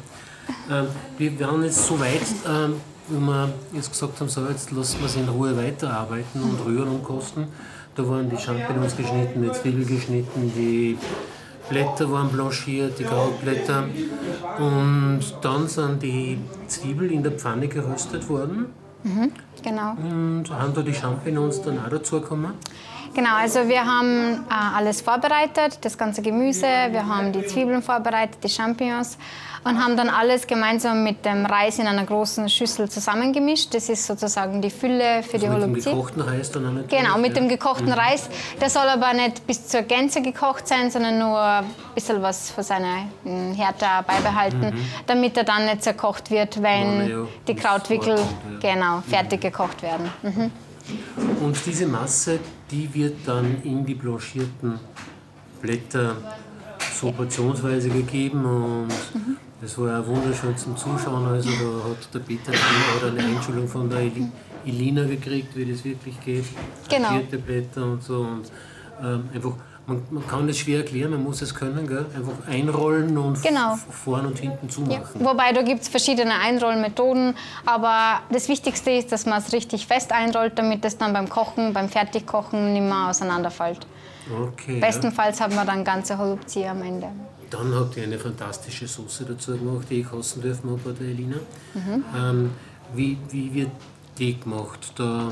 Ähm, 0.70 0.86
wir 1.18 1.38
werden 1.38 1.64
jetzt 1.64 1.86
so 1.86 1.98
weit, 1.98 2.20
ähm, 2.48 2.74
wie 3.08 3.18
wir 3.20 3.52
jetzt 3.72 3.90
gesagt 3.90 4.20
haben, 4.20 4.28
so 4.28 4.46
jetzt 4.46 4.70
lassen 4.70 4.98
wir 5.00 5.06
es 5.06 5.16
in 5.16 5.28
Ruhe 5.28 5.56
weiterarbeiten 5.56 6.42
und 6.42 6.64
rühren 6.64 6.88
und 6.88 7.02
kosten. 7.04 7.48
Da 7.94 8.08
waren 8.08 8.30
die 8.30 8.36
Champignons 8.38 8.96
geschnitten, 8.96 9.42
die 9.42 9.52
Zwiebel 9.52 9.84
geschnitten, 9.84 10.52
die 10.54 10.96
Blätter 11.68 12.10
waren 12.10 12.28
blanchiert, 12.28 12.98
die 12.98 13.04
Krautblätter. 13.04 13.84
Und 14.58 15.20
dann 15.42 15.68
sind 15.68 16.02
die 16.02 16.38
Zwiebeln 16.66 17.10
in 17.10 17.22
der 17.22 17.32
Pfanne 17.32 17.68
geröstet 17.68 18.28
worden 18.28 18.66
Genau. 19.62 19.92
und 19.92 20.44
haben 20.50 20.74
da 20.74 20.82
die 20.82 20.94
Champignons 20.94 21.62
dann 21.62 21.78
auch 21.78 21.88
dazu 21.88 22.20
gekommen. 22.20 22.52
Genau, 23.14 23.34
also 23.34 23.66
wir 23.66 23.84
haben 23.84 24.44
äh, 24.48 24.76
alles 24.76 25.00
vorbereitet, 25.00 25.78
das 25.80 25.98
ganze 25.98 26.22
Gemüse, 26.22 26.66
wir 26.90 27.04
haben 27.06 27.32
die 27.32 27.44
Zwiebeln 27.44 27.82
vorbereitet, 27.82 28.38
die 28.44 28.48
Champignons 28.48 29.18
und 29.62 29.78
haben 29.82 29.96
dann 29.96 30.08
alles 30.08 30.46
gemeinsam 30.46 31.04
mit 31.04 31.24
dem 31.24 31.44
Reis 31.44 31.78
in 31.78 31.86
einer 31.86 32.04
großen 32.04 32.48
Schüssel 32.48 32.88
zusammengemischt. 32.88 33.74
Das 33.74 33.88
ist 33.88 34.06
sozusagen 34.06 34.62
die 34.62 34.70
Fülle 34.70 35.22
für 35.22 35.38
die 35.38 35.46
Also 35.48 35.66
mit 35.66 35.84
dem 35.84 35.92
gekochten 35.92 36.22
Reis 36.22 36.50
dann 36.50 36.66
auch 36.66 36.72
natürlich. 36.72 37.02
Genau, 37.02 37.18
mit 37.18 37.34
ja. 37.36 37.40
dem 37.40 37.48
gekochten 37.48 37.92
Reis. 37.92 38.28
Der 38.60 38.70
soll 38.70 38.86
aber 38.86 39.12
nicht 39.12 39.46
bis 39.46 39.66
zur 39.68 39.82
Gänze 39.82 40.22
gekocht 40.22 40.66
sein, 40.66 40.90
sondern 40.90 41.18
nur 41.18 41.38
ein 41.40 41.64
bisschen 41.94 42.22
was 42.22 42.50
von 42.50 42.64
seiner 42.64 43.04
mm, 43.24 43.52
Härte 43.52 43.86
beibehalten, 44.06 44.72
damit 45.06 45.36
er 45.36 45.44
dann 45.44 45.66
nicht 45.66 45.82
zerkocht 45.82 46.30
wird, 46.30 46.62
wenn 46.62 47.08
ja, 47.08 47.26
die 47.46 47.54
das 47.54 47.62
Krautwickel 47.62 48.16
vorkommt, 48.16 48.60
genau, 48.60 49.02
fertig 49.06 49.42
gekocht 49.42 49.82
werden. 49.82 50.10
Mhm. 50.22 50.50
Und 51.44 51.56
diese 51.66 51.86
Masse, 51.86 52.38
die 52.70 52.92
wird 52.94 53.16
dann 53.26 53.62
in 53.62 53.84
die 53.84 53.94
blanchierten 53.94 54.80
Blätter 55.60 56.16
so 56.94 57.12
portionsweise 57.12 57.90
gegeben 57.90 58.44
und 58.44 58.88
das 59.60 59.76
war 59.78 60.00
auch 60.00 60.06
wunderschön 60.06 60.56
zum 60.56 60.76
Zuschauen. 60.76 61.26
Also 61.26 61.50
da 61.50 61.90
hat 61.90 62.14
der 62.14 62.18
Peter 62.20 62.52
hat 62.52 63.10
eine 63.10 63.22
Einschulung 63.36 63.68
von 63.68 63.88
der 63.90 64.00
Eli- 64.00 64.30
Elina 64.66 65.04
gekriegt, 65.04 65.54
wie 65.56 65.70
das 65.70 65.84
wirklich 65.84 66.20
geht. 66.24 66.44
Genau. 66.88 67.08
Vierte 67.10 67.38
Blätter 67.38 67.82
und 67.84 68.02
so 68.02 68.20
und 68.20 68.50
ähm, 69.02 69.28
einfach 69.34 69.52
man, 69.86 70.02
man 70.10 70.24
kann 70.26 70.46
das 70.46 70.58
schwer 70.58 70.78
erklären, 70.80 71.10
man 71.10 71.24
muss 71.24 71.42
es 71.42 71.52
können, 71.52 71.84
gell? 71.88 72.06
einfach 72.14 72.46
einrollen 72.46 73.16
und 73.18 73.42
Genau. 73.42 73.74
vorn 73.90 74.26
und 74.26 74.38
hinten 74.38 74.66
Ja, 74.66 74.70
zumachen. 74.70 75.24
wobei 75.24 75.52
da 75.52 75.62
gibt 75.62 75.82
es 75.82 75.88
verschiedene 75.88 76.34
Einrollmethoden, 76.34 77.34
aber 77.66 78.20
das 78.30 78.48
Wichtigste 78.48 78.92
ist, 78.92 79.10
dass 79.10 79.26
man 79.26 79.38
es 79.38 79.52
richtig 79.52 79.86
fest 79.88 80.12
einrollt, 80.12 80.56
damit 80.58 80.84
es 80.84 80.96
dann 80.96 81.12
beim 81.12 81.28
Kochen, 81.28 81.72
beim 81.72 81.88
Fertigkochen 81.88 82.72
nicht 82.72 82.82
mehr 82.82 83.08
auseinanderfällt. 83.08 83.84
Okay, 84.52 84.78
ja. 84.78 84.86
Bestenfalls 84.86 85.40
hat 85.40 85.52
man 85.56 85.66
dann 85.66 85.82
ganze 85.82 86.16
Holubzi 86.18 86.64
am 86.66 86.82
Ende. 86.82 87.08
Dann 87.50 87.74
habt 87.74 87.96
ihr 87.96 88.04
eine 88.04 88.18
fantastische 88.18 88.86
Soße 88.86 89.24
dazu 89.24 89.56
gemacht, 89.56 89.86
die 89.90 90.00
ich 90.00 90.08
kosten 90.08 90.40
dürfen 90.40 90.70
habe 90.70 90.80
bei 90.84 90.92
der 90.92 91.08
Elina. 91.08 91.36
Mhm. 91.74 92.04
Ähm, 92.16 92.50
wie, 92.94 93.18
wie 93.30 93.52
wird 93.52 93.70
die 94.18 94.38
gemacht? 94.38 94.92
Da 94.96 95.30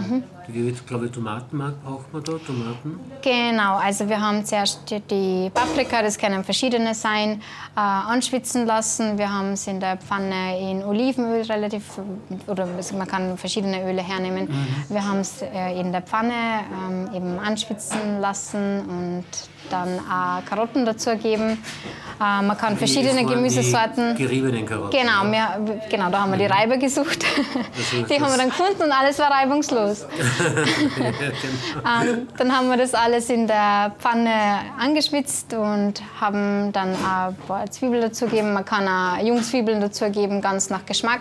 Ich 0.52 0.86
glaube, 0.86 1.12
Tomatenmark 1.12 1.82
braucht 1.84 2.10
man 2.12 2.22
da, 2.24 2.32
Tomaten. 2.32 2.98
Genau, 3.22 3.76
also 3.76 4.08
wir 4.08 4.18
haben 4.18 4.44
zuerst 4.46 4.80
die 5.10 5.50
Paprika, 5.52 6.02
das 6.02 6.16
können 6.16 6.42
verschiedene 6.42 6.94
sein, 6.94 7.42
äh, 7.76 7.80
anschwitzen 7.80 8.66
lassen. 8.66 9.18
Wir 9.18 9.30
haben 9.30 9.52
es 9.52 9.66
in 9.66 9.78
der 9.78 9.98
Pfanne 9.98 10.58
in 10.58 10.82
Olivenöl 10.82 11.42
relativ, 11.42 12.00
oder 12.46 12.66
man 12.96 13.06
kann 13.06 13.36
verschiedene 13.36 13.84
Öle 13.84 14.02
hernehmen. 14.02 14.46
Mhm. 14.46 14.94
Wir 14.94 15.06
haben 15.06 15.18
es 15.18 15.42
äh, 15.42 15.78
in 15.78 15.92
der 15.92 16.02
Pfanne 16.02 16.32
ähm, 16.32 17.14
eben 17.14 17.38
anschwitzen 17.38 18.20
lassen 18.20 18.80
und 18.80 19.24
dann 19.70 19.98
auch 19.98 20.44
Karotten 20.44 20.84
dazugeben. 20.86 21.58
Äh, 22.20 22.42
man 22.42 22.56
kann 22.56 22.76
verschiedene 22.76 23.24
Gemüsesorten. 23.24 24.16
Die 24.16 24.22
geriebenen 24.22 24.66
Karotten. 24.66 24.98
Genau, 24.98 25.24
wir, 25.30 25.80
genau, 25.88 26.10
da 26.10 26.22
haben 26.22 26.32
wir 26.32 26.38
die 26.38 26.46
Reiber 26.46 26.78
gesucht. 26.78 27.24
die 28.08 28.14
haben 28.20 28.30
wir 28.30 28.38
dann 28.38 28.48
gefunden 28.48 28.82
und 28.82 28.92
alles 28.92 29.18
war 29.18 29.30
reibungslos. 29.30 30.06
Ähm, 30.40 32.28
dann 32.36 32.56
haben 32.56 32.68
wir 32.68 32.76
das 32.76 32.94
alles 32.94 33.30
in 33.30 33.46
der 33.46 33.92
Pfanne 33.98 34.60
angeschwitzt 34.78 35.54
und 35.54 36.02
haben 36.20 36.72
dann 36.72 36.90
ein 36.90 37.36
paar 37.46 37.70
Zwiebeln 37.70 38.02
dazugeben. 38.02 38.52
Man 38.52 38.64
kann 38.64 38.88
auch 38.88 39.22
Jungzwiebeln 39.22 39.80
dazugeben, 39.80 40.40
ganz 40.40 40.70
nach 40.70 40.84
Geschmack 40.86 41.20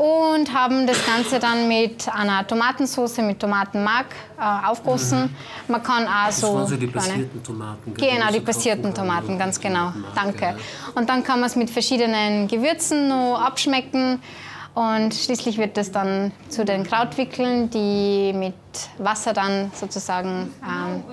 und 0.00 0.54
haben 0.54 0.86
das 0.86 1.04
Ganze 1.04 1.38
dann 1.38 1.68
mit 1.68 2.08
einer 2.08 2.46
Tomatensauce 2.46 3.18
mit 3.18 3.38
Tomatenmark 3.38 4.06
äh, 4.38 4.66
aufgossen. 4.66 5.24
Mhm. 5.24 5.34
Man 5.68 5.82
kann 5.82 6.06
auch 6.06 6.32
so. 6.32 6.46
Das 6.46 6.54
waren 6.54 6.66
so 6.68 6.76
die 6.76 6.86
passierten 6.86 7.42
Tomaten. 7.44 7.94
Genau, 7.94 8.32
die 8.32 8.40
passierten 8.40 8.94
Tomaten, 8.94 9.38
ganz 9.38 9.60
genau. 9.60 9.92
Danke. 10.14 10.56
Und 10.94 11.10
dann 11.10 11.22
kann 11.22 11.40
man 11.40 11.50
es 11.50 11.56
mit 11.56 11.68
verschiedenen 11.68 12.48
Gewürzen 12.48 13.08
noch 13.08 13.42
abschmecken. 13.42 14.22
Und 14.80 15.12
schließlich 15.12 15.58
wird 15.58 15.76
das 15.76 15.92
dann 15.92 16.32
zu 16.48 16.64
den 16.64 16.84
Krautwickeln, 16.84 17.68
die 17.68 18.32
mit 18.32 18.54
Wasser 18.96 19.34
dann 19.34 19.70
sozusagen 19.74 20.54
ähm, 20.64 21.04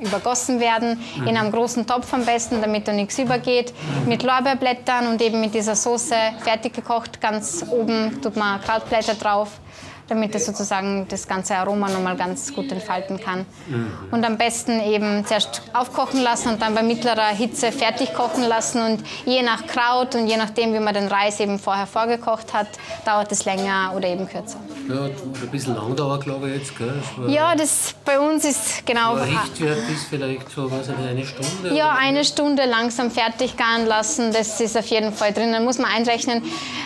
übergossen 0.00 0.58
werden, 0.58 0.98
mhm. 1.16 1.28
in 1.28 1.36
einem 1.36 1.52
großen 1.52 1.86
Topf 1.86 2.12
am 2.12 2.24
besten, 2.24 2.60
damit 2.60 2.88
da 2.88 2.92
nichts 2.92 3.16
übergeht, 3.20 3.72
mit 4.08 4.24
Lorbeerblättern 4.24 5.06
und 5.06 5.22
eben 5.22 5.40
mit 5.40 5.54
dieser 5.54 5.76
Soße 5.76 6.16
fertig 6.40 6.72
gekocht. 6.72 7.20
Ganz 7.20 7.64
oben 7.70 8.20
tut 8.20 8.34
man 8.34 8.60
Krautblätter 8.60 9.14
drauf 9.14 9.60
damit 10.08 10.34
es 10.34 10.46
sozusagen 10.46 11.06
das 11.08 11.26
ganze 11.26 11.56
Aroma 11.56 11.88
nochmal 11.88 12.16
ganz 12.16 12.54
gut 12.54 12.70
entfalten 12.70 13.20
kann. 13.20 13.44
Mhm. 13.68 13.92
Und 14.10 14.24
am 14.24 14.38
besten 14.38 14.80
eben 14.80 15.24
zuerst 15.26 15.62
aufkochen 15.72 16.22
lassen 16.22 16.50
und 16.50 16.62
dann 16.62 16.74
bei 16.74 16.82
mittlerer 16.82 17.28
Hitze 17.28 17.72
fertig 17.72 18.14
kochen 18.14 18.44
lassen. 18.44 18.82
Und 18.82 19.04
je 19.24 19.42
nach 19.42 19.66
Kraut 19.66 20.14
und 20.14 20.26
je 20.28 20.36
nachdem, 20.36 20.74
wie 20.74 20.80
man 20.80 20.94
den 20.94 21.08
Reis 21.08 21.40
eben 21.40 21.58
vorher 21.58 21.86
vorgekocht 21.86 22.52
hat, 22.52 22.68
dauert 23.04 23.32
es 23.32 23.44
länger 23.44 23.92
oder 23.96 24.08
eben 24.08 24.28
kürzer. 24.28 24.58
Ja, 24.88 25.06
ein 25.06 25.50
bisschen 25.50 25.74
Langdauer, 25.74 26.20
glaube 26.20 26.48
ich 26.50 26.58
jetzt. 26.58 26.78
Gell? 26.78 26.92
Das 27.16 27.32
ja, 27.32 27.54
das 27.56 27.94
bei 28.04 28.20
uns 28.20 28.44
ist 28.44 28.86
genau. 28.86 29.14
Richtwert 29.14 29.78
ist 29.90 30.04
vielleicht 30.08 30.48
so 30.50 30.70
was, 30.70 30.88
eine 30.88 31.26
Stunde? 31.26 31.74
Ja, 31.74 31.90
eine 31.90 32.24
Stunde 32.24 32.64
langsam 32.66 33.10
fertig 33.10 33.56
garen 33.56 33.86
lassen, 33.86 34.32
das 34.32 34.60
ist 34.60 34.76
auf 34.76 34.86
jeden 34.86 35.12
Fall 35.12 35.32
drin. 35.32 35.52
Dann 35.52 35.64
muss 35.64 35.78
man 35.78 35.90
einrechnen. 35.90 36.42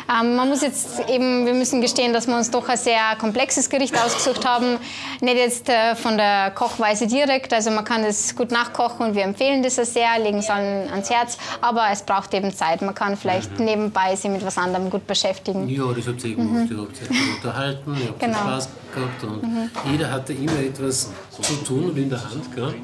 Ähm, 0.09 0.37
man 0.37 0.49
muss 0.49 0.63
jetzt 0.63 1.09
eben, 1.09 1.45
wir 1.45 1.55
müssen 1.55 1.81
gestehen, 1.83 2.13
dass 2.13 2.27
wir 2.27 2.37
uns 2.37 2.51
doch 2.51 2.69
ein 3.11 3.19
komplexes 3.19 3.69
Gericht 3.69 3.95
ausgesucht 3.99 4.47
haben. 4.47 4.79
Nicht 5.21 5.37
jetzt 5.37 5.69
äh, 5.69 5.95
von 5.95 6.17
der 6.17 6.51
Kochweise 6.53 7.07
direkt, 7.07 7.53
also 7.53 7.71
man 7.71 7.85
kann 7.85 8.03
das 8.03 8.35
gut 8.35 8.51
nachkochen 8.51 9.07
und 9.07 9.15
wir 9.15 9.25
empfehlen 9.25 9.63
das 9.63 9.77
sehr, 9.77 10.19
legen 10.19 10.39
es 10.39 10.51
an, 10.51 10.89
ans 10.91 11.11
Herz, 11.11 11.39
aber 11.61 11.89
es 11.93 12.03
braucht 12.03 12.35
eben 12.35 12.53
Zeit. 12.53 12.83
Man 12.83 12.95
kann 12.95 13.17
vielleicht 13.17 13.59
mhm. 13.59 13.65
nebenbei 13.65 14.17
sich 14.17 14.31
mit 14.31 14.45
was 14.45 14.59
anderem 14.59 14.91
gut 14.91 15.07
beschäftigen. 15.07 15.69
Ja, 15.69 15.93
das 15.93 16.07
habt 16.07 16.25
ihr 16.25 16.31
eben 16.31 16.43
mhm. 16.43 16.69
gemacht. 16.69 16.71
Ihr 16.71 17.09
habt 17.09 17.11
euch 17.11 17.35
unterhalten, 17.37 17.97
ihr 18.01 18.09
habt 18.09 18.21
genau. 18.21 18.39
Spaß 18.39 18.69
gehabt 18.95 19.25
und 19.25 19.43
mhm. 19.43 19.71
jeder 19.91 20.11
hatte 20.11 20.33
immer 20.33 20.59
etwas 20.59 21.11
zu 21.31 21.55
tun 21.65 21.91
und 21.91 21.99
in 21.99 22.11
der 22.11 22.23
Hand. 22.23 22.55
Gell? 22.55 22.75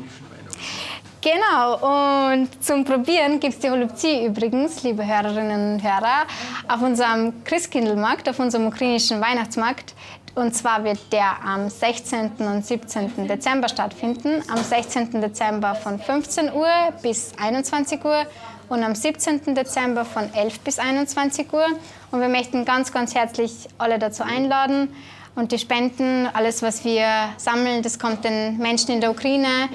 Genau, 1.26 2.28
und 2.36 2.62
zum 2.62 2.84
Probieren 2.84 3.40
gibt 3.40 3.54
es 3.54 3.58
die 3.58 3.68
Holubzi 3.68 4.26
übrigens, 4.26 4.84
liebe 4.84 5.04
Hörerinnen 5.04 5.72
und 5.74 5.82
Hörer, 5.82 6.24
auf 6.68 6.80
unserem 6.82 7.42
Christkindlmarkt, 7.42 8.28
auf 8.28 8.38
unserem 8.38 8.68
ukrainischen 8.68 9.20
Weihnachtsmarkt. 9.20 9.94
Und 10.36 10.54
zwar 10.54 10.84
wird 10.84 11.00
der 11.12 11.42
am 11.44 11.68
16. 11.68 12.30
und 12.38 12.64
17. 12.64 13.26
Dezember 13.26 13.68
stattfinden. 13.68 14.40
Am 14.48 14.62
16. 14.62 15.20
Dezember 15.20 15.74
von 15.74 15.98
15 15.98 16.52
Uhr 16.52 16.68
bis 17.02 17.32
21 17.42 18.04
Uhr 18.04 18.24
und 18.68 18.84
am 18.84 18.94
17. 18.94 19.52
Dezember 19.56 20.04
von 20.04 20.32
11 20.32 20.60
bis 20.60 20.78
21 20.78 21.52
Uhr. 21.52 21.66
Und 22.12 22.20
wir 22.20 22.28
möchten 22.28 22.64
ganz, 22.64 22.92
ganz 22.92 23.16
herzlich 23.16 23.52
alle 23.78 23.98
dazu 23.98 24.22
einladen. 24.22 24.94
Und 25.34 25.50
die 25.50 25.58
Spenden, 25.58 26.28
alles, 26.32 26.62
was 26.62 26.84
wir 26.84 27.08
sammeln, 27.36 27.82
das 27.82 27.98
kommt 27.98 28.24
den 28.24 28.58
Menschen 28.58 28.92
in 28.92 29.00
der 29.00 29.10
Ukraine 29.10 29.68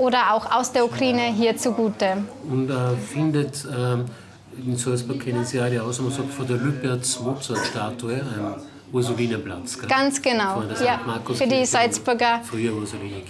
oder 0.00 0.34
auch 0.34 0.50
aus 0.50 0.72
der 0.72 0.84
Ukraine 0.84 1.32
hier 1.32 1.56
zugute. 1.56 2.24
Und 2.48 2.70
äh, 2.70 2.96
findet 2.96 3.64
äh, 3.64 3.98
in 4.66 4.76
Salzburg 4.76 5.20
kennen 5.20 5.44
Sie 5.44 5.60
alle 5.60 5.82
aus, 5.82 6.00
man 6.00 6.10
sagt, 6.10 6.32
von 6.32 6.46
der 6.46 6.56
Lüpertz-Mozart-Statue 6.56 8.14
ein 8.14 8.54
Ursulinenplatz. 8.92 9.78
Gell? 9.78 9.88
Ganz 9.88 10.20
genau. 10.20 10.62
Ja, 10.84 11.00
für 11.32 11.46
die 11.46 11.64
Salzburger. 11.64 12.40
Früher. 12.42 12.72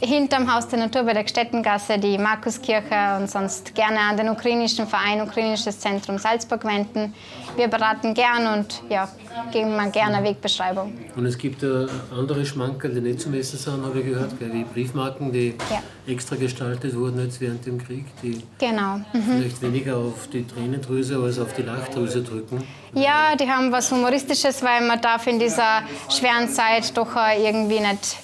Hinterm 0.00 0.52
Haus 0.52 0.68
der 0.68 0.78
Natur 0.78 1.02
bei 1.02 1.12
der 1.12 1.24
Gstettengasse 1.24 1.98
die 1.98 2.16
Markuskirche 2.16 3.18
und 3.18 3.30
sonst 3.30 3.74
gerne 3.74 3.98
an 4.00 4.16
den 4.16 4.30
ukrainischen 4.30 4.86
Verein 4.86 5.20
Ukrainisches 5.20 5.78
Zentrum 5.78 6.18
Salzburg 6.18 6.64
wenden. 6.64 7.14
Wir 7.60 7.68
beraten 7.68 8.14
gern 8.14 8.46
und 8.58 8.82
ja, 8.88 9.06
geben 9.52 9.76
mal 9.76 9.90
gerne 9.90 10.24
Wegbeschreibung. 10.24 10.94
Und 11.14 11.26
es 11.26 11.36
gibt 11.36 11.62
äh, 11.62 11.86
andere 12.10 12.46
Schmankerl, 12.46 12.94
die 12.94 13.02
nicht 13.02 13.20
zum 13.20 13.34
Essen 13.34 13.58
sind, 13.58 13.84
habe 13.84 14.00
ich 14.00 14.06
gehört, 14.06 14.30
wie 14.40 14.64
Briefmarken, 14.64 15.30
die 15.30 15.48
ja. 15.70 15.82
extra 16.10 16.36
gestaltet 16.36 16.96
wurden 16.96 17.22
jetzt 17.22 17.38
während 17.38 17.66
dem 17.66 17.76
Krieg, 17.76 18.06
die 18.22 18.42
genau. 18.58 18.96
mhm. 19.12 19.22
vielleicht 19.36 19.60
weniger 19.60 19.98
auf 19.98 20.26
die 20.32 20.46
Tränendrüse 20.46 21.18
als 21.18 21.38
auf 21.38 21.52
die 21.52 21.60
Lachdrüse 21.60 22.22
drücken. 22.22 22.66
Ja, 22.94 23.36
die 23.36 23.46
haben 23.46 23.70
was 23.70 23.92
Humoristisches, 23.92 24.62
weil 24.62 24.80
man 24.86 24.98
darf 25.02 25.26
in 25.26 25.38
dieser 25.38 25.82
schweren 26.08 26.48
Zeit 26.48 26.96
doch 26.96 27.14
irgendwie 27.14 27.80
nicht 27.80 28.16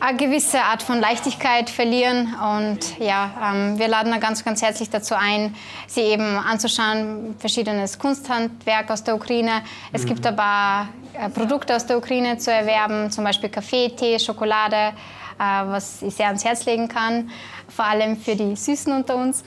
eine 0.00 0.16
gewisse 0.16 0.62
Art 0.62 0.82
von 0.82 1.00
Leichtigkeit 1.00 1.70
verlieren. 1.70 2.34
Und 2.34 2.98
ja, 2.98 3.30
ähm, 3.42 3.78
wir 3.78 3.88
laden 3.88 4.12
da 4.12 4.18
ganz, 4.18 4.44
ganz 4.44 4.62
herzlich 4.62 4.90
dazu 4.90 5.14
ein, 5.14 5.54
sie 5.86 6.02
eben 6.02 6.36
anzuschauen, 6.36 7.36
verschiedenes 7.38 7.98
Kunsthandwerk 7.98 8.73
aus 8.90 9.04
der 9.04 9.14
Ukraine. 9.14 9.62
Es 9.92 10.04
mhm. 10.04 10.08
gibt 10.08 10.26
aber 10.26 10.88
äh, 11.12 11.28
Produkte 11.28 11.76
aus 11.76 11.86
der 11.86 11.98
Ukraine 11.98 12.38
zu 12.38 12.52
erwerben, 12.52 13.10
zum 13.10 13.24
Beispiel 13.24 13.48
Kaffee, 13.48 13.90
Tee, 13.90 14.18
Schokolade, 14.18 14.76
äh, 14.76 14.92
was 15.38 16.02
ich 16.02 16.14
sehr 16.14 16.26
ans 16.26 16.44
Herz 16.44 16.64
legen 16.64 16.88
kann. 16.88 17.30
Vor 17.68 17.84
allem 17.84 18.16
für 18.16 18.36
die 18.36 18.54
Süßen 18.54 18.92
unter 18.92 19.16
uns. 19.16 19.42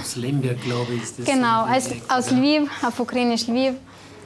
Aus 0.00 0.16
Lemberg, 0.16 0.62
glaube 0.62 0.94
ich, 0.94 1.02
ist 1.02 1.18
das. 1.18 1.26
Genau, 1.26 1.64
als, 1.64 1.90
aus 2.08 2.30
Lviv, 2.30 2.70
auf 2.82 2.98
ukrainisch 3.00 3.46
Lviv. 3.46 3.74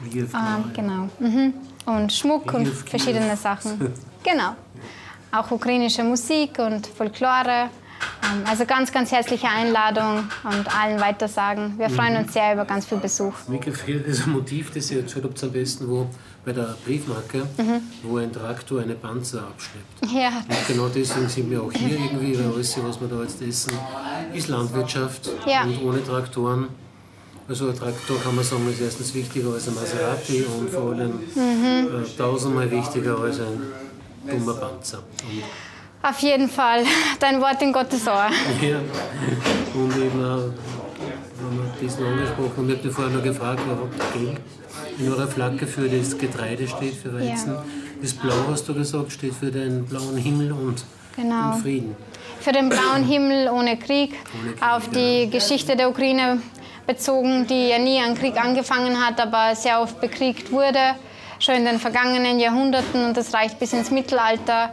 Lviv 0.05 0.33
ähm, 0.35 0.71
genau. 0.75 1.09
Mhm. 1.19 1.55
Und 1.87 2.13
Schmuck 2.13 2.53
Lviv, 2.53 2.83
und 2.83 2.89
verschiedene 2.89 3.37
Sachen. 3.37 3.93
genau 4.23 4.55
auch 5.33 5.51
ukrainische 5.51 6.05
Musik 6.05 6.59
und 6.59 6.87
Folklore. 6.87 7.71
Ähm, 8.25 8.45
also 8.49 8.65
ganz, 8.65 8.93
ganz 8.93 9.13
herzliche 9.13 9.49
Einladung 9.49 10.25
und 10.45 10.77
allen 10.77 11.01
weitersagen. 11.01 11.79
Wir 11.79 11.91
freuen 11.91 12.17
uns 12.17 12.33
sehr 12.33 12.55
über 12.55 12.65
ganz 12.65 12.87
viel 12.87 12.99
Besuch. 12.99 13.35
Mir 13.49 13.59
gefällt 13.59 14.09
das 14.09 14.27
Motiv, 14.27 14.73
das 14.73 14.91
ihr 14.91 15.01
erzählt 15.01 15.25
habt, 15.25 15.43
am 15.43 15.53
besten, 15.53 15.89
wo 15.89 16.09
bei 16.45 16.53
der 16.53 16.77
Briefmarke, 16.85 17.39
mhm. 17.57 17.83
wo 18.03 18.19
ein 18.19 18.33
Traktor 18.33 18.81
eine 18.81 18.95
Panzer 18.95 19.43
abschleppt. 19.43 20.13
Ja. 20.13 20.29
Und 20.49 20.67
genau 20.67 20.89
deswegen 20.89 21.29
sind 21.29 21.51
wir 21.51 21.63
auch 21.63 21.73
hier 21.73 21.99
irgendwie, 21.99 22.37
weil 22.39 22.53
alles, 22.53 22.77
was 22.83 23.01
wir 23.01 23.09
da 23.09 23.23
jetzt 23.23 23.41
essen, 23.43 23.73
ist 24.33 24.49
Landwirtschaft 24.49 25.31
ja. 25.47 25.63
und 25.63 25.83
ohne 25.83 26.05
Traktoren. 26.05 26.69
Also 27.49 27.69
ein 27.69 27.77
Traktor 27.77 28.21
kann 28.21 28.35
man 28.35 28.45
sagen, 28.45 28.69
ist 28.71 28.81
erstens 28.81 29.15
wichtiger 29.15 29.53
als 29.53 29.69
ein 29.69 29.75
Maserati 29.75 30.45
und 30.45 30.71
vor 30.71 30.93
allem 30.93 31.21
mhm. 31.35 32.03
äh, 32.03 32.17
tausendmal 32.17 32.71
wichtiger 32.71 33.19
als 33.19 33.41
ein 33.41 33.63
dummer 34.29 34.55
Panzer. 34.55 34.99
Und 34.99 35.43
Auf 36.03 36.19
jeden 36.19 36.49
Fall, 36.49 36.85
dein 37.21 37.41
Wort 37.41 37.63
in 37.63 37.73
Gottes 37.73 38.07
Ohr. 38.09 38.29
Ja, 38.61 38.79
und 39.75 39.97
eben 39.97 40.25
auch, 40.25 40.51
wenn 41.39 41.57
wir 41.57 41.73
das 41.81 41.99
noch 41.99 42.09
angesprochen 42.09 42.57
haben, 42.57 42.71
ich 42.71 42.79
habe 42.79 42.91
vorher 42.91 43.17
noch 43.17 43.23
gefragt, 43.23 43.61
warum 43.69 43.91
Geld 44.13 44.41
in 44.99 45.13
eurer 45.13 45.29
Flagge 45.29 45.67
für 45.67 45.89
das 45.89 46.19
Getreide 46.19 46.67
steht, 46.67 46.95
für 46.95 47.15
Weizen. 47.15 47.53
Ja. 47.53 47.65
Das 48.01 48.15
Blau, 48.15 48.35
hast 48.51 48.69
du 48.69 48.75
gesagt, 48.75 49.13
steht 49.13 49.35
für 49.35 49.53
den 49.53 49.87
blauen 49.87 50.17
Himmel 50.17 50.51
und, 50.51 50.85
genau. 51.15 51.53
und 51.53 51.63
Frieden. 51.63 51.97
Für 52.41 52.51
den 52.51 52.69
blauen 52.69 53.05
Himmel 53.05 53.49
ohne 53.49 53.77
Krieg, 53.77 54.15
ohne 54.41 54.55
Krieg 54.55 54.63
auf 54.63 54.89
die. 54.89 55.31
Geschichte 55.31 55.77
der 55.77 55.89
Ukraine 55.89 56.43
bezogen, 56.85 57.47
die 57.47 57.69
ja 57.69 57.79
nie 57.79 58.01
an 58.01 58.17
Krieg 58.17 58.37
angefangen 58.37 59.07
hat, 59.07 59.21
aber 59.21 59.55
sehr 59.55 59.81
oft 59.81 60.01
bekriegt 60.01 60.51
wurde 60.51 60.97
schon 61.43 61.57
in 61.57 61.65
den 61.65 61.79
vergangenen 61.79 62.39
Jahrhunderten 62.39 63.05
und 63.05 63.17
das 63.17 63.35
reicht 63.35 63.59
bis 63.59 63.73
ins 63.73 63.91
Mittelalter. 63.91 64.71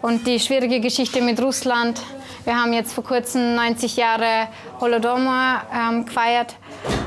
Und 0.00 0.26
die 0.26 0.38
schwierige 0.38 0.80
Geschichte 0.80 1.20
mit 1.20 1.42
Russland. 1.42 2.00
Wir 2.44 2.56
haben 2.56 2.72
jetzt 2.72 2.92
vor 2.92 3.04
kurzem 3.04 3.56
90 3.56 3.96
Jahre 3.96 4.48
Holodomor 4.80 5.62
ähm, 5.74 6.06
gefeiert. 6.06 6.54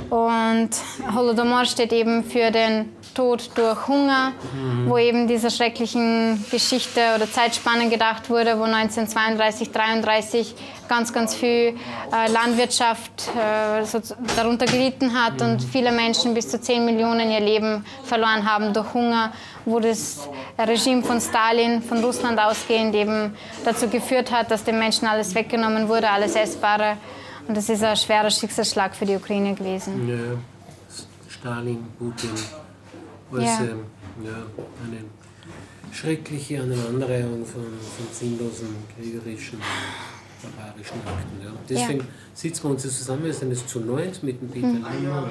Und 0.09 0.69
Holodomor 1.15 1.63
steht 1.65 1.93
eben 1.93 2.23
für 2.25 2.51
den 2.51 2.89
Tod 3.13 3.49
durch 3.55 3.87
Hunger, 3.87 4.31
mhm. 4.53 4.89
wo 4.89 4.97
eben 4.97 5.27
dieser 5.27 5.49
schrecklichen 5.49 6.43
Geschichte 6.49 7.01
oder 7.15 7.31
Zeitspanne 7.31 7.89
gedacht 7.89 8.29
wurde, 8.29 8.57
wo 8.57 8.63
1932, 8.63 9.71
33 9.71 10.55
ganz, 10.87 11.13
ganz 11.13 11.35
viel 11.35 11.75
äh, 12.11 12.31
Landwirtschaft 12.31 13.29
äh, 13.37 13.83
so 13.85 13.99
darunter 14.35 14.65
gelitten 14.65 15.13
hat 15.13 15.39
mhm. 15.39 15.47
und 15.47 15.63
viele 15.63 15.91
Menschen 15.91 16.33
bis 16.33 16.49
zu 16.49 16.59
10 16.59 16.85
Millionen 16.85 17.31
ihr 17.31 17.39
Leben 17.39 17.85
verloren 18.03 18.49
haben 18.49 18.73
durch 18.73 18.93
Hunger, 18.93 19.31
wo 19.65 19.79
das 19.79 20.27
Regime 20.57 21.03
von 21.03 21.19
Stalin, 21.19 21.81
von 21.81 22.03
Russland 22.03 22.39
ausgehend 22.39 22.95
eben 22.95 23.35
dazu 23.63 23.87
geführt 23.87 24.31
hat, 24.31 24.51
dass 24.51 24.63
den 24.63 24.79
Menschen 24.79 25.07
alles 25.07 25.33
weggenommen 25.35 25.87
wurde, 25.87 26.09
alles 26.09 26.35
Essbare. 26.35 26.97
Und 27.47 27.55
das 27.57 27.69
ist 27.69 27.83
ein 27.83 27.95
schwerer 27.95 28.29
Schicksalsschlag 28.29 28.95
für 28.95 29.05
die 29.05 29.15
Ukraine 29.15 29.53
gewesen. 29.53 30.07
Ja, 30.07 30.37
Stalin, 31.27 31.85
Putin, 31.97 32.29
alles 33.31 33.45
ja. 33.45 33.61
Ähm, 33.61 33.83
ja, 34.23 34.31
eine 34.85 35.03
schreckliche 35.91 36.61
Aneinanderreihung 36.61 37.45
von, 37.45 37.63
von 37.63 38.07
sinnlosen 38.11 38.75
kriegerischen 38.95 39.59
barbarischen 40.41 40.99
Akten. 41.05 41.43
Ja. 41.43 41.51
Deswegen 41.69 41.99
ja. 41.99 42.05
sitzen 42.33 42.63
wir 42.63 42.71
uns 42.71 42.81
zusammen, 42.81 43.23
wir 43.25 43.33
sind 43.33 43.51
jetzt 43.51 43.69
zu 43.69 43.79
neunt 43.79 44.23
mit 44.23 44.41
dem 44.41 44.49
Peter 44.49 44.67
mhm. 44.67 44.85
Limmer 45.01 45.29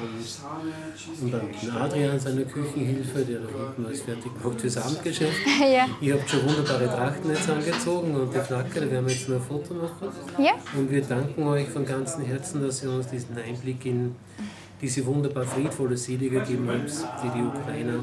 und, 1.21 1.31
dann 1.31 1.81
Adrian, 1.81 2.19
seiner 2.19 2.43
Küchenhilfe, 2.43 3.25
der 3.25 3.39
da 3.39 3.47
hinten 3.47 3.85
alles 3.85 4.01
fertig 4.01 4.31
macht 4.43 4.61
fürs 4.61 4.77
Abendgeschäft. 4.77 5.37
Ja. 5.61 5.87
Ihr 6.01 6.15
habt 6.15 6.29
schon 6.29 6.43
wunderbare 6.43 6.87
Trachten 6.87 7.29
jetzt 7.29 7.49
angezogen 7.49 8.15
und 8.15 8.33
die 8.33 8.39
Flagge, 8.39 8.81
da 8.81 8.91
werden 8.91 9.05
wir 9.05 9.13
jetzt 9.13 9.29
nur 9.29 9.37
ein 9.37 9.43
Foto 9.43 9.73
machen. 9.75 10.09
Ja. 10.37 10.53
Und 10.75 10.89
wir 10.89 11.01
danken 11.01 11.43
euch 11.43 11.67
von 11.67 11.85
ganzem 11.85 12.25
Herzen, 12.25 12.61
dass 12.61 12.83
ihr 12.83 12.89
uns 12.89 13.07
diesen 13.07 13.37
Einblick 13.37 13.85
in 13.85 14.15
diese 14.81 15.05
wunderbar 15.05 15.45
friedvolle 15.45 15.95
Seele 15.95 16.29
gegeben 16.29 16.67
habt, 16.67 16.91
die 17.23 17.39
die 17.39 17.43
Ukrainer 17.43 17.99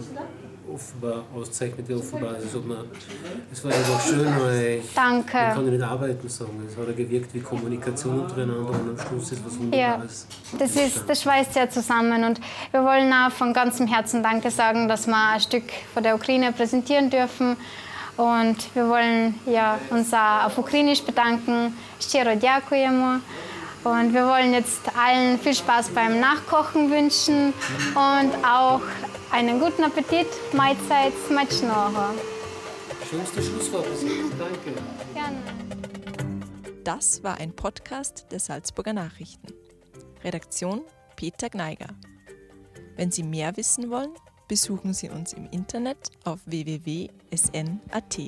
offenbar 0.74 1.24
auszeichnete, 1.36 1.96
offenbar. 1.96 2.36
Also 2.36 2.62
man, 2.62 2.78
es 3.52 3.64
war 3.64 3.72
einfach 3.72 4.02
schön, 4.02 4.26
weil 4.40 4.82
ich, 4.84 4.94
Danke. 4.94 5.38
man 5.38 5.54
kann 5.54 5.70
nicht 5.70 5.84
arbeiten 5.84 6.30
sagen. 6.30 6.68
Es 6.68 6.78
hat 6.78 6.96
gewirkt 6.96 7.34
wie 7.34 7.40
Kommunikation 7.40 8.22
untereinander 8.22 8.70
und 8.70 8.90
am 8.90 9.08
Schluss 9.08 9.32
ist 9.32 9.46
was 9.46 9.58
Wunderbares. 9.60 10.28
Ja, 10.52 10.58
das, 10.58 10.76
ist, 10.76 11.04
das 11.08 11.22
schweißt 11.22 11.56
ja 11.56 11.70
zusammen 11.70 12.24
und 12.24 12.40
wir 12.72 12.84
wollen 12.84 13.12
auch 13.14 13.32
von 13.32 13.54
ganzem 13.54 13.88
Herzen 13.88 14.24
Danke 14.24 14.52
sagen, 14.52 14.88
dass 14.88 15.08
wir 15.08 15.32
ein 15.34 15.40
Stück 15.40 15.66
von 15.94 16.04
der 16.04 16.16
Ukraine 16.16 16.52
präsentieren 16.52 17.10
dürfen. 17.10 17.58
Und 18.16 18.58
wir 18.76 18.88
wollen 18.90 19.36
ja, 19.48 19.80
uns 19.90 20.14
auch 20.14 20.46
auf 20.46 20.58
Ukrainisch 20.58 21.02
bedanken. 21.02 21.74
Щиро 22.00 22.36
дякуємо. 22.36 23.22
Und 23.84 24.14
wir 24.14 24.26
wollen 24.26 24.54
jetzt 24.54 24.82
allen 24.96 25.38
viel 25.40 25.54
Spaß 25.54 25.90
beim 25.90 26.20
Nachkochen 26.20 26.90
wünschen 26.90 27.54
und 27.96 28.32
auch 28.46 28.80
einen 29.31 29.61
guten 29.61 29.85
Appetit, 29.85 30.27
Mahlzeit, 30.53 31.13
smacznego. 31.27 32.15
Schönste 33.09 33.43
Schlusswort. 33.43 33.87
Danke. 34.39 34.81
Gerne. 35.15 35.37
Das 36.85 37.23
war 37.23 37.39
ein 37.39 37.55
Podcast 37.55 38.27
der 38.31 38.41
Salzburger 38.41 38.93
Nachrichten. 38.93 39.53
Redaktion 40.25 40.83
Peter 41.17 41.51
Gneiger. 41.51 41.89
Wenn 42.97 43.11
Sie 43.11 43.23
mehr 43.23 43.57
wissen 43.57 43.91
wollen, 43.91 44.15
besuchen 44.49 44.95
Sie 44.95 45.11
uns 45.11 45.33
im 45.33 45.49
Internet 45.51 46.11
auf 46.25 46.41
www.sn.at. 46.47 48.19